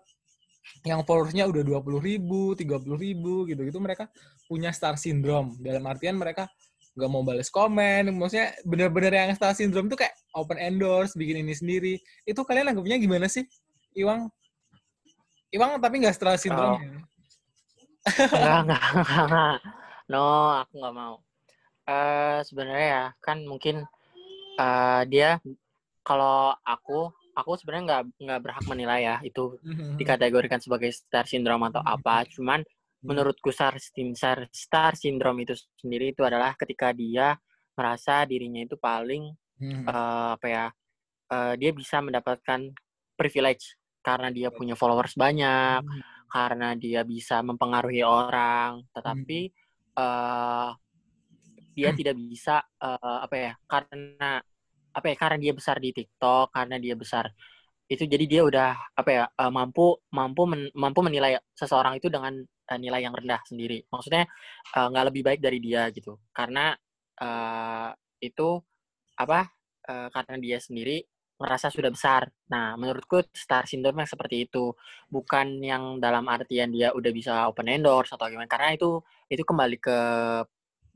yang 0.87 1.03
followersnya 1.03 1.51
udah 1.51 1.83
20 1.83 1.99
ribu, 1.99 2.55
30 2.55 2.95
ribu 2.95 3.43
gitu-gitu 3.43 3.75
mereka 3.83 4.07
punya 4.47 4.71
star 4.71 4.95
syndrome. 4.95 5.59
Dalam 5.59 5.83
artian 5.83 6.15
mereka 6.15 6.47
nggak 6.95 7.09
mau 7.11 7.27
balas 7.27 7.51
komen, 7.51 8.07
maksudnya 8.15 8.55
bener-bener 8.63 9.19
yang 9.19 9.35
star 9.35 9.51
syndrome 9.51 9.91
tuh 9.91 9.99
kayak 9.99 10.15
open 10.31 10.55
endorse, 10.55 11.11
bikin 11.19 11.43
ini 11.43 11.51
sendiri. 11.51 11.99
Itu 12.23 12.47
kalian 12.47 12.71
nanggepnya 12.71 13.03
gimana 13.03 13.27
sih, 13.27 13.43
Iwang? 13.99 14.31
Iwang 15.51 15.83
tapi 15.83 15.95
nggak 15.99 16.15
star 16.15 16.39
syndrome 16.39 16.79
ya? 16.79 17.08
Enggak, 18.17 18.59
enggak, 18.65 18.81
enggak, 18.95 19.23
enggak. 19.27 19.57
No, 20.09 20.25
aku 20.65 20.73
nggak 20.81 20.95
mau. 20.95 21.15
Eh 21.85 22.39
sebenarnya 22.45 22.87
ya, 22.87 23.05
kan 23.21 23.37
mungkin 23.45 23.85
eh 24.59 25.01
dia 25.07 25.39
kalau 26.01 26.53
aku, 26.65 27.13
aku 27.37 27.49
sebenarnya 27.61 27.83
nggak 27.85 28.03
nggak 28.25 28.41
berhak 28.41 28.65
menilai 28.65 28.99
ya 29.05 29.15
itu 29.21 29.55
dikategorikan 29.99 30.59
sebagai 30.59 30.89
star 30.91 31.25
syndrome 31.29 31.69
atau 31.69 31.81
apa. 31.85 32.25
Cuman 32.29 32.65
menurutku 32.99 33.53
star, 33.53 33.79
star, 33.79 34.49
star 34.51 34.91
syndrome 34.97 35.47
itu 35.47 35.55
sendiri 35.79 36.11
itu 36.11 36.21
adalah 36.25 36.51
ketika 36.59 36.91
dia 36.91 37.39
merasa 37.77 38.27
dirinya 38.27 38.59
itu 38.59 38.75
paling 38.75 39.31
eh, 39.87 40.29
apa 40.35 40.47
ya, 40.47 40.65
eh, 41.31 41.53
dia 41.55 41.71
bisa 41.71 42.03
mendapatkan 42.03 42.59
privilege 43.15 43.75
karena 43.99 44.31
dia 44.31 44.49
punya 44.51 44.75
followers 44.75 45.15
banyak. 45.15 45.83
Karena 46.33 46.65
dia 46.83 47.01
bisa 47.13 47.35
mempengaruhi 47.47 48.01
orang, 48.05 48.71
tetapi 48.95 49.35
eh 49.99 50.69
dia 51.77 51.89
tidak 51.95 52.15
bisa 52.19 52.61
eh, 52.83 53.19
apa 53.25 53.35
ya? 53.37 53.51
Karena 53.69 54.31
apa 54.97 55.05
ya? 55.11 55.15
Karena 55.19 55.37
dia 55.43 55.53
besar 55.55 55.77
di 55.81 55.89
TikTok, 55.95 56.45
karena 56.55 56.75
dia 56.81 56.95
besar 56.97 57.25
itu 57.91 58.05
jadi 58.07 58.25
dia 58.31 58.41
udah 58.49 58.69
apa 58.99 59.09
ya? 59.11 59.23
eh, 59.29 59.51
mampu 59.53 59.97
mampu 60.13 60.43
men- 60.49 60.73
mampu 60.77 61.01
menilai 61.05 61.37
seseorang 61.57 61.97
itu 61.99 62.07
dengan 62.11 62.33
eh, 62.43 62.79
nilai 62.81 63.01
yang 63.05 63.15
rendah 63.17 63.41
sendiri. 63.47 63.85
Maksudnya 63.91 64.25
nggak 64.75 65.05
lebih 65.13 65.23
baik 65.27 65.41
dari 65.43 65.59
dia 65.63 65.89
gitu. 65.93 66.17
Karena 66.35 66.73
eh, 67.21 67.89
itu 68.23 68.49
apa? 69.19 69.39
eh, 69.89 70.07
karena 70.15 70.35
dia 70.41 70.57
sendiri 70.61 70.97
merasa 71.39 71.71
sudah 71.71 71.89
besar. 71.89 72.27
Nah, 72.51 72.75
menurutku 72.75 73.23
star 73.31 73.63
syndrome 73.63 74.03
seperti 74.03 74.45
itu 74.45 74.75
bukan 75.07 75.63
yang 75.63 75.97
dalam 76.03 76.27
artian 76.27 76.69
dia 76.69 76.91
udah 76.91 77.11
bisa 77.15 77.33
open 77.47 77.71
endorse 77.71 78.11
atau 78.13 78.27
gimana 78.27 78.45
karena 78.51 78.75
itu 78.75 78.99
itu 79.31 79.43
kembali 79.47 79.77
ke 79.79 79.97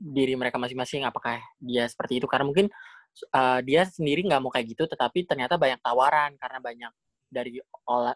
diri 0.03 0.35
mereka 0.35 0.59
masing-masing 0.59 1.07
apakah 1.07 1.39
dia 1.63 1.87
seperti 1.87 2.19
itu 2.19 2.27
karena 2.27 2.43
mungkin 2.43 2.67
uh, 3.31 3.59
dia 3.63 3.87
sendiri 3.87 4.25
nggak 4.27 4.41
mau 4.43 4.51
kayak 4.51 4.75
gitu 4.75 4.83
tetapi 4.89 5.23
ternyata 5.23 5.55
banyak 5.55 5.79
tawaran 5.79 6.35
karena 6.35 6.59
banyak 6.59 6.91
dari 7.33 7.57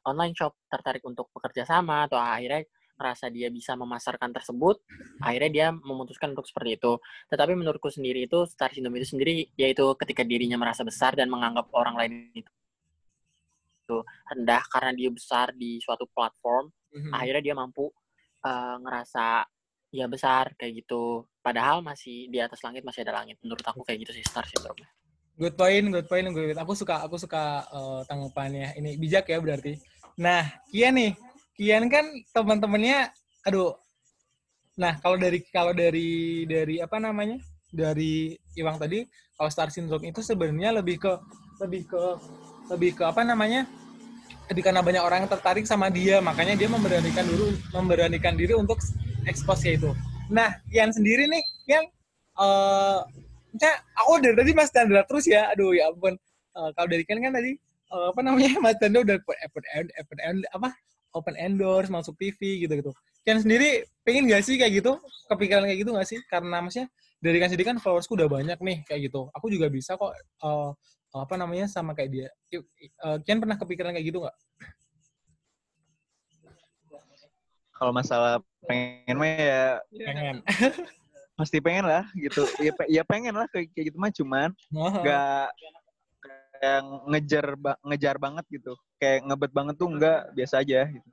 online 0.06 0.36
shop 0.38 0.54
tertarik 0.70 1.02
untuk 1.08 1.32
bekerja 1.34 1.66
sama 1.66 2.06
atau 2.06 2.20
akhirnya 2.22 2.68
merasa 2.98 3.30
dia 3.30 3.48
bisa 3.54 3.78
memasarkan 3.78 4.34
tersebut 4.34 4.82
akhirnya 5.22 5.52
dia 5.54 5.68
memutuskan 5.70 6.34
untuk 6.34 6.50
seperti 6.50 6.82
itu 6.82 6.98
tetapi 7.30 7.54
menurutku 7.54 7.88
sendiri 7.94 8.26
itu 8.26 8.44
star 8.50 8.74
syndrome 8.74 8.98
itu 8.98 9.14
sendiri 9.14 9.48
yaitu 9.56 9.86
ketika 10.02 10.26
dirinya 10.26 10.58
merasa 10.58 10.82
besar 10.82 11.14
dan 11.14 11.30
menganggap 11.30 11.70
orang 11.78 11.96
lain 11.96 12.12
itu 12.34 13.98
rendah 14.28 14.64
karena 14.68 14.92
dia 14.92 15.10
besar 15.14 15.56
di 15.56 15.80
suatu 15.80 16.10
platform 16.12 16.68
Mhm. 16.88 17.12
akhirnya 17.14 17.44
dia 17.52 17.56
mampu 17.56 17.92
uh, 18.48 18.76
ngerasa 18.80 19.44
ya 19.92 20.08
besar 20.08 20.56
kayak 20.56 20.84
gitu 20.84 21.28
padahal 21.44 21.84
masih 21.84 22.32
di 22.32 22.40
atas 22.40 22.64
langit 22.64 22.82
masih 22.82 23.04
ada 23.04 23.22
langit 23.22 23.36
menurut 23.44 23.62
aku 23.62 23.84
kayak 23.84 24.08
gitu 24.08 24.16
sih 24.18 24.26
star 24.26 24.48
syndrome 24.48 24.82
Good 25.38 25.54
point, 25.54 25.86
good 25.94 26.10
point, 26.10 26.26
good 26.34 26.50
point. 26.50 26.58
Aku 26.66 26.74
suka, 26.74 27.06
aku 27.06 27.22
suka 27.22 27.62
eh, 27.70 28.02
tanggapannya. 28.10 28.74
Ini 28.74 28.98
bijak 28.98 29.30
ya 29.30 29.38
berarti. 29.38 29.78
Nah, 30.18 30.42
Kian 30.74 30.98
nih, 30.98 31.14
Kian 31.58 31.90
kan 31.90 32.06
teman-temannya, 32.32 33.10
aduh. 33.44 33.74
Nah, 34.78 34.94
kalau 35.02 35.18
dari 35.18 35.42
kalau 35.50 35.74
dari 35.74 36.46
dari 36.46 36.78
apa 36.78 37.02
namanya? 37.02 37.42
Dari 37.68 38.38
Iwang 38.56 38.80
tadi, 38.80 39.04
kalau 39.36 39.50
star 39.52 39.74
syndrome 39.74 40.08
itu 40.08 40.22
sebenarnya 40.24 40.72
lebih 40.80 41.02
ke 41.02 41.12
lebih 41.66 41.90
ke 41.90 42.02
lebih 42.72 42.92
ke 42.96 43.04
apa 43.04 43.26
namanya? 43.26 43.66
Jadi 44.48 44.62
karena 44.64 44.80
banyak 44.80 45.04
orang 45.04 45.26
yang 45.26 45.32
tertarik 45.34 45.66
sama 45.68 45.92
dia, 45.92 46.24
makanya 46.24 46.56
dia 46.56 46.70
memberanikan 46.72 47.26
dulu 47.28 47.52
memberanikan 47.76 48.38
diri 48.38 48.56
untuk 48.56 48.80
expose 49.28 49.76
itu. 49.76 49.92
Nah, 50.32 50.56
Kian 50.72 50.94
sendiri 50.94 51.26
nih, 51.26 51.44
Kian 51.66 51.84
eh 52.38 53.02
Maksudnya 53.58 53.74
aku 53.98 54.12
dari 54.22 54.36
tadi 54.38 54.52
Mas 54.54 54.70
Chandra 54.70 55.02
terus 55.10 55.26
ya. 55.26 55.50
Aduh 55.50 55.74
ya 55.74 55.90
ampun. 55.90 56.14
Eh, 56.54 56.70
kalau 56.78 56.88
dari 56.94 57.02
kan 57.10 57.18
kan 57.18 57.34
tadi 57.34 57.58
eh, 57.58 58.06
apa 58.14 58.20
namanya 58.22 58.54
Mas 58.64 58.78
Chandra 58.78 59.02
udah 59.02 59.18
open 59.18 59.66
end, 59.74 59.90
open 59.98 60.20
end, 60.22 60.40
apa 60.54 60.70
open 61.16 61.36
endorse 61.40 61.92
masuk 61.92 62.16
TV 62.20 62.66
gitu 62.66 62.74
gitu. 62.74 62.92
Kan 63.28 63.44
sendiri 63.44 63.84
pengen 64.08 64.28
gak 64.32 64.44
sih 64.48 64.56
kayak 64.56 64.80
gitu? 64.84 65.00
Kepikiran 65.28 65.68
kayak 65.68 65.80
gitu 65.84 65.92
gak 65.96 66.08
sih? 66.08 66.20
Karena 66.32 66.64
maksudnya 66.64 66.88
dari 67.20 67.38
kan 67.42 67.48
sendiri 67.52 67.66
kan 67.68 67.78
followersku 67.82 68.14
udah 68.16 68.30
banyak 68.30 68.60
nih 68.62 68.78
kayak 68.88 69.12
gitu. 69.12 69.28
Aku 69.36 69.52
juga 69.52 69.68
bisa 69.68 70.00
kok 70.00 70.14
eh, 70.16 70.72
apa 71.18 71.34
namanya 71.40 71.66
sama 71.66 71.98
kayak 71.98 72.10
dia. 72.14 72.28
Uh, 73.02 73.18
Kian 73.26 73.42
pernah 73.42 73.58
kepikiran 73.58 73.92
kayak 73.96 74.08
gitu 74.08 74.22
nggak? 74.22 74.38
Kalau 77.78 77.94
masalah 77.94 78.42
pengen 78.66 79.16
mah 79.22 79.30
ya 79.30 79.66
Pengen. 79.94 80.36
pasti 81.38 81.62
pengen 81.62 81.86
lah 81.86 82.06
gitu. 82.18 82.50
Ya, 82.58 82.72
pe- 82.74 82.90
ya 82.90 83.04
pengen 83.06 83.38
lah 83.38 83.46
kayak 83.54 83.70
kayak 83.74 83.86
gitu 83.94 83.98
mah 84.02 84.10
cuman 84.10 84.50
nggak 84.74 85.46
kayak 86.60 86.82
ngejar 87.10 87.46
ngejar 87.86 88.16
banget 88.18 88.46
gitu. 88.50 88.74
Kayak 88.98 89.26
ngebet 89.30 89.52
banget 89.54 89.76
tuh 89.78 89.90
enggak 89.90 90.20
biasa 90.34 90.62
aja 90.66 90.90
gitu. 90.90 91.10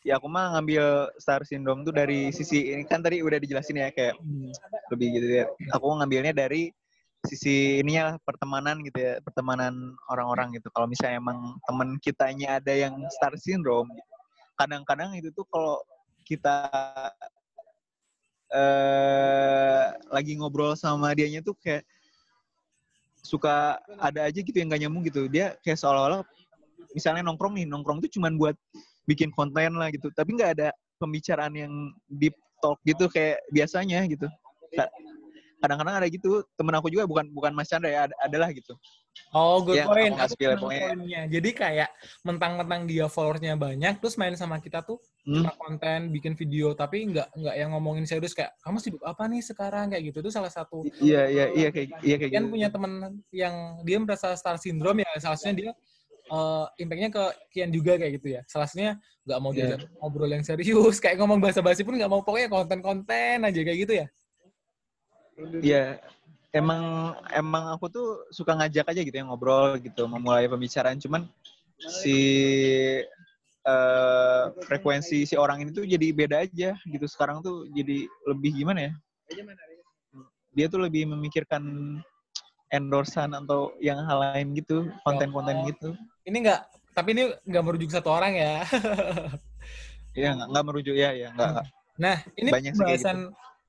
Ya 0.00 0.16
aku 0.16 0.32
mah 0.32 0.56
ngambil 0.56 1.12
star 1.20 1.44
syndrome 1.44 1.84
tuh 1.84 1.92
dari 1.92 2.32
sisi 2.32 2.72
ini 2.72 2.88
kan 2.88 3.04
tadi 3.04 3.20
udah 3.20 3.36
dijelasin 3.36 3.84
ya 3.84 3.92
kayak 3.92 4.16
Hmm. 4.16 4.48
lebih 4.88 5.20
gitu 5.20 5.26
ya. 5.44 5.46
Aku 5.76 5.92
ngambilnya 6.00 6.32
dari 6.32 6.72
sisi 7.20 7.84
ininya 7.84 8.02
lah, 8.08 8.16
pertemanan 8.24 8.80
gitu 8.80 8.96
ya, 8.96 9.20
pertemanan 9.20 9.92
orang-orang 10.08 10.56
gitu. 10.56 10.72
Kalau 10.72 10.88
misalnya 10.88 11.20
emang 11.20 11.60
temen 11.68 12.00
kitanya 12.00 12.56
ada 12.56 12.72
yang 12.72 12.96
star 13.12 13.36
syndrome, 13.36 13.92
kadang-kadang 14.56 15.12
itu 15.20 15.28
tuh 15.36 15.44
kalau 15.52 15.84
kita 16.24 16.72
eh 18.50 19.84
lagi 20.10 20.32
ngobrol 20.40 20.74
sama 20.74 21.14
dianya 21.14 21.44
tuh 21.44 21.54
kayak 21.60 21.86
suka 23.20 23.78
ada 24.00 24.26
aja 24.26 24.40
gitu 24.40 24.56
yang 24.56 24.72
gak 24.72 24.80
nyambung 24.82 25.04
gitu. 25.06 25.28
Dia 25.28 25.56
kayak 25.60 25.78
seolah-olah 25.80 26.24
misalnya 26.96 27.22
nongkrong 27.26 27.54
nih, 27.56 27.66
nongkrong 27.68 28.02
tuh 28.02 28.10
cuman 28.10 28.34
buat 28.40 28.56
bikin 29.06 29.30
konten 29.34 29.76
lah 29.76 29.90
gitu. 29.92 30.10
Tapi 30.14 30.36
nggak 30.36 30.50
ada 30.60 30.68
pembicaraan 31.00 31.54
yang 31.56 31.72
deep 32.20 32.36
talk 32.60 32.76
gitu 32.84 33.08
kayak 33.08 33.40
biasanya 33.50 34.04
gitu. 34.06 34.26
Ka- 35.60 35.68
Kadang-kadang 35.68 36.00
ada 36.00 36.08
gitu. 36.08 36.40
Temen 36.56 36.72
aku 36.72 36.88
juga 36.88 37.04
bukan 37.04 37.28
bukan 37.28 37.52
Mas 37.52 37.68
Chandra 37.68 37.92
ya, 37.92 38.00
ada, 38.08 38.14
adalah 38.24 38.48
gitu. 38.50 38.72
Oh, 39.36 39.60
good 39.60 39.76
Ya, 39.76 39.84
point. 39.84 40.16
Aku 40.16 40.32
spill, 40.32 40.56
poinnya. 40.56 41.28
Jadi 41.28 41.50
kayak 41.52 41.90
mentang-mentang 42.24 42.88
dia 42.88 43.04
followersnya 43.06 43.58
banyak, 43.60 44.00
terus 44.00 44.16
main 44.16 44.32
sama 44.34 44.56
kita 44.58 44.80
tuh 44.80 44.96
Hmm. 45.20 45.44
cuma 45.44 45.52
konten, 45.60 46.08
bikin 46.08 46.32
video, 46.32 46.72
tapi 46.72 47.04
nggak 47.04 47.36
nggak 47.36 47.54
yang 47.60 47.76
ngomongin 47.76 48.08
serius 48.08 48.32
kayak 48.32 48.56
kamu 48.64 48.80
sibuk 48.80 49.04
apa 49.04 49.28
nih 49.28 49.44
sekarang 49.44 49.92
kayak 49.92 50.08
gitu. 50.08 50.24
Itu 50.24 50.30
salah 50.32 50.48
satu. 50.48 50.80
Iya 50.96 51.28
iya 51.28 51.44
iya 51.52 51.68
kayak 51.68 52.00
iya 52.00 52.16
kayak 52.16 52.30
Kian 52.32 52.48
gitu. 52.48 52.52
punya 52.56 52.68
teman 52.72 52.92
yang 53.28 53.54
dia 53.84 54.00
merasa 54.00 54.32
star 54.32 54.56
syndrome 54.56 55.04
ya, 55.04 55.12
salah 55.20 55.36
satunya 55.36 55.54
dia 55.68 55.70
eh 56.30 56.64
impactnya 56.80 57.10
ke 57.12 57.22
Kian 57.52 57.68
juga 57.68 58.00
kayak 58.00 58.12
gitu 58.16 58.28
ya. 58.32 58.40
Salah 58.48 58.64
satunya 58.64 58.96
nggak 59.28 59.38
mau 59.44 59.50
Iya. 59.52 59.76
diajak 59.76 59.80
ngobrol 60.00 60.30
yang 60.32 60.44
serius, 60.46 60.96
kayak 61.04 61.20
ngomong 61.20 61.36
bahasa-basi 61.36 61.84
pun 61.84 62.00
nggak 62.00 62.08
mau 62.08 62.24
pokoknya 62.24 62.48
konten-konten 62.48 63.44
aja 63.44 63.60
kayak 63.60 63.78
gitu 63.84 63.92
ya. 64.00 64.06
Iya. 65.60 66.00
Emang 66.50 67.14
emang 67.30 67.70
aku 67.78 67.86
tuh 67.86 68.06
suka 68.34 68.58
ngajak 68.58 68.90
aja 68.90 69.00
gitu 69.06 69.14
ya 69.14 69.22
ngobrol 69.22 69.78
gitu, 69.78 70.10
memulai 70.10 70.50
pembicaraan. 70.50 70.98
Cuman 70.98 71.30
si 71.78 72.18
eh, 73.60 74.44
frekuensi 74.66 75.22
si 75.28 75.34
orang 75.38 75.62
ini 75.62 75.70
tuh 75.70 75.86
jadi 75.86 76.06
beda 76.10 76.36
aja 76.42 76.74
gitu. 76.74 77.06
Sekarang 77.06 77.38
tuh 77.38 77.70
jadi 77.70 78.08
lebih 78.26 78.50
gimana 78.58 78.90
ya? 78.90 78.92
Dia 80.50 80.66
tuh 80.66 80.82
lebih 80.82 81.06
memikirkan 81.06 81.62
endorsan 82.70 83.34
atau 83.34 83.74
yang 83.78 84.02
hal 84.06 84.34
lain 84.34 84.54
gitu, 84.58 84.90
konten-konten 85.02 85.66
gitu. 85.70 85.94
Ini 86.26 86.36
nggak, 86.38 86.60
tapi 86.94 87.08
ini 87.14 87.22
nggak 87.46 87.64
merujuk 87.66 87.90
satu 87.90 88.10
orang 88.10 88.34
ya. 88.34 88.66
Iya 90.10 90.34
nggak 90.34 90.48
nggak 90.50 90.64
merujuk 90.66 90.96
ya 90.98 91.14
ya 91.14 91.30
nggak. 91.30 91.70
Nah, 92.00 92.16
ini 92.34 92.50
Banyak 92.50 92.72
kayak 92.74 92.78
pembahasan 92.82 93.18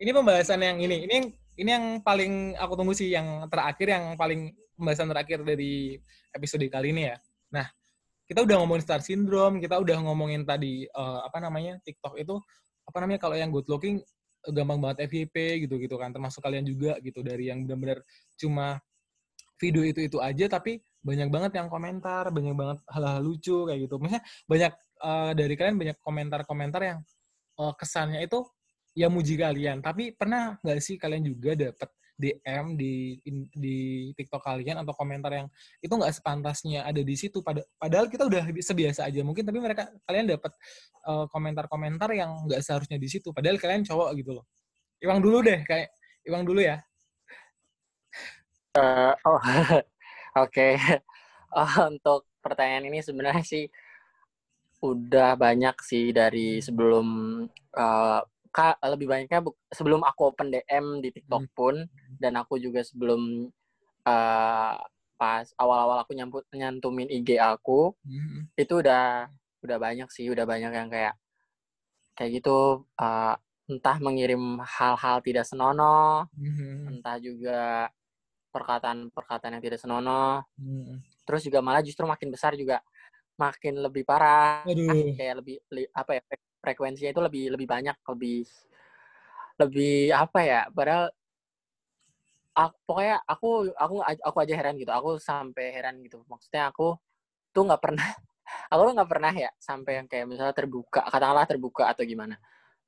ini 0.01 0.09
pembahasan 0.09 0.59
yang 0.65 0.77
ini. 0.81 0.97
Ini 1.05 1.13
yang 1.13 1.27
ini 1.59 1.69
yang 1.69 1.85
paling 1.99 2.55
aku 2.55 2.73
tunggu 2.79 2.93
sih 2.95 3.11
yang 3.11 3.47
terakhir 3.51 3.87
yang 3.91 4.05
paling 4.15 4.55
pembahasan 4.75 5.11
terakhir 5.11 5.43
dari 5.43 5.99
episode 6.31 6.65
kali 6.71 6.95
ini 6.95 7.11
ya. 7.11 7.15
Nah, 7.51 7.67
kita 8.25 8.47
udah 8.47 8.63
ngomongin 8.63 8.83
star 8.83 9.03
syndrome, 9.03 9.59
kita 9.59 9.77
udah 9.77 9.97
ngomongin 10.01 10.47
tadi 10.47 10.87
eh, 10.87 11.19
apa 11.21 11.37
namanya? 11.43 11.77
TikTok 11.83 12.15
itu 12.17 12.39
apa 12.87 12.97
namanya 13.03 13.19
kalau 13.21 13.35
yang 13.35 13.51
good 13.51 13.67
looking 13.67 14.01
gampang 14.49 14.81
banget 14.81 15.05
FYP 15.11 15.67
gitu-gitu 15.67 15.95
kan. 15.99 16.15
Termasuk 16.15 16.41
kalian 16.41 16.65
juga 16.65 16.97
gitu 17.03 17.21
dari 17.21 17.51
yang 17.51 17.67
benar-benar 17.67 18.01
cuma 18.39 18.79
video 19.61 19.85
itu 19.85 20.01
itu 20.09 20.17
aja 20.17 20.49
tapi 20.49 20.81
banyak 21.05 21.29
banget 21.29 21.51
yang 21.61 21.69
komentar, 21.69 22.33
banyak 22.33 22.55
banget 22.57 22.77
hal-hal 22.89 23.21
lucu 23.21 23.69
kayak 23.69 23.85
gitu. 23.85 23.95
Maksudnya 23.99 24.23
banyak 24.47 24.73
eh, 25.03 25.31
dari 25.37 25.53
kalian 25.59 25.77
banyak 25.77 25.97
komentar-komentar 26.01 26.81
yang 26.81 26.99
eh, 27.59 27.73
kesannya 27.77 28.23
itu 28.25 28.41
ya 28.95 29.07
muji 29.07 29.35
kalian. 29.39 29.79
Tapi 29.79 30.15
pernah 30.15 30.57
nggak 30.61 30.79
sih 30.79 30.95
kalian 30.99 31.23
juga 31.25 31.55
dapet 31.55 31.89
DM 32.21 32.77
di 32.77 33.17
di 33.49 33.77
TikTok 34.13 34.45
kalian 34.45 34.77
atau 34.85 34.93
komentar 34.93 35.33
yang 35.33 35.47
itu 35.81 35.89
nggak 35.89 36.13
sepantasnya 36.13 36.85
ada 36.85 37.01
di 37.01 37.15
situ. 37.17 37.41
Pada, 37.41 37.65
padahal 37.81 38.05
kita 38.11 38.29
udah 38.29 38.43
sebiasa 38.61 39.09
aja 39.09 39.25
mungkin, 39.25 39.41
tapi 39.41 39.57
mereka 39.57 39.89
kalian 40.05 40.37
dapat 40.37 40.53
eh, 41.09 41.25
komentar-komentar 41.33 42.09
yang 42.13 42.45
nggak 42.45 42.61
seharusnya 42.61 43.01
di 43.01 43.09
situ. 43.09 43.33
Padahal 43.33 43.57
kalian 43.57 43.81
cowok 43.87 44.09
gitu 44.21 44.37
loh. 44.37 44.45
Iwang 45.01 45.19
dulu 45.23 45.41
deh, 45.41 45.65
kayak 45.65 45.89
Iwang 46.21 46.45
dulu 46.45 46.61
ya. 46.61 46.77
Eh, 48.77 49.13
oh 49.27 49.41
oke 50.43 50.67
Oh, 51.51 51.71
untuk 51.91 52.31
pertanyaan 52.39 52.87
ini 52.87 53.03
sebenarnya 53.03 53.43
sih 53.43 53.67
udah 54.79 55.35
banyak 55.35 55.75
sih 55.83 56.15
dari 56.15 56.63
sebelum 56.63 57.07
eh, 57.75 58.21
ka, 58.51 58.75
lebih 58.83 59.07
banyaknya 59.07 59.39
bu- 59.39 59.57
sebelum 59.71 60.03
aku 60.03 60.35
open 60.35 60.51
DM 60.51 60.99
di 60.99 61.09
TikTok 61.09 61.43
Hmm. 61.47 61.55
pun 61.55 61.75
dan 62.19 62.35
aku 62.35 62.59
juga 62.59 62.83
sebelum 62.83 63.47
eh, 64.03 64.75
pas 65.15 65.45
awal-awal 65.55 66.01
aku 66.01 66.11
nyamput 66.17 66.43
nyantumin 66.51 67.07
IG 67.07 67.37
aku 67.37 67.93
Hmm. 68.03 68.49
itu 68.57 68.81
udah 68.81 69.29
udah 69.61 69.77
banyak 69.77 70.09
sih 70.09 70.25
udah 70.27 70.43
banyak 70.43 70.73
yang 70.73 70.89
kayak 70.89 71.13
kayak 72.17 72.41
gitu 72.41 72.83
uh, 72.97 73.37
entah 73.69 73.97
mengirim 74.01 74.57
hal-hal 74.59 75.21
tidak 75.21 75.45
senonoh 75.45 76.25
Hmm. 76.33 76.97
entah 76.97 77.15
juga 77.21 77.87
perkataan-perkataan 78.51 79.57
yang 79.57 79.63
tidak 79.63 79.79
senonoh 79.79 80.43
Hmm. 80.59 80.99
terus 81.23 81.45
juga 81.45 81.61
malah 81.61 81.85
justru 81.85 82.03
makin 82.03 82.33
besar 82.33 82.57
juga 82.57 82.81
makin 83.37 83.79
lebih 83.79 84.03
parah 84.03 84.65
Aduh. 84.67 85.13
kayak 85.15 85.45
lebih 85.45 85.61
li- 85.71 85.89
apa 85.93 86.17
ya 86.17 86.21
frekuensinya 86.61 87.11
itu 87.11 87.21
lebih 87.21 87.43
lebih 87.57 87.67
banyak 87.67 87.97
lebih 88.07 88.45
lebih 89.59 90.13
apa 90.13 90.39
ya 90.41 90.61
padahal 90.71 91.11
aku, 92.55 92.75
pokoknya 92.87 93.15
aku 93.25 93.49
aku 93.75 93.95
aku 94.03 94.37
aja 94.43 94.53
heran 94.59 94.75
gitu 94.79 94.91
aku 94.91 95.17
sampai 95.17 95.65
heran 95.75 95.99
gitu. 96.03 96.23
Maksudnya 96.27 96.71
aku 96.71 96.95
tuh 97.55 97.63
nggak 97.67 97.81
pernah 97.81 98.07
aku 98.71 98.81
tuh 98.91 98.93
nggak 98.97 99.11
pernah 99.11 99.33
ya 99.33 99.49
sampai 99.57 99.91
yang 100.03 100.07
kayak 100.11 100.25
misalnya 100.27 100.55
terbuka 100.55 101.01
katakanlah 101.07 101.47
terbuka 101.47 101.83
atau 101.91 102.03
gimana. 102.03 102.35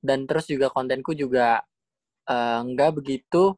Dan 0.03 0.27
terus 0.27 0.45
juga 0.51 0.67
kontenku 0.71 1.15
juga 1.15 1.63
eh, 2.27 2.59
nggak 2.63 2.91
begitu 2.99 3.55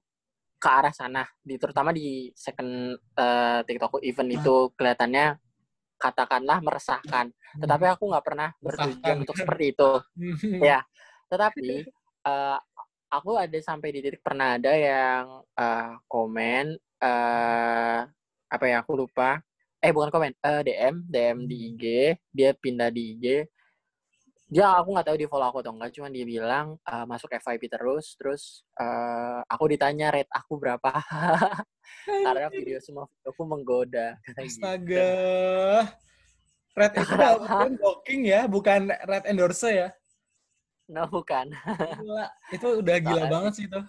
ke 0.61 0.70
arah 0.70 0.93
sana. 0.93 1.26
Di 1.41 1.57
terutama 1.57 1.91
di 1.95 2.30
second 2.38 2.95
eh, 2.97 3.59
TikTokku 3.66 3.99
event 4.05 4.30
itu 4.32 4.55
kelihatannya 4.78 5.45
katakanlah 5.96 6.60
meresahkan. 6.60 7.32
Tetapi 7.56 7.86
aku 7.88 8.12
nggak 8.12 8.26
pernah 8.26 8.50
bertujuan 8.60 9.24
untuk 9.24 9.36
seperti 9.39 9.66
itu. 9.76 9.91
Hmm. 10.16 10.62
ya 10.62 10.80
tetapi 11.26 11.89
eh, 12.26 12.58
aku 13.10 13.32
ada 13.39 13.60
sampai 13.60 13.89
di 13.96 14.00
titik 14.06 14.22
pernah 14.22 14.56
ada 14.60 14.72
yang 14.76 15.41
eh, 15.58 15.93
komen 16.06 16.66
eh 17.02 18.00
apa 18.46 18.66
ya 18.70 18.82
aku 18.86 18.93
lupa. 19.06 19.41
Eh 19.84 19.91
bukan 19.93 20.10
komen 20.10 20.34
eh 20.41 20.62
DM 20.66 20.96
DM 21.06 21.38
di 21.46 21.58
IG 21.74 21.84
dia 22.34 22.50
pindah 22.58 22.89
di 22.89 23.18
IG 23.18 23.26
dia 24.46 24.78
aku 24.78 24.93
nggak 24.93 25.10
tahu 25.10 25.18
di 25.18 25.26
follow 25.26 25.50
aku 25.50 25.58
atau 25.66 25.74
enggak 25.74 25.91
cuman 25.98 26.14
dia 26.14 26.24
bilang 26.24 26.78
eh, 26.78 27.06
masuk 27.10 27.34
FYP 27.34 27.66
terus 27.66 28.14
terus 28.14 28.62
eh, 28.78 29.41
aku 29.50 29.66
ditanya 29.68 30.14
rate 30.14 30.30
aku 30.30 30.62
berapa 30.62 30.88
karena 32.26 32.48
video 32.54 32.78
semua 32.78 33.10
videoku 33.10 33.41
menggoda 33.43 34.08
gitu. 34.22 34.41
Astaga. 34.41 35.14
Red 36.76 36.91
itu 36.91 37.16
bukan 37.39 37.72
blocking 37.80 38.22
ya, 38.28 38.41
bukan 38.52 38.91
red 38.91 39.24
endorse 39.32 39.72
ya. 39.72 39.89
no 40.86 41.08
bukan 41.10 41.50
Gila, 41.98 42.28
itu 42.54 42.68
udah 42.84 42.98
gila 43.02 43.16
Soalnya- 43.16 43.32
banget 43.32 43.52
sih 43.58 43.66
itu. 43.66 43.80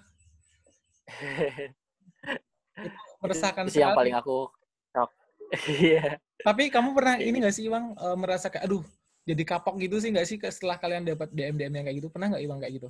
Meresahkan 3.21 3.65
itu 3.69 3.75
sih 3.75 3.81
yang 3.85 3.93
paling 3.93 4.15
aku 4.17 4.49
shock 4.95 5.11
iya 5.83 6.17
Tapi 6.41 6.71
kamu 6.71 6.95
pernah 6.95 7.19
ini 7.19 7.43
gak 7.43 7.53
sih, 7.53 7.67
Iwang, 7.67 7.93
eh, 7.99 8.17
merasa 8.17 8.49
kayak, 8.49 8.71
aduh, 8.71 8.87
jadi 9.27 9.43
kapok 9.43 9.75
gitu 9.83 9.99
sih 9.99 10.15
gak 10.15 10.27
sih 10.31 10.39
setelah 10.39 10.79
kalian 10.79 11.03
dapat 11.03 11.29
DM-DM 11.35 11.75
yang 11.75 11.85
kayak 11.91 11.97
gitu? 11.99 12.09
Pernah 12.15 12.39
gak, 12.39 12.43
Iwang, 12.47 12.61
kayak 12.63 12.75
gitu? 12.79 12.89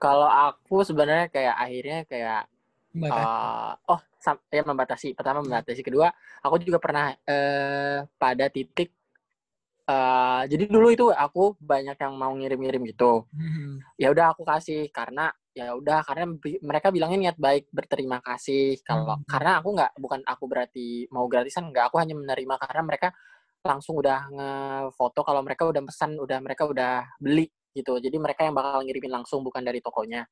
kalau 0.00 0.24
aku 0.24 0.80
sebenarnya 0.80 1.28
kayak 1.28 1.54
akhirnya 1.60 1.98
kayak 2.08 2.42
Membatasi. 2.96 3.20
uh, 3.20 3.72
oh 3.92 4.00
sam- 4.16 4.44
ya 4.48 4.64
membatasi 4.64 5.12
pertama 5.12 5.44
membatasi 5.44 5.84
kedua 5.84 6.08
aku 6.40 6.56
juga 6.64 6.80
pernah 6.80 7.12
eh 7.28 8.00
pada 8.16 8.48
titik 8.48 8.88
eh 9.88 10.42
jadi 10.48 10.64
dulu 10.68 10.88
itu 10.88 11.06
aku 11.12 11.56
banyak 11.60 11.96
yang 12.00 12.12
mau 12.16 12.32
ngirim-ngirim 12.32 12.80
gitu 12.88 13.28
Hmm. 13.28 13.80
ya 14.00 14.08
udah 14.08 14.32
aku 14.32 14.42
kasih 14.44 14.88
karena 14.88 15.28
ya 15.52 15.74
udah 15.74 16.00
karena 16.06 16.24
bi- 16.32 16.60
mereka 16.64 16.88
bilangnya 16.88 17.18
niat 17.28 17.36
baik 17.36 17.68
berterima 17.74 18.24
kasih 18.24 18.80
kalau 18.84 19.20
Hmm. 19.20 19.26
karena 19.28 19.60
aku 19.60 19.68
nggak 19.76 19.92
bukan 20.00 20.20
aku 20.24 20.44
berarti 20.48 21.08
mau 21.12 21.28
gratisan 21.28 21.68
nggak 21.68 21.92
aku 21.92 22.00
hanya 22.00 22.14
menerima 22.16 22.54
karena 22.56 22.82
mereka 22.88 23.08
langsung 23.62 23.98
udah 23.98 24.18
ngefoto 24.30 25.20
kalau 25.26 25.42
mereka 25.44 25.66
udah 25.68 25.82
pesan 25.84 26.16
udah 26.18 26.38
mereka 26.40 26.64
udah 26.66 27.04
beli 27.20 27.50
gitu. 27.74 27.98
Jadi 28.00 28.16
mereka 28.18 28.46
yang 28.46 28.56
bakal 28.56 28.82
ngirimin 28.82 29.12
langsung 29.22 29.44
bukan 29.44 29.62
dari 29.62 29.78
tokonya. 29.82 30.26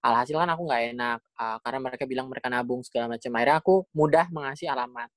Alhasil 0.00 0.36
kan 0.40 0.48
aku 0.48 0.64
nggak 0.64 0.82
enak 0.96 1.18
uh, 1.36 1.58
karena 1.60 1.80
mereka 1.84 2.04
bilang 2.08 2.26
mereka 2.32 2.48
nabung 2.48 2.80
segala 2.84 3.16
macam. 3.16 3.30
Akhirnya 3.36 3.56
aku 3.60 3.74
mudah 3.92 4.26
mengasih 4.32 4.72
alamat. 4.72 5.08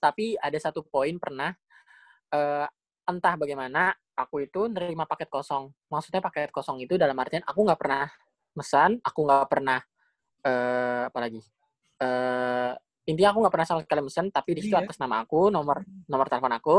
Tapi 0.00 0.34
ada 0.40 0.58
satu 0.58 0.82
poin 0.82 1.14
pernah 1.14 1.54
eh, 2.34 2.66
entah 3.06 3.38
bagaimana 3.38 3.94
aku 4.18 4.42
itu 4.50 4.66
nerima 4.66 5.06
paket 5.06 5.30
kosong. 5.30 5.70
Maksudnya 5.86 6.18
paket 6.18 6.50
kosong 6.50 6.82
itu 6.82 6.98
dalam 6.98 7.14
artian 7.22 7.46
aku 7.46 7.62
nggak 7.62 7.78
pernah 7.78 8.10
mesan 8.52 9.00
aku 9.00 9.20
nggak 9.24 9.46
pernah 9.48 9.80
eh 10.42 11.02
apalagi 11.08 11.40
intinya 13.08 13.34
aku 13.34 13.38
nggak 13.42 13.54
pernah 13.54 13.68
sama 13.68 13.80
sekali 13.82 14.00
mesen 14.06 14.26
tapi 14.30 14.50
di 14.54 14.60
situ 14.62 14.74
Iya. 14.78 14.86
atas 14.86 14.98
nama 15.02 15.26
aku 15.26 15.50
nomor 15.50 15.82
nomor 16.06 16.26
telepon 16.30 16.54
aku 16.54 16.76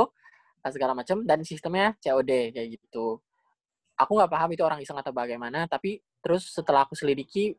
eh, 0.63 0.71
segala 0.71 0.95
macam 0.95 1.23
dan 1.27 1.43
sistemnya 1.43 1.95
COD 1.99 2.55
kayak 2.55 2.67
gitu. 2.79 3.19
Aku 3.99 4.11
nggak 4.17 4.31
paham 4.31 4.49
itu 4.55 4.63
orang 4.65 4.79
iseng 4.81 4.97
atau 4.97 5.11
bagaimana 5.13 5.67
tapi 5.67 5.99
terus 6.23 6.47
setelah 6.49 6.87
aku 6.87 6.95
selidiki 6.95 7.53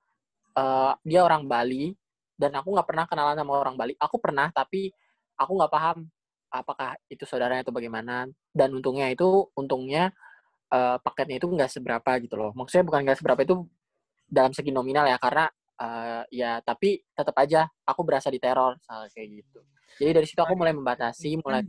eh, 0.56 0.92
dia 1.04 1.20
orang 1.22 1.44
Bali 1.44 1.92
dan 2.34 2.50
aku 2.58 2.74
nggak 2.74 2.88
pernah 2.88 3.04
kenalan 3.06 3.36
sama 3.36 3.52
orang 3.60 3.76
Bali. 3.76 3.94
Aku 4.00 4.16
pernah 4.18 4.48
tapi 4.50 4.90
aku 5.36 5.52
nggak 5.60 5.72
paham 5.72 5.98
apakah 6.54 6.96
itu 7.12 7.26
saudaranya 7.28 7.66
atau 7.66 7.74
bagaimana. 7.74 8.24
Dan 8.54 8.72
untungnya 8.80 9.12
itu 9.12 9.44
untungnya 9.54 10.08
eh, 10.72 10.96
paketnya 11.04 11.36
itu 11.36 11.46
nggak 11.52 11.68
seberapa 11.68 12.10
gitu 12.24 12.34
loh. 12.40 12.50
Maksudnya 12.56 12.84
bukan 12.88 13.00
nggak 13.04 13.18
seberapa 13.20 13.40
itu 13.44 13.68
dalam 14.24 14.50
segi 14.56 14.72
nominal 14.72 15.04
ya 15.04 15.20
karena 15.20 15.46
eh, 15.80 16.22
ya 16.30 16.60
tapi 16.62 17.02
tetap 17.14 17.34
aja 17.40 17.66
aku 17.86 18.00
berasa 18.06 18.28
diteror 18.30 18.78
soal 18.84 19.08
kayak 19.10 19.42
gitu 19.42 19.60
jadi 19.98 20.10
dari 20.20 20.26
situ 20.26 20.40
aku 20.42 20.54
mulai 20.58 20.74
membatasi 20.74 21.38
mulai 21.42 21.62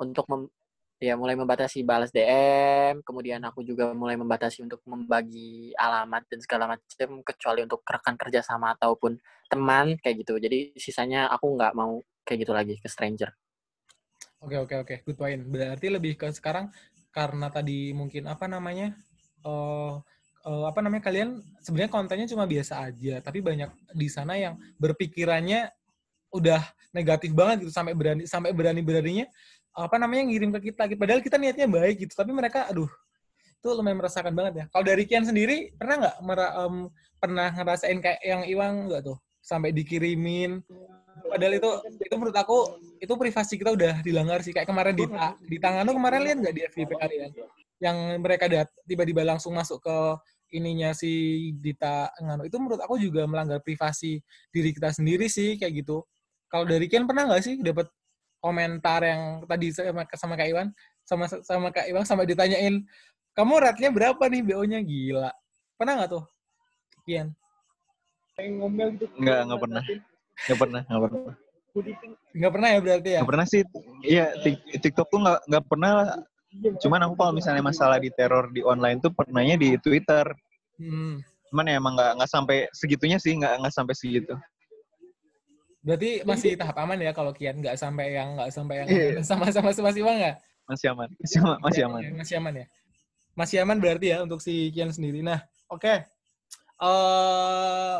untuk 0.00 0.26
mem- 0.30 0.52
ya 1.00 1.16
mulai 1.16 1.32
membatasi 1.32 1.80
balas 1.80 2.12
DM, 2.12 3.00
kemudian 3.00 3.40
aku 3.48 3.64
juga 3.64 3.88
mulai 3.96 4.20
membatasi 4.20 4.60
untuk 4.68 4.84
membagi 4.84 5.72
alamat 5.80 6.28
dan 6.28 6.38
segala 6.44 6.64
macam 6.76 7.10
kecuali 7.24 7.64
untuk 7.64 7.80
rekan 7.88 8.16
kerja 8.20 8.44
sama 8.44 8.76
ataupun 8.76 9.16
teman 9.48 9.96
kayak 10.04 10.16
gitu. 10.22 10.36
Jadi 10.36 10.76
sisanya 10.76 11.32
aku 11.32 11.56
nggak 11.56 11.72
mau 11.72 12.04
kayak 12.28 12.38
gitu 12.44 12.52
lagi 12.52 12.74
ke 12.76 12.88
stranger. 12.92 13.32
Oke 14.44 14.56
oke 14.60 14.74
oke, 14.82 14.94
good 15.04 15.16
point. 15.20 15.40
Berarti 15.52 15.86
lebih 15.88 16.12
ke 16.20 16.28
sekarang 16.32 16.68
karena 17.16 17.48
tadi 17.56 17.92
mungkin 17.96 18.28
apa 18.28 18.44
namanya, 18.48 18.92
eh 19.44 19.92
eh, 20.46 20.64
apa 20.68 20.80
namanya 20.80 21.02
kalian 21.08 21.40
sebenarnya 21.60 21.92
kontennya 21.92 22.26
cuma 22.30 22.44
biasa 22.44 22.86
aja, 22.88 23.20
tapi 23.20 23.44
banyak 23.44 23.70
di 23.92 24.08
sana 24.08 24.36
yang 24.36 24.54
berpikirannya 24.80 25.68
udah 26.30 26.62
negatif 26.94 27.34
banget 27.34 27.66
gitu 27.66 27.72
sampai 27.74 27.94
berani 27.94 28.22
sampai 28.26 28.54
berani 28.54 28.82
beraninya 28.82 29.26
apa 29.74 29.96
namanya 29.98 30.30
ngirim 30.30 30.50
ke 30.58 30.70
kita. 30.70 30.86
gitu. 30.90 30.98
Padahal 30.98 31.20
kita 31.22 31.36
niatnya 31.38 31.66
baik 31.66 32.06
gitu, 32.06 32.14
tapi 32.14 32.30
mereka 32.34 32.66
aduh 32.70 32.90
itu 33.60 33.68
lumayan 33.76 34.00
merasakan 34.00 34.32
banget 34.32 34.54
ya. 34.56 34.64
Kalau 34.72 34.84
dari 34.88 35.04
Kian 35.04 35.26
sendiri 35.28 35.76
pernah 35.76 36.08
nggak 36.08 36.16
em, 36.64 36.74
pernah 37.20 37.48
ngerasain 37.52 37.98
kayak 38.00 38.20
yang 38.24 38.42
Iwang 38.48 38.88
nggak 38.88 39.02
tuh 39.04 39.18
sampai 39.40 39.72
dikirimin 39.72 40.60
padahal 41.28 41.54
itu 41.56 41.70
itu 42.00 42.14
menurut 42.16 42.36
aku 42.36 42.58
itu 43.00 43.12
privasi 43.12 43.54
kita 43.60 43.72
udah 43.72 44.00
dilanggar 44.00 44.40
sih 44.40 44.52
kayak 44.54 44.68
kemarin 44.68 44.94
di 44.96 45.04
di 45.46 45.56
tangan 45.60 45.84
lu 45.84 45.96
kemarin 45.96 46.20
lihat 46.24 46.36
nggak 46.40 46.54
di 46.54 46.62
FVP 46.70 46.90
kalian 46.96 47.30
yang 47.80 48.20
mereka 48.20 48.46
dat 48.46 48.68
tiba-tiba 48.84 49.24
langsung 49.24 49.56
masuk 49.56 49.80
ke 49.80 49.96
ininya 50.52 50.92
si 50.92 51.10
Dita 51.56 52.12
Ngano 52.20 52.44
itu 52.44 52.56
menurut 52.60 52.80
aku 52.84 53.00
juga 53.00 53.24
melanggar 53.24 53.64
privasi 53.64 54.20
diri 54.52 54.70
kita 54.76 54.92
sendiri 54.92 55.26
sih 55.26 55.56
kayak 55.56 55.82
gitu 55.82 56.04
kalau 56.50 56.68
dari 56.68 56.86
Kian 56.90 57.08
pernah 57.08 57.24
nggak 57.24 57.42
sih 57.42 57.54
dapat 57.64 57.88
komentar 58.42 59.00
yang 59.02 59.22
tadi 59.48 59.72
sama 59.72 60.04
sama 60.12 60.34
Kak 60.36 60.48
Iwan 60.50 60.68
sama 61.06 61.24
sama 61.26 61.68
Kak 61.72 61.86
Iwan 61.88 62.04
sama 62.04 62.22
ditanyain 62.28 62.84
kamu 63.32 63.54
rate-nya 63.62 63.90
berapa 63.94 64.22
nih 64.28 64.42
BO-nya 64.44 64.80
gila 64.84 65.30
pernah 65.78 66.04
nggak 66.04 66.10
tuh 66.12 66.24
Kian 67.08 67.32
Enggak, 69.20 69.38
enggak 69.44 69.60
pernah. 69.60 69.82
Enggak 69.84 70.58
pernah, 70.58 70.80
enggak 70.88 71.02
pernah. 71.04 71.34
nggak 72.30 72.52
pernah 72.52 72.68
ya 72.72 72.78
berarti 72.80 73.08
ya 73.12 73.20
Enggak 73.20 73.30
pernah 73.30 73.46
sih. 73.46 73.62
Iya, 74.02 74.24
Tik- 74.40 74.64
TikTok 74.80 75.06
tuh 75.12 75.18
enggak 75.20 75.38
enggak 75.44 75.64
pernah. 75.68 75.90
Cuman 76.82 77.00
aku 77.06 77.14
kalau 77.14 77.32
misalnya 77.32 77.62
masalah 77.62 78.02
di 78.02 78.10
teror 78.10 78.50
di 78.50 78.60
online 78.66 78.98
tuh 78.98 79.14
pernahnya 79.14 79.54
di 79.54 79.78
Twitter. 79.78 80.26
Hmm. 80.76 81.22
Cuman 81.50 81.66
ya 81.70 81.74
emang 81.78 81.94
enggak 81.94 82.10
enggak 82.18 82.30
sampai 82.30 82.58
segitunya 82.74 83.18
sih, 83.22 83.38
enggak 83.38 83.58
enggak 83.58 83.74
sampai 83.74 83.94
segitu. 83.94 84.34
Berarti 85.80 86.20
masih 86.28 86.60
tahap 86.60 86.76
aman 86.76 87.00
ya 87.00 87.14
kalau 87.16 87.32
Kian 87.32 87.56
nggak 87.56 87.78
sampai 87.78 88.12
yang 88.12 88.36
nggak 88.36 88.50
sampai 88.52 88.74
yang 88.84 88.88
Iya. 88.90 89.24
sama-sama 89.24 89.70
sama 89.76 89.90
si 89.94 90.02
Bang 90.04 90.18
nggak? 90.20 90.36
Masih 90.68 90.86
aman. 90.92 91.08
Masih 91.18 91.38
aman, 91.42 91.58
masih 91.64 91.82
aman. 91.86 92.00
Masih 92.18 92.34
aman 92.36 92.52
ya. 92.54 92.66
Masih 93.34 93.56
aman 93.64 93.78
berarti 93.80 94.06
ya 94.12 94.18
untuk 94.20 94.42
si 94.44 94.68
Kian 94.74 94.92
sendiri. 94.92 95.22
Nah, 95.24 95.40
oke. 95.72 95.94
Eh 96.80 97.98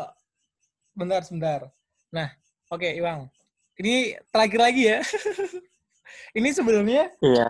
bentar 0.93 1.23
sebentar. 1.23 1.71
Nah, 2.11 2.29
oke 2.69 2.85
Iwang. 2.85 3.31
Ini 3.79 4.19
terakhir 4.29 4.59
lagi 4.61 4.83
ya. 4.91 4.99
Ini 6.37 6.49
sebenarnya 6.53 7.09
Iya. 7.19 7.49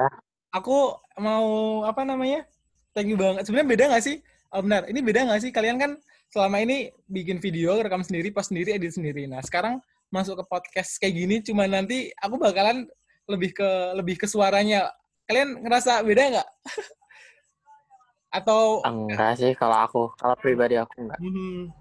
Aku 0.52 0.96
mau 1.18 1.48
apa 1.88 2.04
namanya? 2.04 2.44
Thank 2.92 3.12
you 3.12 3.18
banget. 3.20 3.48
Sebenarnya 3.48 3.70
beda 3.72 3.84
nggak 3.96 4.04
sih? 4.04 4.18
Oh, 4.52 4.60
benar. 4.60 4.84
Ini 4.92 5.00
beda 5.00 5.20
nggak 5.32 5.42
sih? 5.48 5.52
Kalian 5.56 5.80
kan 5.80 5.92
selama 6.28 6.60
ini 6.60 6.92
bikin 7.08 7.40
video, 7.40 7.80
rekam 7.80 8.04
sendiri, 8.04 8.32
post 8.36 8.52
sendiri, 8.52 8.76
edit 8.76 8.92
sendiri. 8.92 9.28
Nah, 9.28 9.40
sekarang 9.40 9.80
masuk 10.12 10.44
ke 10.44 10.46
podcast 10.52 11.00
kayak 11.00 11.16
gini 11.16 11.36
cuma 11.40 11.64
nanti 11.72 12.12
aku 12.20 12.36
bakalan 12.36 12.84
lebih 13.32 13.56
ke 13.56 13.70
lebih 13.96 14.20
ke 14.20 14.28
suaranya. 14.28 14.92
Kalian 15.24 15.64
ngerasa 15.64 16.04
beda 16.04 16.24
nggak? 16.36 16.50
Atau 18.38 18.84
Enggak 18.84 19.40
sih 19.40 19.52
kalau 19.56 19.78
aku. 19.80 20.04
Kalau 20.20 20.36
pribadi 20.36 20.76
aku 20.76 20.94
enggak. 21.00 21.20
hmm, 21.20 21.72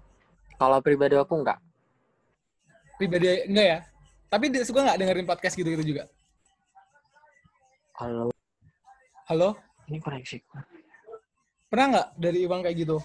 Kalau 0.55 0.79
pribadi 0.79 1.15
aku 1.19 1.33
enggak. 1.43 1.59
pribadi 2.95 3.47
enggak 3.51 3.67
ya? 3.67 3.79
Tapi 4.31 4.45
suka 4.63 4.79
nggak 4.87 4.99
dengerin 4.99 5.27
podcast 5.27 5.59
gitu-gitu 5.59 5.83
juga? 5.83 6.07
Kalau 7.99 8.31
Halo? 9.31 9.55
ini 9.87 10.03
koneksi. 10.03 10.43
Pernah 11.71 11.85
nggak 11.87 12.07
dari 12.19 12.43
Iwang 12.43 12.67
kayak 12.67 12.83
gitu? 12.83 12.99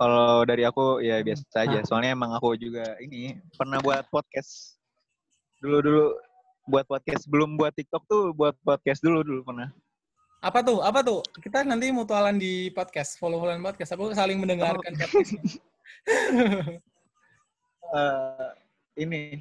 Kalau 0.00 0.40
dari 0.48 0.64
aku 0.64 1.04
ya 1.04 1.20
biasa 1.20 1.68
aja. 1.68 1.84
Soalnya 1.84 2.16
emang 2.16 2.32
aku 2.32 2.56
juga 2.56 2.96
ini 3.04 3.36
pernah 3.60 3.84
buat 3.84 4.08
podcast. 4.08 4.80
Dulu-dulu 5.60 6.16
buat 6.64 6.88
podcast 6.88 7.28
belum 7.28 7.60
buat 7.60 7.76
TikTok 7.76 8.08
tuh 8.08 8.32
buat 8.32 8.56
podcast 8.64 9.04
dulu 9.04 9.20
dulu 9.20 9.52
pernah. 9.52 9.68
Apa 10.40 10.64
tuh? 10.64 10.80
Apa 10.80 11.04
tuh? 11.04 11.20
Kita 11.44 11.60
nanti 11.60 11.92
mutualan 11.92 12.40
di 12.40 12.72
podcast, 12.72 13.20
follow-followan 13.20 13.60
podcast. 13.60 13.92
Aku 14.00 14.16
saling 14.16 14.40
mendengarkan 14.40 14.80
podcast. 14.80 15.12
Eh, 17.94 18.50
ini 19.06 19.38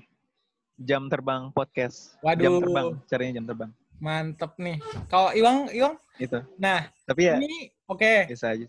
jam 0.79 1.07
terbang 1.07 1.53
podcast. 1.53 2.17
Waduh. 2.25 2.43
Jam 2.43 2.53
terbang, 2.61 2.87
caranya 3.09 3.31
jam 3.41 3.45
terbang. 3.45 3.71
Mantep 4.01 4.51
nih. 4.59 4.77
Kalau 5.07 5.31
Iwang, 5.31 5.71
Iwang, 5.71 5.95
Itu. 6.19 6.43
nah 6.59 6.91
Tapi 7.07 7.21
ya 7.29 7.35
ini 7.39 7.71
oke. 7.87 8.27
biasa 8.27 8.57
aja. 8.57 8.67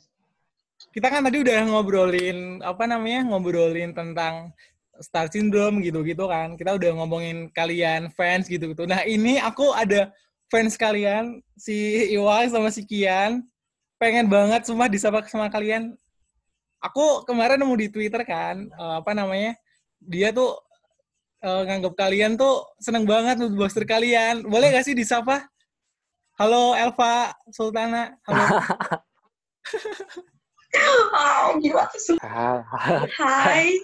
Kita 0.95 1.11
kan 1.11 1.27
tadi 1.27 1.43
udah 1.43 1.59
ngobrolin 1.67 2.63
apa 2.63 2.85
namanya? 2.87 3.27
Ngobrolin 3.27 3.91
tentang 3.97 4.55
Star 5.03 5.27
Syndrome 5.27 5.83
gitu-gitu 5.83 6.31
kan. 6.31 6.55
Kita 6.55 6.77
udah 6.79 6.91
ngomongin 7.03 7.51
kalian 7.51 8.15
fans 8.15 8.47
gitu-gitu. 8.47 8.87
Nah, 8.87 9.03
ini 9.03 9.43
aku 9.43 9.75
ada 9.75 10.13
fans 10.53 10.79
kalian 10.79 11.43
si 11.59 12.11
Iwang 12.15 12.47
sama 12.53 12.71
si 12.71 12.87
Kian. 12.87 13.43
Pengen 13.99 14.31
banget 14.31 14.69
semua 14.69 14.87
disapa 14.87 15.25
sama 15.27 15.51
kalian. 15.51 15.99
Aku 16.79 17.25
kemarin 17.25 17.57
nemu 17.57 17.75
di 17.81 17.89
Twitter 17.89 18.21
kan, 18.29 18.69
eh, 18.69 18.95
apa 19.01 19.17
namanya? 19.17 19.57
Dia 20.05 20.31
tuh 20.37 20.61
eh, 21.45 21.63
nganggap 21.69 21.95
kalian 22.01 22.41
tuh 22.41 22.65
seneng 22.81 23.05
banget 23.05 23.37
untuk 23.45 23.61
poster 23.61 23.85
kalian. 23.85 24.49
Boleh 24.49 24.73
gak 24.73 24.89
sih 24.89 24.97
disapa? 24.97 25.45
Halo 26.41 26.73
Elva 26.75 27.37
Sultana. 27.53 28.17
Halo. 28.27 28.45
Oh, 31.15 31.55
gila. 31.63 31.87
Ah, 32.19 32.59
Hai. 33.15 33.79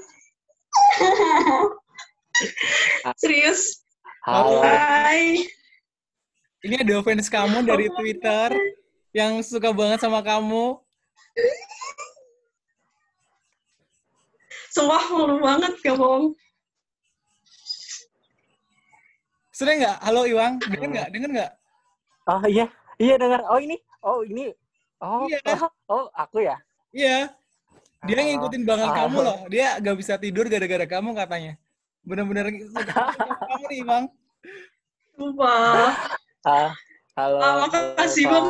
Serius? 3.14 3.86
Halo. 4.26 4.58
Hai. 4.66 5.46
Ini 6.66 6.82
ada 6.82 7.00
fans 7.00 7.30
kamu 7.30 7.64
dari 7.64 7.86
Twitter 7.94 8.52
yang 9.14 9.40
suka 9.40 9.72
banget 9.72 10.02
sama 10.02 10.20
kamu. 10.20 10.76
Sumpah 14.74 15.04
malu 15.14 15.38
banget 15.40 15.72
gak 15.82 15.94
bohong. 15.94 16.34
Sering 19.61 19.84
nggak? 19.84 20.00
Halo 20.00 20.24
Iwang, 20.24 20.56
denger 20.56 20.88
nggak? 20.88 21.08
Denger 21.12 21.30
nggak? 21.36 21.50
Oh 22.32 22.40
iya, 22.48 22.64
iya 22.96 23.20
dengar. 23.20 23.44
Oh 23.44 23.61
ini, 23.61 23.76
oh 24.00 24.24
ini. 24.24 24.56
Oh, 25.04 25.28
Iya. 25.28 25.36
oh, 25.61 25.68
oh, 25.92 26.04
aku 26.16 26.40
ya. 26.40 26.56
Iya. 26.96 27.28
Dia 28.08 28.16
Oh. 28.16 28.24
ngikutin 28.24 28.64
banget 28.64 28.88
Ah. 28.88 28.96
kamu 29.04 29.18
loh. 29.20 29.38
Dia 29.52 29.76
gak 29.76 30.00
bisa 30.00 30.16
tidur 30.16 30.48
gara-gara 30.48 30.88
kamu 30.88 31.12
katanya. 31.12 31.61
Bener-bener 32.00 32.48
kamu 32.72 33.64
nih 33.68 33.84
Iwang. 33.84 34.04
Sumpah. 35.12 35.92
Ah, 36.40 36.72
halo. 37.12 37.36
Ah, 37.44 37.52
makasih, 37.68 38.24
Bang. 38.32 38.46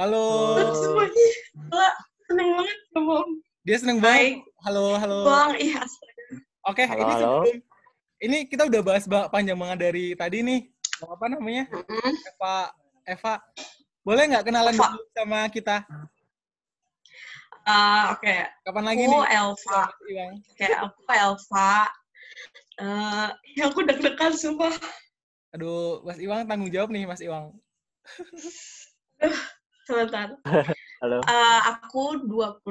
Halo. 0.00 0.24
Gila. 0.56 1.88
Seneng 2.24 2.48
banget 2.56 2.78
bohong. 2.96 3.28
Dia 3.68 3.76
seneng 3.76 4.00
Hai. 4.00 4.08
banget. 4.08 4.64
Halo, 4.64 4.84
halo. 4.96 5.18
Bang, 5.28 5.52
ih 5.60 5.76
astaga. 5.76 6.12
Oke, 6.72 6.82
Halo, 6.88 7.00
ini 7.04 7.12
sebelum 7.20 7.75
ini 8.18 8.48
kita 8.48 8.64
udah 8.64 8.80
bahas 8.80 9.04
ba- 9.04 9.28
panjang 9.28 9.56
banget 9.56 9.78
dari 9.82 10.04
tadi 10.12 10.40
nih. 10.40 10.60
Apa 10.98 11.28
namanya? 11.28 11.68
Mm-mm. 11.68 12.12
Eva 12.26 12.56
Eva. 13.04 13.34
Boleh 14.00 14.24
nggak 14.30 14.44
kenalan 14.44 14.72
Eva. 14.72 14.86
dulu 14.90 15.04
sama 15.12 15.40
kita? 15.50 15.76
Ah, 17.66 18.14
Oke, 18.14 18.46
Kapan 18.62 18.84
lagi 18.86 19.04
aku 19.04 19.10
nih? 19.10 19.22
Elva. 19.34 19.80
Iwang. 20.06 20.34
Kayak 20.54 20.78
aku 20.86 21.00
Elva. 21.10 21.74
Eh, 22.76 23.28
ya 23.58 23.64
aku 23.66 23.80
deg-degan 23.82 24.32
sumpah. 24.32 24.70
Aduh, 25.50 26.04
Mas 26.06 26.20
Iwang 26.20 26.46
tanggung 26.46 26.70
jawab 26.70 26.94
nih, 26.94 27.08
Mas 27.10 27.18
Iwang. 27.18 27.56
Sebentar. 29.82 30.38
Halo. 31.02 31.18
Eh, 31.20 31.60
aku 31.66 32.22
21 32.22 32.62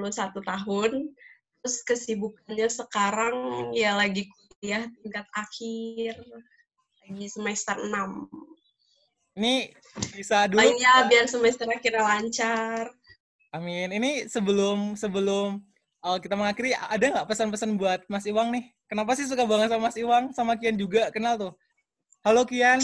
tahun. 0.42 0.92
Terus 1.60 1.78
kesibukannya 1.84 2.70
sekarang 2.70 3.36
ya 3.74 3.98
lagi 3.98 4.30
kuliah 4.66 4.90
tingkat 5.06 5.30
akhir. 5.38 6.18
Lagi 7.06 7.26
semester 7.30 7.78
6. 7.78 9.38
Ini 9.38 9.70
bisa 10.18 10.50
dulu. 10.50 10.58
Lainnya 10.58 11.06
biar 11.06 11.30
semester 11.30 11.70
akhirnya 11.70 12.02
lancar. 12.02 12.90
Amin. 13.54 13.94
Ini 13.94 14.26
sebelum 14.26 14.98
sebelum 14.98 15.62
uh, 16.02 16.18
kita 16.18 16.34
mengakhiri, 16.34 16.74
ada 16.74 16.98
nggak 16.98 17.30
pesan-pesan 17.30 17.78
buat 17.78 18.02
Mas 18.10 18.26
Iwang 18.26 18.50
nih? 18.50 18.74
Kenapa 18.90 19.14
sih 19.14 19.30
suka 19.30 19.46
banget 19.46 19.70
sama 19.70 19.86
Mas 19.86 19.98
Iwang? 20.02 20.34
Sama 20.34 20.58
Kian 20.58 20.82
juga 20.82 21.14
kenal 21.14 21.38
tuh. 21.38 21.54
Halo 22.26 22.42
Kian. 22.42 22.82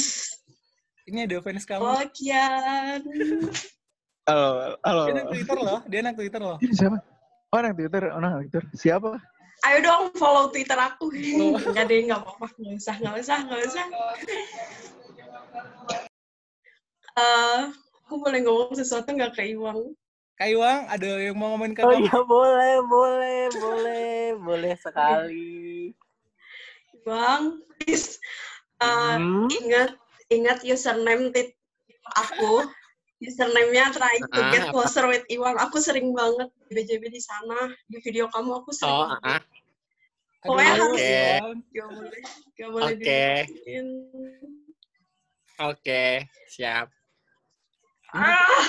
Ini 1.10 1.26
ada 1.26 1.42
fans 1.42 1.66
kamu. 1.66 1.82
Oh, 1.82 2.06
Kian. 2.14 3.02
Halo, 4.30 4.78
halo. 4.86 5.04
Dia 5.10 5.14
anak 5.18 5.28
Twitter 5.34 5.58
loh. 5.58 5.80
Dia 5.90 6.00
anak 6.06 6.14
Twitter 6.14 6.42
loh. 6.46 6.58
Ini 6.62 6.74
siapa? 6.78 6.98
Oh, 7.50 7.58
anak 7.58 7.74
Twitter, 7.74 8.02
oh, 8.14 8.22
anak 8.22 8.32
Twitter. 8.46 8.64
Siapa? 8.78 9.18
Ayo 9.62 9.78
dong 9.86 10.04
follow 10.18 10.50
Twitter 10.50 10.78
aku. 10.78 11.14
Enggak 11.70 11.86
deh, 11.86 12.02
enggak 12.10 12.26
apa-apa. 12.26 12.50
Enggak 12.58 12.76
usah, 12.82 12.96
enggak 12.98 13.16
usah, 13.22 13.38
enggak 13.46 13.62
usah. 13.70 13.86
Eh, 17.12 17.62
aku 18.08 18.14
boleh 18.18 18.40
ngomong 18.42 18.74
sesuatu 18.74 19.12
nggak 19.14 19.38
ke 19.38 19.44
Iwang? 19.54 19.94
Kak 20.40 20.50
Iwang, 20.50 20.90
ada 20.90 21.10
yang 21.22 21.38
mau 21.38 21.54
ngomongin 21.54 21.78
ke 21.78 21.86
Oh 21.86 21.94
iya 21.94 22.18
boleh, 22.26 22.76
boleh, 22.88 23.40
boleh, 23.54 24.16
boleh 24.42 24.74
sekali. 24.80 25.94
Iwang, 27.04 27.62
please. 27.78 28.18
eh, 28.82 28.88
Hmm? 29.22 29.46
ingat 29.62 29.94
ingat 30.34 30.66
username 30.66 31.30
tit 31.30 31.54
aku 32.18 32.66
username-nya 33.22 33.94
try 33.94 34.18
to 34.18 34.28
Ah, 34.34 34.50
get 34.50 34.66
apa? 34.66 34.74
closer 34.74 35.06
with 35.06 35.22
Iwan 35.30 35.54
aku 35.62 35.78
sering 35.78 36.10
banget 36.12 36.50
di 36.66 36.74
BJB 36.74 37.14
di 37.14 37.22
sana 37.22 37.70
di 37.86 38.02
video 38.02 38.26
kamu 38.34 38.66
aku 38.66 38.74
sering 38.74 38.98
Oh, 38.98 39.14
ah, 39.22 39.42
pokoknya 40.42 40.74
Aduh, 40.74 40.82
harus 40.90 41.00
Oke. 41.00 41.14
Iwan. 41.14 41.58
gak 41.70 41.90
boleh 41.94 42.24
gak 42.58 42.70
boleh 42.74 42.92
Oke. 42.98 43.22
oke, 45.62 46.04
siap. 46.50 46.88
ah 48.12 48.66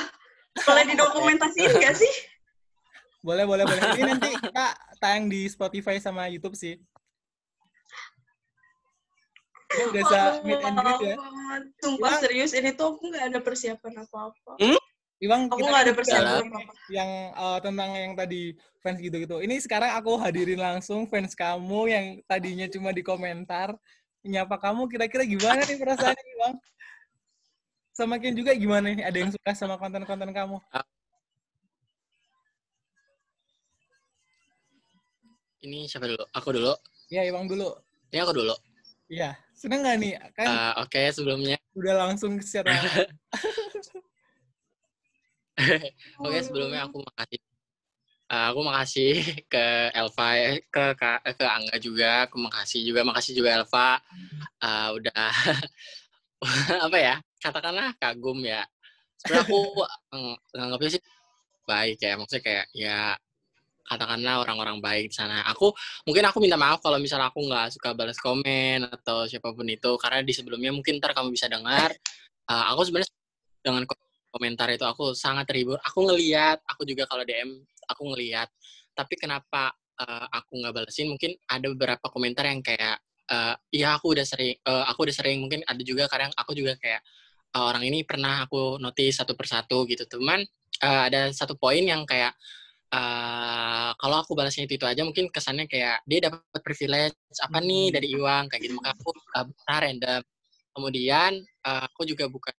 boleh 0.55 0.85
didokumentasiin 0.93 1.73
gak 1.81 1.97
sih 1.97 2.15
Boleh, 3.23 3.47
boleh, 3.47 3.63
boleh. 3.63 3.83
Ini 3.95 4.03
nanti 4.03 4.35
kita 4.35 4.75
tayang 4.99 5.31
di 5.31 5.47
Spotify 5.47 5.95
sama 6.03 6.27
YouTube 6.27 6.59
sih. 6.59 6.75
Ini 9.73 9.85
bisa 9.93 10.21
meet 10.45 10.61
and 10.61 10.77
greet 10.77 11.01
ya. 11.01 11.17
Sumpah 11.81 12.13
Iwan. 12.13 12.21
serius 12.21 12.53
ini 12.53 12.71
tuh 12.77 12.97
aku 12.97 13.09
nggak 13.09 13.25
ada 13.33 13.39
persiapan 13.41 13.93
apa-apa 14.05 14.53
Iwang, 15.23 15.47
aku 15.47 15.63
kita 15.63 15.69
nggak 15.71 15.85
ada 15.87 15.93
juga 15.95 15.99
persiapan 16.03 16.47
apa-apa 16.51 16.73
yang 16.91 17.11
uh, 17.39 17.59
tentang 17.63 17.91
yang 17.95 18.13
tadi 18.19 18.43
fans 18.83 18.99
gitu-gitu. 18.99 19.39
Ini 19.39 19.55
sekarang 19.63 19.95
aku 19.95 20.19
hadirin 20.19 20.59
langsung 20.59 21.07
fans 21.07 21.39
kamu 21.39 21.81
yang 21.87 22.05
tadinya 22.27 22.67
cuma 22.67 22.91
di 22.91 23.07
komentar 23.07 23.71
nyapa 24.27 24.59
kamu 24.59 24.91
kira-kira 24.91 25.23
gimana 25.23 25.63
nih 25.63 25.79
perasaannya 25.79 26.35
Bang? 26.43 26.55
Sama 27.95 28.19
Ken 28.19 28.35
juga 28.35 28.51
gimana 28.57 28.91
nih? 28.91 29.05
Ada 29.07 29.19
yang 29.23 29.31
suka 29.31 29.53
sama 29.55 29.79
konten-konten 29.79 30.31
kamu? 30.35 30.59
Ini 35.63 35.87
siapa 35.87 36.11
dulu? 36.11 36.25
Aku 36.35 36.49
dulu. 36.51 36.75
Ya, 37.13 37.23
Iwang 37.23 37.47
dulu. 37.47 37.71
Ini 38.11 38.27
aku 38.27 38.35
dulu. 38.35 38.55
Iya, 39.07 39.39
seneng 39.63 39.81
nggak 39.87 39.97
nih? 40.03 40.13
Kan 40.35 40.47
Eh, 40.51 40.73
Oke, 40.83 41.03
sebelumnya. 41.15 41.57
udah 41.79 41.95
langsung 42.03 42.35
secara 42.43 42.75
Oke, 46.19 46.39
sebelumnya 46.43 46.89
aku 46.91 46.99
makasih. 47.07 47.41
Eh, 48.33 48.47
aku 48.49 48.61
makasih 48.65 49.13
ke 49.47 49.67
Elva, 49.93 50.29
ke, 50.73 50.85
ke 50.97 51.11
ke 51.39 51.45
Angga 51.47 51.77
juga. 51.79 52.27
Aku 52.27 52.41
makasih 52.41 52.81
juga, 52.83 53.01
makasih 53.07 53.33
juga 53.39 53.51
Elva. 53.63 53.89
Eh, 54.59 54.89
udah 54.99 55.31
apa 56.91 56.99
ya? 56.99 57.15
Katakanlah 57.39 57.95
kagum 58.01 58.43
ya. 58.43 58.67
Sebenarnya 59.21 59.45
aku 59.47 59.61
ng- 60.17 60.39
nganggapnya 60.57 60.91
sih 60.99 61.03
baik 61.69 61.99
ya. 62.03 62.13
Maksudnya 62.19 62.43
kayak 62.43 62.67
ya 62.75 62.99
katakanlah 63.87 64.43
orang-orang 64.43 64.79
baik 64.79 65.11
di 65.11 65.17
sana. 65.17 65.43
Aku 65.51 65.75
mungkin 66.07 66.25
aku 66.27 66.39
minta 66.39 66.57
maaf 66.57 66.79
kalau 66.81 66.97
misalnya 67.03 67.29
aku 67.29 67.43
nggak 67.45 67.75
suka 67.75 67.91
balas 67.93 68.19
komen 68.19 68.87
atau 68.89 69.27
siapa 69.27 69.51
pun 69.51 69.67
itu 69.67 69.91
karena 69.99 70.23
di 70.23 70.33
sebelumnya 70.33 70.71
mungkin 70.71 71.03
ntar 71.03 71.13
kamu 71.13 71.35
bisa 71.35 71.51
dengar. 71.51 71.91
Uh, 72.47 72.65
aku 72.75 72.89
sebenarnya 72.89 73.11
dengan 73.63 73.85
komentar 74.33 74.67
itu 74.73 74.83
aku 74.89 75.13
sangat 75.13 75.45
terhibur. 75.45 75.79
Aku 75.85 76.09
ngeliat, 76.09 76.65
aku 76.65 76.89
juga 76.89 77.05
kalau 77.05 77.23
DM 77.23 77.61
aku 77.87 78.03
ngeliat. 78.15 78.49
Tapi 78.97 79.15
kenapa 79.21 79.77
uh, 80.01 80.27
aku 80.33 80.59
nggak 80.65 80.73
balesin? 80.73 81.13
Mungkin 81.13 81.37
ada 81.47 81.67
beberapa 81.69 82.09
komentar 82.09 82.49
yang 82.49 82.65
kayak, 82.65 82.97
uh, 83.29 83.55
ya 83.69 84.01
aku 84.01 84.17
udah 84.17 84.25
sering, 84.25 84.57
uh, 84.65 84.89
aku 84.89 85.05
udah 85.07 85.15
sering. 85.15 85.39
Mungkin 85.45 85.63
ada 85.69 85.83
juga 85.85 86.09
kadang 86.09 86.33
aku 86.35 86.57
juga 86.57 86.75
kayak 86.81 87.05
uh, 87.55 87.65
orang 87.69 87.85
ini 87.85 88.03
pernah 88.09 88.49
aku 88.49 88.81
notice 88.81 89.21
satu 89.21 89.37
persatu 89.37 89.85
gitu. 89.85 90.09
Cuman 90.09 90.41
uh, 90.83 91.03
ada 91.13 91.29
satu 91.31 91.55
poin 91.55 91.85
yang 91.85 92.09
kayak 92.09 92.33
uh, 92.93 93.91
kalau 93.97 94.17
aku 94.21 94.37
balasnya 94.37 94.69
itu 94.69 94.77
itu 94.77 94.87
aja 94.87 95.03
mungkin 95.03 95.33
kesannya 95.33 95.67
kayak 95.67 96.05
dia 96.05 96.29
dapat 96.29 96.61
privilege 96.61 97.17
apa 97.41 97.59
nih 97.59 97.89
dari 97.91 98.09
hmm. 98.13 98.17
Iwang 98.21 98.45
kayak 98.53 98.63
gitu. 98.69 98.75
Maka 98.79 98.91
aku 98.95 99.11
uh, 99.17 99.81
random. 99.81 100.23
Kemudian 100.73 101.33
uh, 101.65 101.85
aku 101.89 102.09
juga 102.09 102.29
bukan 102.29 102.55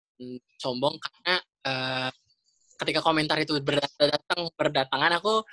sombong 0.58 0.98
karena 1.02 1.36
uh, 1.66 2.10
ketika 2.82 3.00
komentar 3.02 3.38
itu 3.42 3.58
berdatang 3.62 4.50
berdatangan 4.58 5.22
aku 5.22 5.46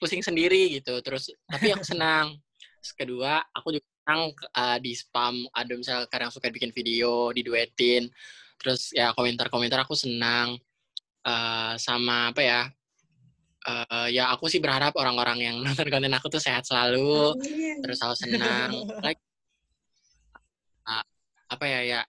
pusing 0.00 0.24
sendiri 0.24 0.80
gitu. 0.80 1.00
Terus 1.04 1.32
tapi 1.48 1.72
aku 1.72 1.84
senang. 1.92 2.36
Terus 2.80 2.92
kedua 2.96 3.44
aku 3.52 3.76
juga 3.76 3.86
senang 4.04 4.20
uh, 4.56 4.78
di 4.80 4.92
spam 4.96 5.44
ada 5.52 5.72
misalnya 5.76 6.08
kadang 6.08 6.32
suka 6.32 6.48
bikin 6.48 6.72
video 6.72 7.32
diduetin. 7.32 8.08
Terus 8.60 8.92
ya 8.92 9.16
komentar-komentar 9.16 9.84
aku 9.88 9.96
senang 9.96 10.60
uh, 11.24 11.74
sama 11.80 12.28
apa 12.32 12.42
ya 12.44 12.60
uh, 13.66 14.08
ya 14.08 14.32
aku 14.32 14.48
sih 14.48 14.62
berharap 14.62 14.96
orang-orang 14.96 15.38
yang 15.40 15.56
nonton 15.66 15.88
konten 15.88 16.12
aku 16.14 16.28
tuh 16.32 16.42
sehat 16.42 16.64
selalu, 16.64 17.36
terus 17.84 17.96
selalu 18.00 18.16
senang. 18.16 18.70
like, 19.06 19.20
uh, 20.88 21.04
apa 21.50 21.64
ya 21.66 21.80
ya 21.82 22.00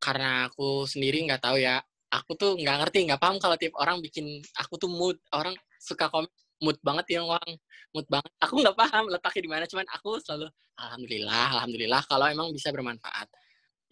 karena 0.00 0.48
aku 0.48 0.84
sendiri 0.84 1.24
nggak 1.24 1.42
tahu 1.42 1.56
ya, 1.60 1.80
aku 2.12 2.36
tuh 2.36 2.56
nggak 2.60 2.76
ngerti, 2.84 2.98
nggak 3.08 3.20
paham 3.20 3.36
kalau 3.40 3.56
tiap 3.56 3.74
orang 3.80 4.00
bikin 4.04 4.40
aku 4.56 4.76
tuh 4.76 4.88
mood 4.92 5.16
orang 5.32 5.56
suka 5.80 6.08
komen 6.08 6.28
mood 6.62 6.78
banget 6.80 7.18
ya 7.18 7.20
orang 7.24 7.50
mood 7.92 8.06
banget. 8.08 8.30
Aku 8.40 8.60
nggak 8.60 8.76
paham 8.76 9.08
letaknya 9.08 9.42
di 9.42 9.50
mana, 9.50 9.64
cuman 9.68 9.86
aku 9.92 10.20
selalu 10.20 10.48
alhamdulillah, 10.74 11.46
alhamdulillah 11.60 12.02
kalau 12.08 12.26
emang 12.26 12.50
bisa 12.50 12.68
bermanfaat 12.74 13.28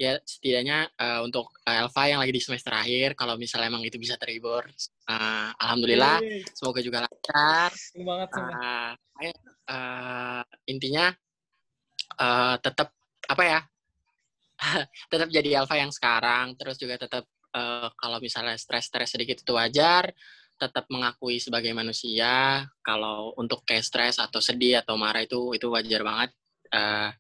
ya 0.02 0.18
setidaknya 0.26 0.90
uh, 0.98 1.22
untuk 1.22 1.54
uh, 1.62 1.78
Elva 1.86 2.02
yang 2.10 2.18
lagi 2.18 2.34
di 2.34 2.42
semester 2.42 2.74
akhir 2.74 3.14
kalau 3.14 3.38
misalnya 3.38 3.70
emang 3.70 3.86
itu 3.86 4.02
bisa 4.02 4.18
terhibur 4.18 4.66
uh, 5.06 5.48
alhamdulillah 5.62 6.18
Yeay. 6.18 6.42
semoga 6.50 6.82
juga 6.82 7.06
lancar. 7.06 7.70
Banget 7.94 8.28
uh, 8.34 8.92
uh, 9.70 10.42
intinya 10.66 11.14
uh, 12.18 12.58
tetap 12.58 12.90
apa 13.30 13.42
ya 13.46 13.60
tetap 15.12 15.28
jadi 15.30 15.62
Elva 15.62 15.78
yang 15.78 15.94
sekarang 15.94 16.58
terus 16.58 16.74
juga 16.82 16.98
tetap 16.98 17.22
uh, 17.54 17.86
kalau 17.94 18.18
misalnya 18.18 18.58
stres-stres 18.58 19.14
sedikit 19.14 19.38
itu 19.38 19.54
wajar 19.54 20.10
tetap 20.58 20.86
mengakui 20.90 21.38
sebagai 21.38 21.70
manusia 21.74 22.66
kalau 22.82 23.34
untuk 23.38 23.62
kayak 23.62 23.86
stres 23.86 24.18
atau 24.18 24.42
sedih 24.42 24.82
atau 24.82 24.98
marah 24.98 25.22
itu 25.22 25.54
itu 25.54 25.66
wajar 25.70 26.02
banget. 26.02 26.30
Uh, 26.72 27.10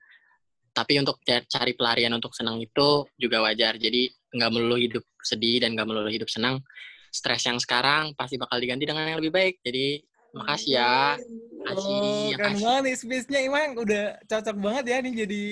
tapi 0.72 0.96
untuk 0.96 1.20
cari 1.24 1.72
pelarian 1.76 2.12
untuk 2.16 2.32
senang 2.32 2.58
itu 2.60 3.04
juga 3.20 3.44
wajar. 3.44 3.76
Jadi 3.76 4.08
nggak 4.32 4.50
melulu 4.52 4.76
hidup 4.80 5.04
sedih 5.20 5.60
dan 5.60 5.76
nggak 5.76 5.86
melulu 5.88 6.08
hidup 6.08 6.28
senang 6.32 6.58
stres 7.12 7.44
yang 7.44 7.60
sekarang 7.60 8.16
pasti 8.16 8.40
bakal 8.40 8.56
diganti 8.56 8.88
dengan 8.88 9.04
yang 9.04 9.20
lebih 9.20 9.32
baik. 9.32 9.60
Jadi 9.60 10.00
makasih 10.32 10.72
ya. 10.80 11.20
Makasih 11.60 12.00
oh, 12.00 12.28
keren 12.40 12.56
banget 12.58 12.82
nih 12.88 12.96
space-nya 12.96 13.40
Imang 13.44 13.76
udah 13.76 14.04
cocok 14.24 14.56
banget 14.56 14.84
ya 14.88 14.96
nih 15.04 15.14
jadi 15.24 15.42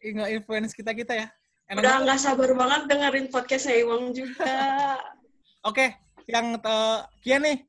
nggak 0.00 0.30
influence 0.40 0.72
kita 0.72 0.96
kita 0.96 1.12
ya. 1.12 1.26
Enak 1.70 1.84
udah 1.84 1.94
nggak 2.02 2.18
sabar 2.18 2.50
banget 2.56 2.82
dengerin 2.88 3.26
podcastnya 3.28 3.74
Imang 3.84 4.16
juga. 4.16 4.56
Oke 5.68 5.76
okay, 5.76 5.88
yang 6.32 6.56
uh, 6.56 7.04
Kian 7.20 7.44
nih. 7.44 7.60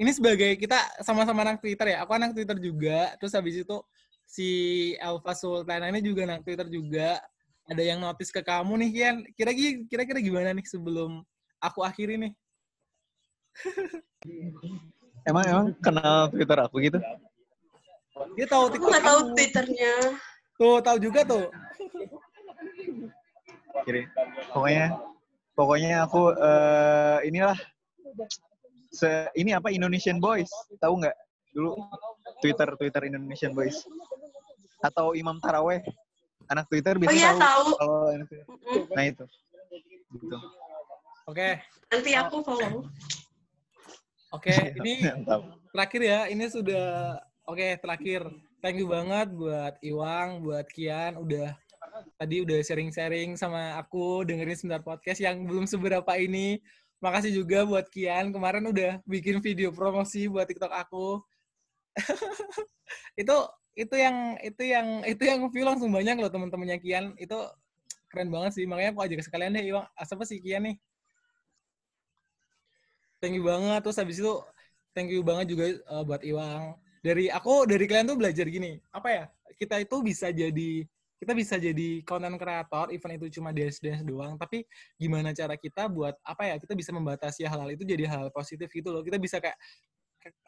Ini 0.00 0.16
sebagai 0.16 0.56
kita 0.56 0.80
sama-sama 1.04 1.44
anak 1.44 1.60
Twitter 1.60 1.92
ya. 1.92 2.08
Aku 2.08 2.16
anak 2.16 2.32
Twitter 2.32 2.56
juga. 2.56 3.12
Terus 3.20 3.36
habis 3.36 3.60
itu 3.60 3.76
si 4.30 4.50
Alfa 5.02 5.34
Sultana 5.34 5.90
ini 5.90 5.98
juga 6.06 6.22
nang 6.22 6.38
Twitter 6.46 6.70
juga 6.70 7.18
ada 7.66 7.82
yang 7.82 7.98
notice 7.98 8.30
ke 8.30 8.46
kamu 8.46 8.86
nih 8.86 8.90
Kian. 8.94 9.16
Kira-kira 9.34 9.82
kira-kira 9.90 10.18
gimana 10.22 10.54
nih 10.54 10.62
sebelum 10.70 11.26
aku 11.58 11.82
akhiri 11.82 12.14
nih? 12.14 12.32
emang 15.28 15.44
emang 15.50 15.66
kenal 15.82 16.30
Twitter 16.30 16.58
aku 16.62 16.78
gitu? 16.78 17.02
Dia 18.38 18.46
tahu 18.46 18.70
TikTok. 18.70 18.94
Aku 18.94 19.02
tahu 19.02 19.20
Twitternya. 19.34 19.94
Tuh, 20.60 20.78
tahu 20.84 20.96
juga 21.00 21.20
tuh. 21.24 21.46
Kiri. 23.82 24.04
Pokoknya 24.52 24.86
pokoknya 25.56 26.04
aku 26.06 26.36
uh, 26.36 27.18
inilah 27.26 27.56
se 28.92 29.30
ini 29.34 29.56
apa 29.56 29.72
Indonesian 29.72 30.22
Boys, 30.22 30.50
tahu 30.78 31.02
nggak? 31.02 31.16
Dulu 31.50 31.74
Twitter 32.44 32.68
Twitter 32.78 33.02
Indonesian 33.10 33.56
Boys 33.56 33.82
atau 34.80 35.12
Imam 35.12 35.36
Taraweh. 35.38 35.84
Anak 36.50 36.66
Twitter 36.66 36.98
bisa 36.98 37.14
oh, 37.14 37.14
iya, 37.14 37.30
tahu, 37.38 37.68
kalau 37.78 38.00
nah 38.90 39.04
itu. 39.06 39.24
Gitu. 40.10 40.36
oke. 41.30 41.38
Okay. 41.38 41.62
nanti 41.86 42.10
aku 42.18 42.36
follow. 42.42 42.90
Oke 44.34 44.50
okay, 44.50 44.74
ini 44.82 45.06
terakhir 45.70 46.02
ya. 46.02 46.20
Ini 46.26 46.44
sudah 46.50 47.18
oke 47.46 47.54
okay, 47.54 47.78
terakhir. 47.78 48.26
Thank 48.60 48.82
you 48.82 48.90
banget 48.90 49.30
buat 49.30 49.78
Iwang 49.78 50.42
buat 50.42 50.66
Kian. 50.74 51.22
Udah 51.22 51.54
tadi 52.18 52.42
udah 52.42 52.58
sharing-sharing 52.60 53.38
sama 53.38 53.78
aku 53.78 54.26
dengerin 54.26 54.58
sebentar 54.58 54.82
podcast 54.82 55.22
yang 55.22 55.46
belum 55.46 55.70
seberapa 55.70 56.12
ini. 56.18 56.58
Makasih 56.98 57.30
juga 57.30 57.62
buat 57.62 57.86
Kian. 57.88 58.34
Kemarin 58.34 58.66
udah 58.66 58.98
bikin 59.06 59.38
video 59.38 59.70
promosi 59.70 60.26
buat 60.26 60.50
TikTok 60.50 60.74
aku. 60.74 61.22
Itu 63.20 63.36
itu 63.78 63.94
yang 63.94 64.36
itu 64.42 64.62
yang 64.66 64.86
itu 65.06 65.22
yang 65.22 65.40
view 65.48 65.64
langsung 65.64 65.90
banyak 65.94 66.18
loh 66.18 66.30
teman-temannya 66.32 66.78
Kian. 66.82 67.14
Itu 67.16 67.38
keren 68.10 68.28
banget 68.28 68.58
sih. 68.58 68.64
Makanya 68.66 68.90
aku 68.92 69.00
ajak 69.06 69.20
sekalian 69.22 69.54
deh 69.54 69.64
Iwang. 69.70 69.86
Apa 69.94 70.24
sih 70.26 70.42
Kian 70.42 70.66
nih? 70.66 70.76
Thank 73.22 73.36
you 73.38 73.44
banget. 73.46 73.80
Terus 73.84 73.98
habis 74.00 74.16
itu 74.18 74.34
thank 74.96 75.12
you 75.12 75.22
banget 75.22 75.52
juga 75.54 75.64
uh, 75.92 76.02
buat 76.02 76.24
Iwang. 76.24 76.74
Dari 77.00 77.32
aku 77.32 77.64
dari 77.64 77.84
kalian 77.86 78.10
tuh 78.10 78.18
belajar 78.18 78.46
gini. 78.48 78.80
Apa 78.90 79.08
ya? 79.08 79.24
Kita 79.56 79.76
itu 79.78 79.96
bisa 80.00 80.32
jadi 80.32 80.84
kita 81.20 81.36
bisa 81.36 81.60
jadi 81.60 82.00
content 82.02 82.40
creator. 82.40 82.88
Event 82.96 83.14
itu 83.20 83.38
cuma 83.38 83.52
dance 83.52 83.76
dance 83.78 84.00
doang. 84.02 84.40
Tapi 84.40 84.64
gimana 84.96 85.36
cara 85.36 85.54
kita 85.54 85.84
buat 85.86 86.16
apa 86.24 86.48
ya? 86.48 86.56
Kita 86.56 86.72
bisa 86.72 86.90
membatasi 86.96 87.44
hal-hal 87.44 87.70
itu 87.76 87.84
jadi 87.84 88.08
hal 88.08 88.32
positif 88.32 88.72
gitu 88.72 88.88
loh. 88.88 89.04
Kita 89.04 89.20
bisa 89.20 89.36
kayak 89.36 89.56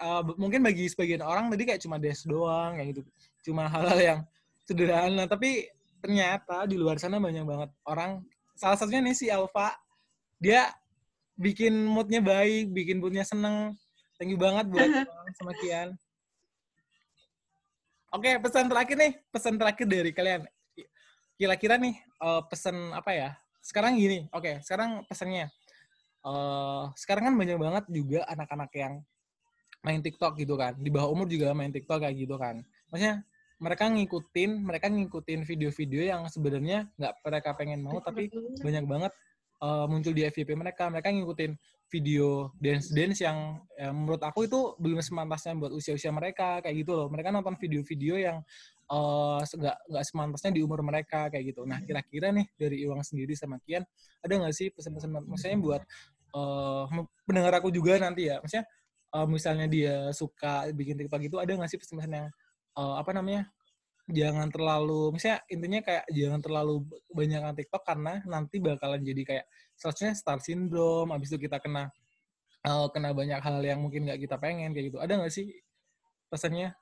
uh, 0.00 0.22
mungkin 0.36 0.60
bagi 0.60 0.88
sebagian 0.88 1.24
orang 1.24 1.48
tadi 1.52 1.62
kayak 1.68 1.80
cuma 1.82 1.96
des 1.96 2.20
doang 2.24 2.76
kayak 2.76 2.88
gitu. 2.96 3.02
Cuma 3.50 3.66
hal-hal 3.68 3.98
yang 3.98 4.20
sederhana. 4.66 5.24
Tapi 5.26 5.68
ternyata 6.02 6.66
di 6.66 6.76
luar 6.76 6.98
sana 6.98 7.22
banyak 7.22 7.44
banget 7.46 7.70
orang. 7.86 8.22
Salah 8.58 8.76
satunya 8.76 9.00
nih 9.02 9.16
si 9.16 9.26
Alfa 9.32 9.74
dia 10.42 10.70
bikin 11.38 11.72
moodnya 11.86 12.20
baik 12.20 12.70
bikin 12.70 13.00
moodnya 13.00 13.24
seneng. 13.24 13.74
Thank 14.20 14.34
you 14.34 14.38
banget 14.38 14.70
buat 14.70 14.86
sama 15.40 15.52
Kian 15.58 15.96
oke 18.12 18.30
pesan 18.44 18.68
terakhir 18.68 18.96
nih. 19.00 19.12
Pesan 19.32 19.54
terakhir 19.56 19.86
dari 19.88 20.10
kalian. 20.12 20.44
Kira-kira 21.40 21.80
nih 21.80 21.96
uh, 22.20 22.44
pesan 22.46 22.92
apa 22.92 23.10
ya? 23.10 23.28
Sekarang 23.64 23.96
gini. 23.96 24.28
Oke 24.30 24.60
sekarang 24.62 25.02
pesannya. 25.08 25.48
Uh, 26.22 26.86
sekarang 26.94 27.32
kan 27.32 27.34
banyak 27.34 27.58
banget 27.58 27.84
juga 27.90 28.22
anak-anak 28.30 28.70
yang 28.78 29.02
main 29.82 30.00
TikTok 30.00 30.38
gitu 30.38 30.54
kan. 30.54 30.78
Di 30.78 30.88
bawah 30.88 31.10
umur 31.10 31.26
juga 31.26 31.50
main 31.52 31.70
TikTok 31.70 32.02
kayak 32.06 32.16
gitu 32.16 32.38
kan. 32.38 32.62
Maksudnya 32.90 33.26
mereka 33.62 33.86
ngikutin, 33.86 34.50
mereka 34.62 34.86
ngikutin 34.90 35.40
video-video 35.46 36.02
yang 36.02 36.22
sebenarnya 36.26 36.90
nggak 36.98 37.14
mereka 37.22 37.50
pengen 37.54 37.80
mau, 37.82 38.02
tapi 38.02 38.26
banyak 38.58 38.84
banget 38.90 39.12
uh, 39.62 39.86
muncul 39.86 40.10
di 40.10 40.26
FYP 40.26 40.58
mereka. 40.58 40.90
Mereka 40.90 41.14
ngikutin 41.14 41.54
video 41.92 42.50
dance-dance 42.58 43.20
yang 43.22 43.60
ya, 43.76 43.92
menurut 43.92 44.22
aku 44.24 44.48
itu 44.48 44.74
belum 44.80 44.98
semantasnya 45.04 45.54
buat 45.60 45.70
usia-usia 45.76 46.10
mereka 46.10 46.58
kayak 46.64 46.82
gitu 46.82 46.96
loh. 46.96 47.06
Mereka 47.12 47.30
nonton 47.30 47.54
video-video 47.54 48.18
yang 48.18 48.42
uh, 48.90 49.38
nggak 49.42 49.76
nggak 49.92 50.04
semantasnya 50.08 50.50
di 50.56 50.60
umur 50.64 50.80
mereka 50.82 51.28
kayak 51.28 51.54
gitu. 51.54 51.62
Nah 51.68 51.78
kira-kira 51.84 52.32
nih 52.32 52.46
dari 52.56 52.82
Iwang 52.82 53.04
sendiri 53.04 53.36
sama 53.38 53.60
Kian 53.62 53.84
ada 54.22 54.32
nggak 54.32 54.54
sih 54.54 54.70
pesan-pesan 54.72 55.10
maksudnya 55.26 55.58
buat 55.60 55.82
uh, 56.34 56.88
pendengar 57.28 57.52
aku 57.60 57.68
juga 57.70 58.00
nanti 58.00 58.28
ya, 58.32 58.40
maksudnya 58.40 58.66
uh, 59.14 59.28
misalnya 59.28 59.68
dia 59.68 60.10
suka 60.16 60.68
bikin 60.72 60.98
TikTok 60.98 61.20
gitu 61.24 61.36
ada 61.38 61.52
nggak 61.52 61.70
sih 61.70 61.78
pesan-pesan 61.80 62.12
yang 62.12 62.28
uh, 62.76 62.98
apa 62.98 63.12
namanya 63.12 63.48
jangan 64.10 64.50
terlalu 64.50 65.14
misalnya 65.14 65.40
intinya 65.46 65.80
kayak 65.80 66.04
jangan 66.10 66.40
terlalu 66.42 66.74
banyak 67.14 67.40
TikTok 67.62 67.82
karena 67.86 68.18
nanti 68.26 68.58
bakalan 68.58 69.00
jadi 69.00 69.22
kayak 69.22 69.44
seharusnya 69.78 70.12
star 70.18 70.42
syndrome 70.42 71.14
habis 71.14 71.30
itu 71.30 71.46
kita 71.46 71.62
kena 71.62 71.88
uh, 72.66 72.90
kena 72.90 73.14
banyak 73.14 73.38
hal 73.38 73.62
yang 73.62 73.78
mungkin 73.78 74.10
nggak 74.10 74.20
kita 74.26 74.36
pengen 74.42 74.74
kayak 74.74 74.90
gitu 74.90 74.98
ada 74.98 75.16
nggak 75.16 75.32
sih 75.32 75.54
pesannya? 76.32 76.72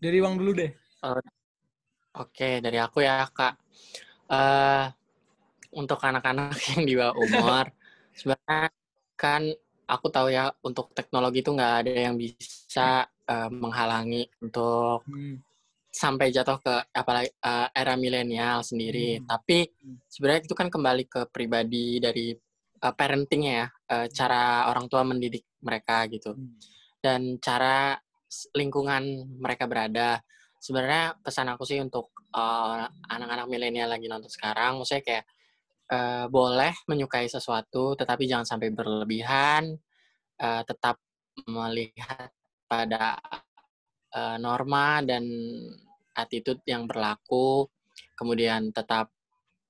Dari 0.00 0.16
Iwang 0.16 0.40
dulu 0.40 0.56
deh. 0.56 0.72
Oke, 2.16 2.64
dari 2.64 2.80
aku 2.80 3.04
ya, 3.04 3.28
Kak. 3.28 3.54
Eh 4.32 4.84
untuk 5.76 6.00
anak-anak 6.00 6.56
yang 6.72 6.82
di 6.88 6.94
bawah 6.96 7.12
umur, 7.20 7.68
sebenarnya 8.16 8.72
kan 9.20 9.52
aku 9.88 10.06
tahu 10.12 10.28
ya 10.32 10.50
untuk 10.64 10.92
teknologi 10.96 11.40
itu 11.44 11.50
nggak 11.52 11.74
ada 11.84 11.92
yang 12.10 12.16
bisa 12.20 13.04
eh, 13.24 13.48
menghalangi 13.52 14.28
untuk 14.44 15.04
Hmm. 15.08 15.40
sampai 15.94 16.34
jatuh 16.34 16.58
ke 16.58 16.74
apalagi 16.92 17.30
eh, 17.32 17.68
era 17.72 17.94
milenial 17.96 18.60
sendiri. 18.66 19.20
Hmm. 19.22 19.26
Tapi 19.30 19.58
sebenarnya 20.10 20.42
itu 20.44 20.54
kan 20.58 20.68
kembali 20.72 21.04
ke 21.08 21.20
pribadi 21.30 21.98
dari 22.02 22.34
eh, 22.84 22.94
parentingnya 22.98 23.52
ya, 23.64 23.66
eh, 23.94 24.06
cara 24.12 24.68
orang 24.68 24.86
tua 24.92 25.02
mendidik 25.06 25.44
mereka 25.64 26.04
gitu 26.10 26.34
Hmm. 26.36 26.56
dan 27.04 27.20
cara 27.40 27.96
lingkungan 28.56 29.02
mereka 29.38 29.64
berada. 29.70 30.20
Sebenarnya 30.60 31.14
pesan 31.20 31.48
aku 31.52 31.64
sih 31.68 31.78
untuk 31.80 32.10
eh, 32.34 32.84
anak-anak 33.14 33.46
milenial 33.46 33.88
lagi 33.94 34.10
nonton 34.10 34.28
sekarang, 34.32 34.76
maksudnya 34.82 35.04
kayak 35.06 35.24
eh, 35.90 36.26
boleh 36.30 36.74
menyukai 36.90 37.26
sesuatu, 37.30 37.94
tetapi 37.98 38.24
jangan 38.28 38.46
sampai 38.48 38.68
berlebihan. 38.74 39.76
eh, 40.40 40.62
tetap 40.66 40.98
melihat 41.46 42.30
pada 42.66 43.18
eh, 44.14 44.36
norma 44.42 45.02
dan 45.04 45.24
attitude 46.14 46.62
yang 46.66 46.86
berlaku, 46.90 47.66
kemudian 48.18 48.70
tetap 48.74 49.10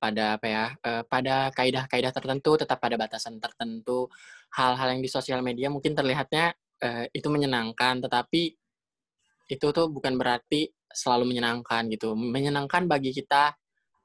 pada 0.01 0.37
apa 0.37 0.47
ya, 0.49 0.67
eh, 0.85 1.03
pada 1.09 1.49
kaidah-kaidah 1.57 2.12
tertentu, 2.12 2.61
tetap 2.61 2.79
pada 2.81 2.97
batasan 3.01 3.41
tertentu. 3.41 4.09
Hal-hal 4.57 4.97
yang 4.97 5.03
di 5.05 5.11
sosial 5.11 5.41
media 5.45 5.69
mungkin 5.73 5.97
terlihatnya 5.97 6.53
eh, 6.85 7.07
itu 7.17 7.29
menyenangkan, 7.33 8.05
tetapi 8.05 8.43
itu 9.49 9.67
tuh 9.77 9.87
bukan 9.93 10.17
berarti 10.17 10.69
selalu 10.89 11.35
menyenangkan 11.35 11.89
gitu. 11.93 12.12
Menyenangkan 12.17 12.89
bagi 12.89 13.12
kita 13.12 13.53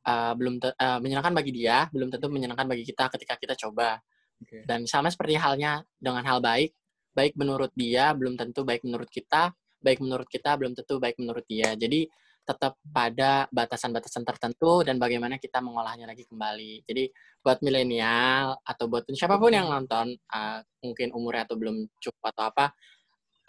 eh, 0.04 0.34
belum 0.36 0.62
te- 0.62 0.76
eh, 0.76 1.00
menyenangkan 1.00 1.34
bagi 1.36 1.52
dia, 1.52 1.88
belum 1.92 2.10
tentu 2.14 2.28
menyenangkan 2.32 2.68
bagi 2.68 2.84
kita 2.88 3.12
ketika 3.14 3.36
kita 3.40 3.54
coba. 3.68 4.00
Oke. 4.40 4.64
Dan 4.64 4.88
sama 4.88 5.12
seperti 5.12 5.36
halnya 5.36 5.84
dengan 6.00 6.24
hal 6.24 6.40
baik, 6.40 6.72
baik 7.12 7.36
menurut 7.36 7.72
dia 7.76 8.16
belum 8.16 8.40
tentu 8.40 8.64
baik 8.64 8.88
menurut 8.88 9.12
kita, 9.12 9.52
baik 9.84 10.00
menurut 10.00 10.28
kita 10.32 10.56
belum 10.56 10.72
tentu 10.76 10.96
baik 11.00 11.20
menurut 11.20 11.44
dia. 11.48 11.76
Jadi 11.76 12.08
tetap 12.50 12.82
pada 12.90 13.46
batasan-batasan 13.54 14.26
tertentu 14.26 14.82
dan 14.82 14.98
bagaimana 14.98 15.38
kita 15.38 15.62
mengolahnya 15.62 16.10
lagi 16.10 16.26
kembali. 16.26 16.82
Jadi 16.82 17.06
buat 17.46 17.62
milenial 17.62 18.58
atau 18.66 18.90
buat 18.90 19.06
siapa 19.14 19.38
pun 19.38 19.54
yang 19.54 19.70
nonton, 19.70 20.18
uh, 20.34 20.60
mungkin 20.82 21.14
umurnya 21.14 21.46
atau 21.46 21.56
belum 21.62 21.86
cukup 22.02 22.24
atau 22.34 22.44
apa, 22.50 22.66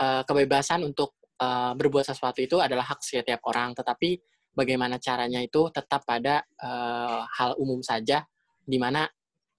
uh, 0.05 0.23
kebebasan 0.29 0.85
untuk 0.85 1.17
uh, 1.41 1.73
berbuat 1.73 2.13
sesuatu 2.13 2.45
itu 2.45 2.61
adalah 2.61 2.93
hak 2.93 3.01
setiap 3.01 3.41
orang. 3.49 3.73
Tetapi 3.73 4.21
bagaimana 4.55 4.99
caranya 4.99 5.41
itu 5.41 5.71
tetap 5.71 6.03
pada 6.05 6.43
uh, 6.63 7.25
hal 7.27 7.57
umum 7.59 7.81
saja, 7.81 8.27
di 8.63 8.77
mana 8.77 9.07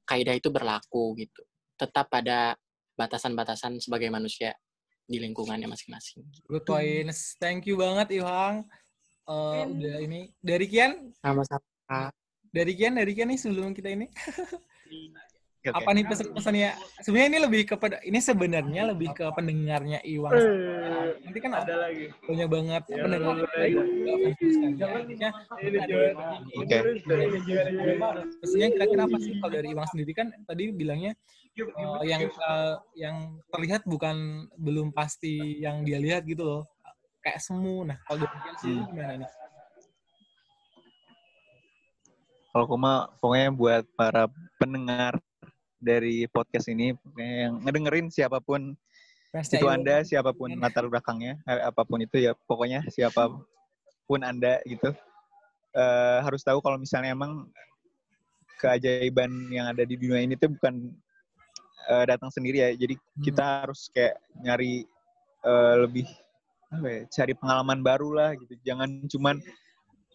kaidah 0.06 0.36
itu 0.36 0.52
berlaku 0.52 1.16
gitu. 1.20 1.42
Tetap 1.80 2.12
pada 2.12 2.56
batasan-batasan 2.96 3.82
sebagai 3.82 4.12
manusia 4.12 4.54
di 5.08 5.18
lingkungannya 5.20 5.68
masing-masing. 5.68 6.24
Good 6.48 6.64
points. 6.64 7.36
Thank 7.42 7.68
you 7.68 7.76
banget 7.80 8.22
Iwang. 8.22 8.64
Eh, 9.32 9.54
Ken. 9.64 9.68
udah 9.78 9.98
ini 10.02 10.20
dari 10.42 10.66
Kian, 10.68 11.14
Sama-sama. 11.22 12.10
dari 12.52 12.74
Kian, 12.76 12.98
dari 12.98 13.12
Kian 13.16 13.30
nih 13.32 13.40
sebelum 13.40 13.72
kita 13.72 13.94
ini 13.94 14.10
Oke. 15.62 15.78
apa 15.78 15.94
nih 15.94 16.10
pesan-pesannya? 16.10 16.74
Sebenarnya 17.06 17.30
ini 17.30 17.40
lebih 17.46 17.62
kepada 17.70 18.02
ini 18.02 18.18
sebenarnya 18.18 18.82
lebih 18.90 19.14
ke 19.14 19.30
pendengarnya 19.30 20.02
Iwang. 20.02 20.34
Nanti 21.22 21.38
kan 21.38 21.54
ada 21.54 21.86
lagi 21.86 22.10
banyak 22.26 22.48
banget 22.50 22.82
pendengar. 22.90 23.36
Jadinya 24.74 25.30
ada- 25.78 26.42
Oke. 26.58 26.78
Pesannya 28.42 28.68
kira-kira 28.74 29.02
apa 29.06 29.18
sih 29.22 29.38
kalau 29.38 29.54
dari 29.54 29.68
Iwang 29.70 29.86
sendiri 29.86 30.12
kan 30.18 30.34
tadi 30.50 30.74
bilangnya 30.74 31.14
eh, 31.54 32.04
yang 32.10 32.26
eh, 32.26 32.76
yang 32.98 33.16
terlihat 33.54 33.86
bukan 33.86 34.50
belum 34.58 34.90
pasti 34.90 35.62
yang 35.62 35.86
dia 35.86 36.02
lihat 36.02 36.26
gitu 36.26 36.42
loh. 36.42 36.62
Kayak 37.22 37.38
semu. 37.38 37.86
Nah, 37.86 38.02
kalau 38.10 38.26
dari 38.26 38.34
Kian 38.34 38.56
sendiri 38.58 38.82
gimana 38.90 39.14
nih? 39.22 39.30
Kalau 42.50 42.64
aku 42.66 42.76
mah 42.76 43.14
pokoknya 43.22 43.54
buat 43.54 43.86
para 43.94 44.26
pendengar 44.58 45.22
dari 45.82 46.30
podcast 46.30 46.70
ini 46.70 46.94
pokoknya 46.94 47.36
yang 47.50 47.56
ngedengerin 47.66 48.08
siapa 48.14 48.38
pun 48.38 48.78
Fansnya 49.32 49.64
itu. 49.64 49.68
Anda, 49.72 49.96
siapa 50.04 50.32
pun 50.36 50.52
latar 50.60 50.86
belakangnya, 50.92 51.40
eh, 51.48 51.64
apa 51.64 51.88
pun 51.88 52.04
itu 52.04 52.20
ya 52.20 52.36
pokoknya 52.36 52.84
siapa 52.92 53.32
pun 54.06 54.20
Anda 54.22 54.60
gitu. 54.68 54.94
eh, 55.72 56.20
harus 56.20 56.44
tahu 56.44 56.60
kalau 56.60 56.76
misalnya 56.76 57.16
emang 57.16 57.48
keajaiban 58.60 59.48
yang 59.48 59.72
ada 59.72 59.88
di 59.88 59.96
dunia 59.96 60.20
ini 60.20 60.36
tuh 60.36 60.52
bukan 60.52 60.92
eh, 61.88 62.06
datang 62.12 62.28
sendiri 62.28 62.60
ya. 62.60 62.70
Jadi 62.76 63.00
kita 63.24 63.64
harus 63.64 63.88
kayak 63.96 64.20
nyari 64.44 64.84
eh, 65.48 65.76
lebih 65.80 66.12
apa 66.76 66.88
ya, 66.92 67.02
cari 67.08 67.34
pengalaman 67.40 67.80
baru 67.80 68.10
lah 68.12 68.30
gitu. 68.36 68.52
Jangan 68.68 69.08
cuman 69.08 69.40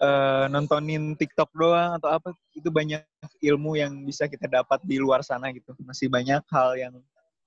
eh, 0.01 0.45
nontonin 0.53 1.17
TikTok 1.17 1.51
doang 1.57 1.97
atau 2.01 2.09
apa 2.13 2.33
itu 2.53 2.69
banyak 2.69 3.03
ilmu 3.41 3.77
yang 3.77 3.93
bisa 4.05 4.29
kita 4.29 4.49
dapat 4.49 4.81
di 4.85 5.01
luar 5.01 5.25
sana 5.25 5.53
gitu. 5.53 5.73
Masih 5.85 6.09
banyak 6.13 6.43
hal 6.53 6.77
yang 6.77 6.95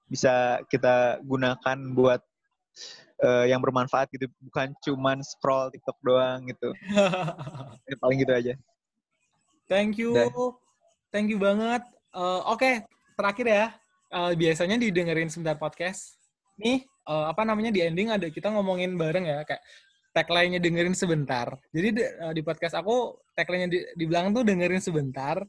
bisa 0.10 0.58
kita 0.68 1.22
gunakan 1.22 1.78
buat 1.94 2.22
eh, 3.22 3.46
yang 3.54 3.62
bermanfaat 3.62 4.10
gitu, 4.10 4.26
bukan 4.42 4.74
cuman 4.82 5.22
scroll 5.22 5.70
TikTok 5.70 5.98
doang 6.02 6.48
gitu. 6.50 6.74
Ya, 7.90 7.96
paling 7.98 8.22
gitu 8.22 8.34
aja. 8.34 8.54
Thank 9.70 10.02
you. 10.02 10.14
Dah. 10.14 10.30
Thank 11.10 11.30
you 11.34 11.42
banget. 11.42 11.82
Eh, 12.14 12.42
Oke, 12.50 12.86
terakhir 13.18 13.46
ya. 13.46 13.66
Eh, 14.10 14.34
biasanya 14.34 14.82
didengerin 14.82 15.30
sebentar 15.30 15.58
podcast. 15.58 16.18
Nih, 16.58 16.86
eh, 16.86 17.26
apa 17.30 17.46
namanya 17.46 17.70
di 17.70 17.86
ending 17.86 18.10
ada 18.10 18.26
kita 18.30 18.50
ngomongin 18.50 18.98
bareng 18.98 19.26
ya 19.30 19.46
kayak 19.46 19.62
tagline-nya 20.14 20.60
dengerin 20.62 20.98
sebentar. 20.98 21.54
Jadi 21.70 21.88
di, 21.96 22.04
eh, 22.04 22.34
di 22.34 22.42
podcast 22.42 22.76
aku 22.78 23.18
tagline-nya 23.38 23.70
di, 23.70 23.80
di 23.96 24.06
belakang 24.10 24.34
tuh 24.34 24.44
dengerin 24.46 24.82
sebentar, 24.82 25.42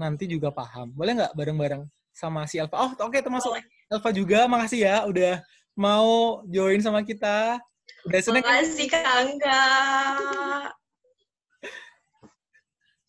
nanti 0.00 0.24
juga 0.28 0.52
paham. 0.52 0.92
Boleh 0.92 1.16
nggak 1.16 1.32
bareng-bareng 1.36 1.82
sama 2.16 2.48
si 2.48 2.56
Alfa? 2.56 2.76
Oh, 2.80 2.90
oke 2.96 3.18
termasuk 3.20 3.52
Alfa 3.92 4.10
juga. 4.12 4.48
Makasih 4.48 4.80
ya 4.88 4.96
udah 5.04 5.44
mau 5.76 6.40
join 6.48 6.80
sama 6.80 7.04
kita. 7.04 7.60
Udah 8.08 8.20
seneng? 8.22 8.42
Makasih 8.42 8.86
Kak 8.88 9.04
Angga. 9.04 9.62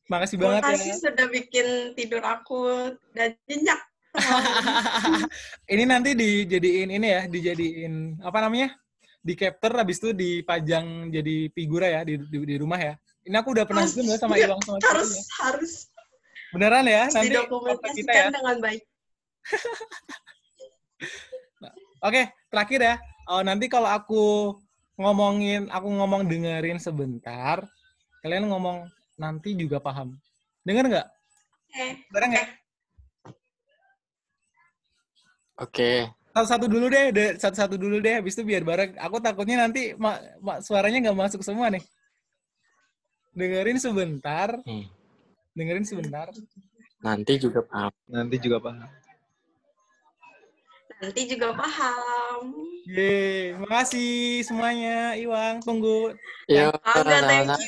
Makasih 0.07 0.37
banget 0.39 0.61
Makasih 0.63 0.91
ya. 0.95 0.97
sudah 1.03 1.25
bikin 1.27 1.67
tidur 1.95 2.23
aku 2.23 2.95
dan 3.11 3.35
nyenyak. 3.47 3.81
ini 5.73 5.83
nanti 5.83 6.15
dijadiin 6.17 6.89
ini 6.89 7.07
ya, 7.11 7.21
dijadiin 7.27 8.23
apa 8.23 8.39
namanya? 8.39 8.73
Di 9.27 9.35
capture 9.35 9.75
habis 9.75 9.99
itu 9.99 10.15
dipajang 10.15 11.11
jadi 11.11 11.51
figura 11.51 11.91
ya 11.91 12.07
di, 12.07 12.15
di, 12.15 12.37
di 12.47 12.55
rumah 12.55 12.79
ya. 12.79 12.95
Ini 13.27 13.35
aku 13.43 13.51
udah 13.51 13.67
pernah 13.67 13.83
zoom 13.83 14.07
ya 14.07 14.15
sama 14.15 14.39
Iwang 14.39 14.63
sama 14.63 14.79
harus 14.87 15.11
ya. 15.11 15.23
harus 15.43 15.71
Beneran 16.55 16.87
ya, 16.87 17.11
nanti 17.11 17.35
kontak 17.51 17.91
kita 17.91 18.11
ya. 18.15 18.31
dengan 18.31 18.55
baik. 18.63 18.79
Oke, 22.07 22.31
terakhir 22.47 22.79
ya. 22.79 22.95
Oh, 23.27 23.43
nanti 23.43 23.67
kalau 23.67 23.91
aku 23.91 24.55
ngomongin, 24.95 25.67
aku 25.67 25.91
ngomong 25.91 26.23
dengerin 26.23 26.79
sebentar, 26.79 27.67
kalian 28.23 28.47
ngomong 28.47 28.87
nanti 29.19 29.59
juga 29.59 29.83
paham. 29.83 30.15
Dengar 30.63 30.87
nggak? 30.87 31.07
Eh, 31.75 31.99
Bareng 32.15 32.31
ya? 32.31 32.45
Oke. 35.59 36.16
Satu-satu 36.37 36.69
dulu 36.69 36.85
deh, 36.93 37.33
satu-satu 37.33 37.75
dulu 37.81 37.97
deh, 37.97 38.21
habis 38.21 38.37
itu 38.37 38.45
biar 38.45 38.61
bareng. 38.61 38.93
Aku 39.01 39.17
takutnya 39.17 39.65
nanti 39.65 39.97
ma- 39.97 40.21
ma- 40.37 40.61
suaranya 40.61 41.09
nggak 41.09 41.17
masuk 41.17 41.41
semua 41.41 41.73
nih. 41.73 41.81
Dengerin 43.33 43.81
sebentar, 43.81 44.53
Hmm. 44.61 44.85
dengerin 45.57 45.81
sebentar. 45.81 46.29
Nanti 47.01 47.41
juga 47.41 47.65
paham. 47.65 47.93
Nanti 48.05 48.37
juga 48.37 48.61
paham. 48.61 48.85
nanti 50.97 51.29
juga 51.29 51.53
paham. 51.53 52.53
Yeay, 52.89 53.53
makasih 53.57 54.41
semuanya, 54.41 55.13
Iwang. 55.13 55.61
Tunggu 55.61 56.13
Angga, 56.85 57.17
thank 57.25 57.49
you. 57.53 57.65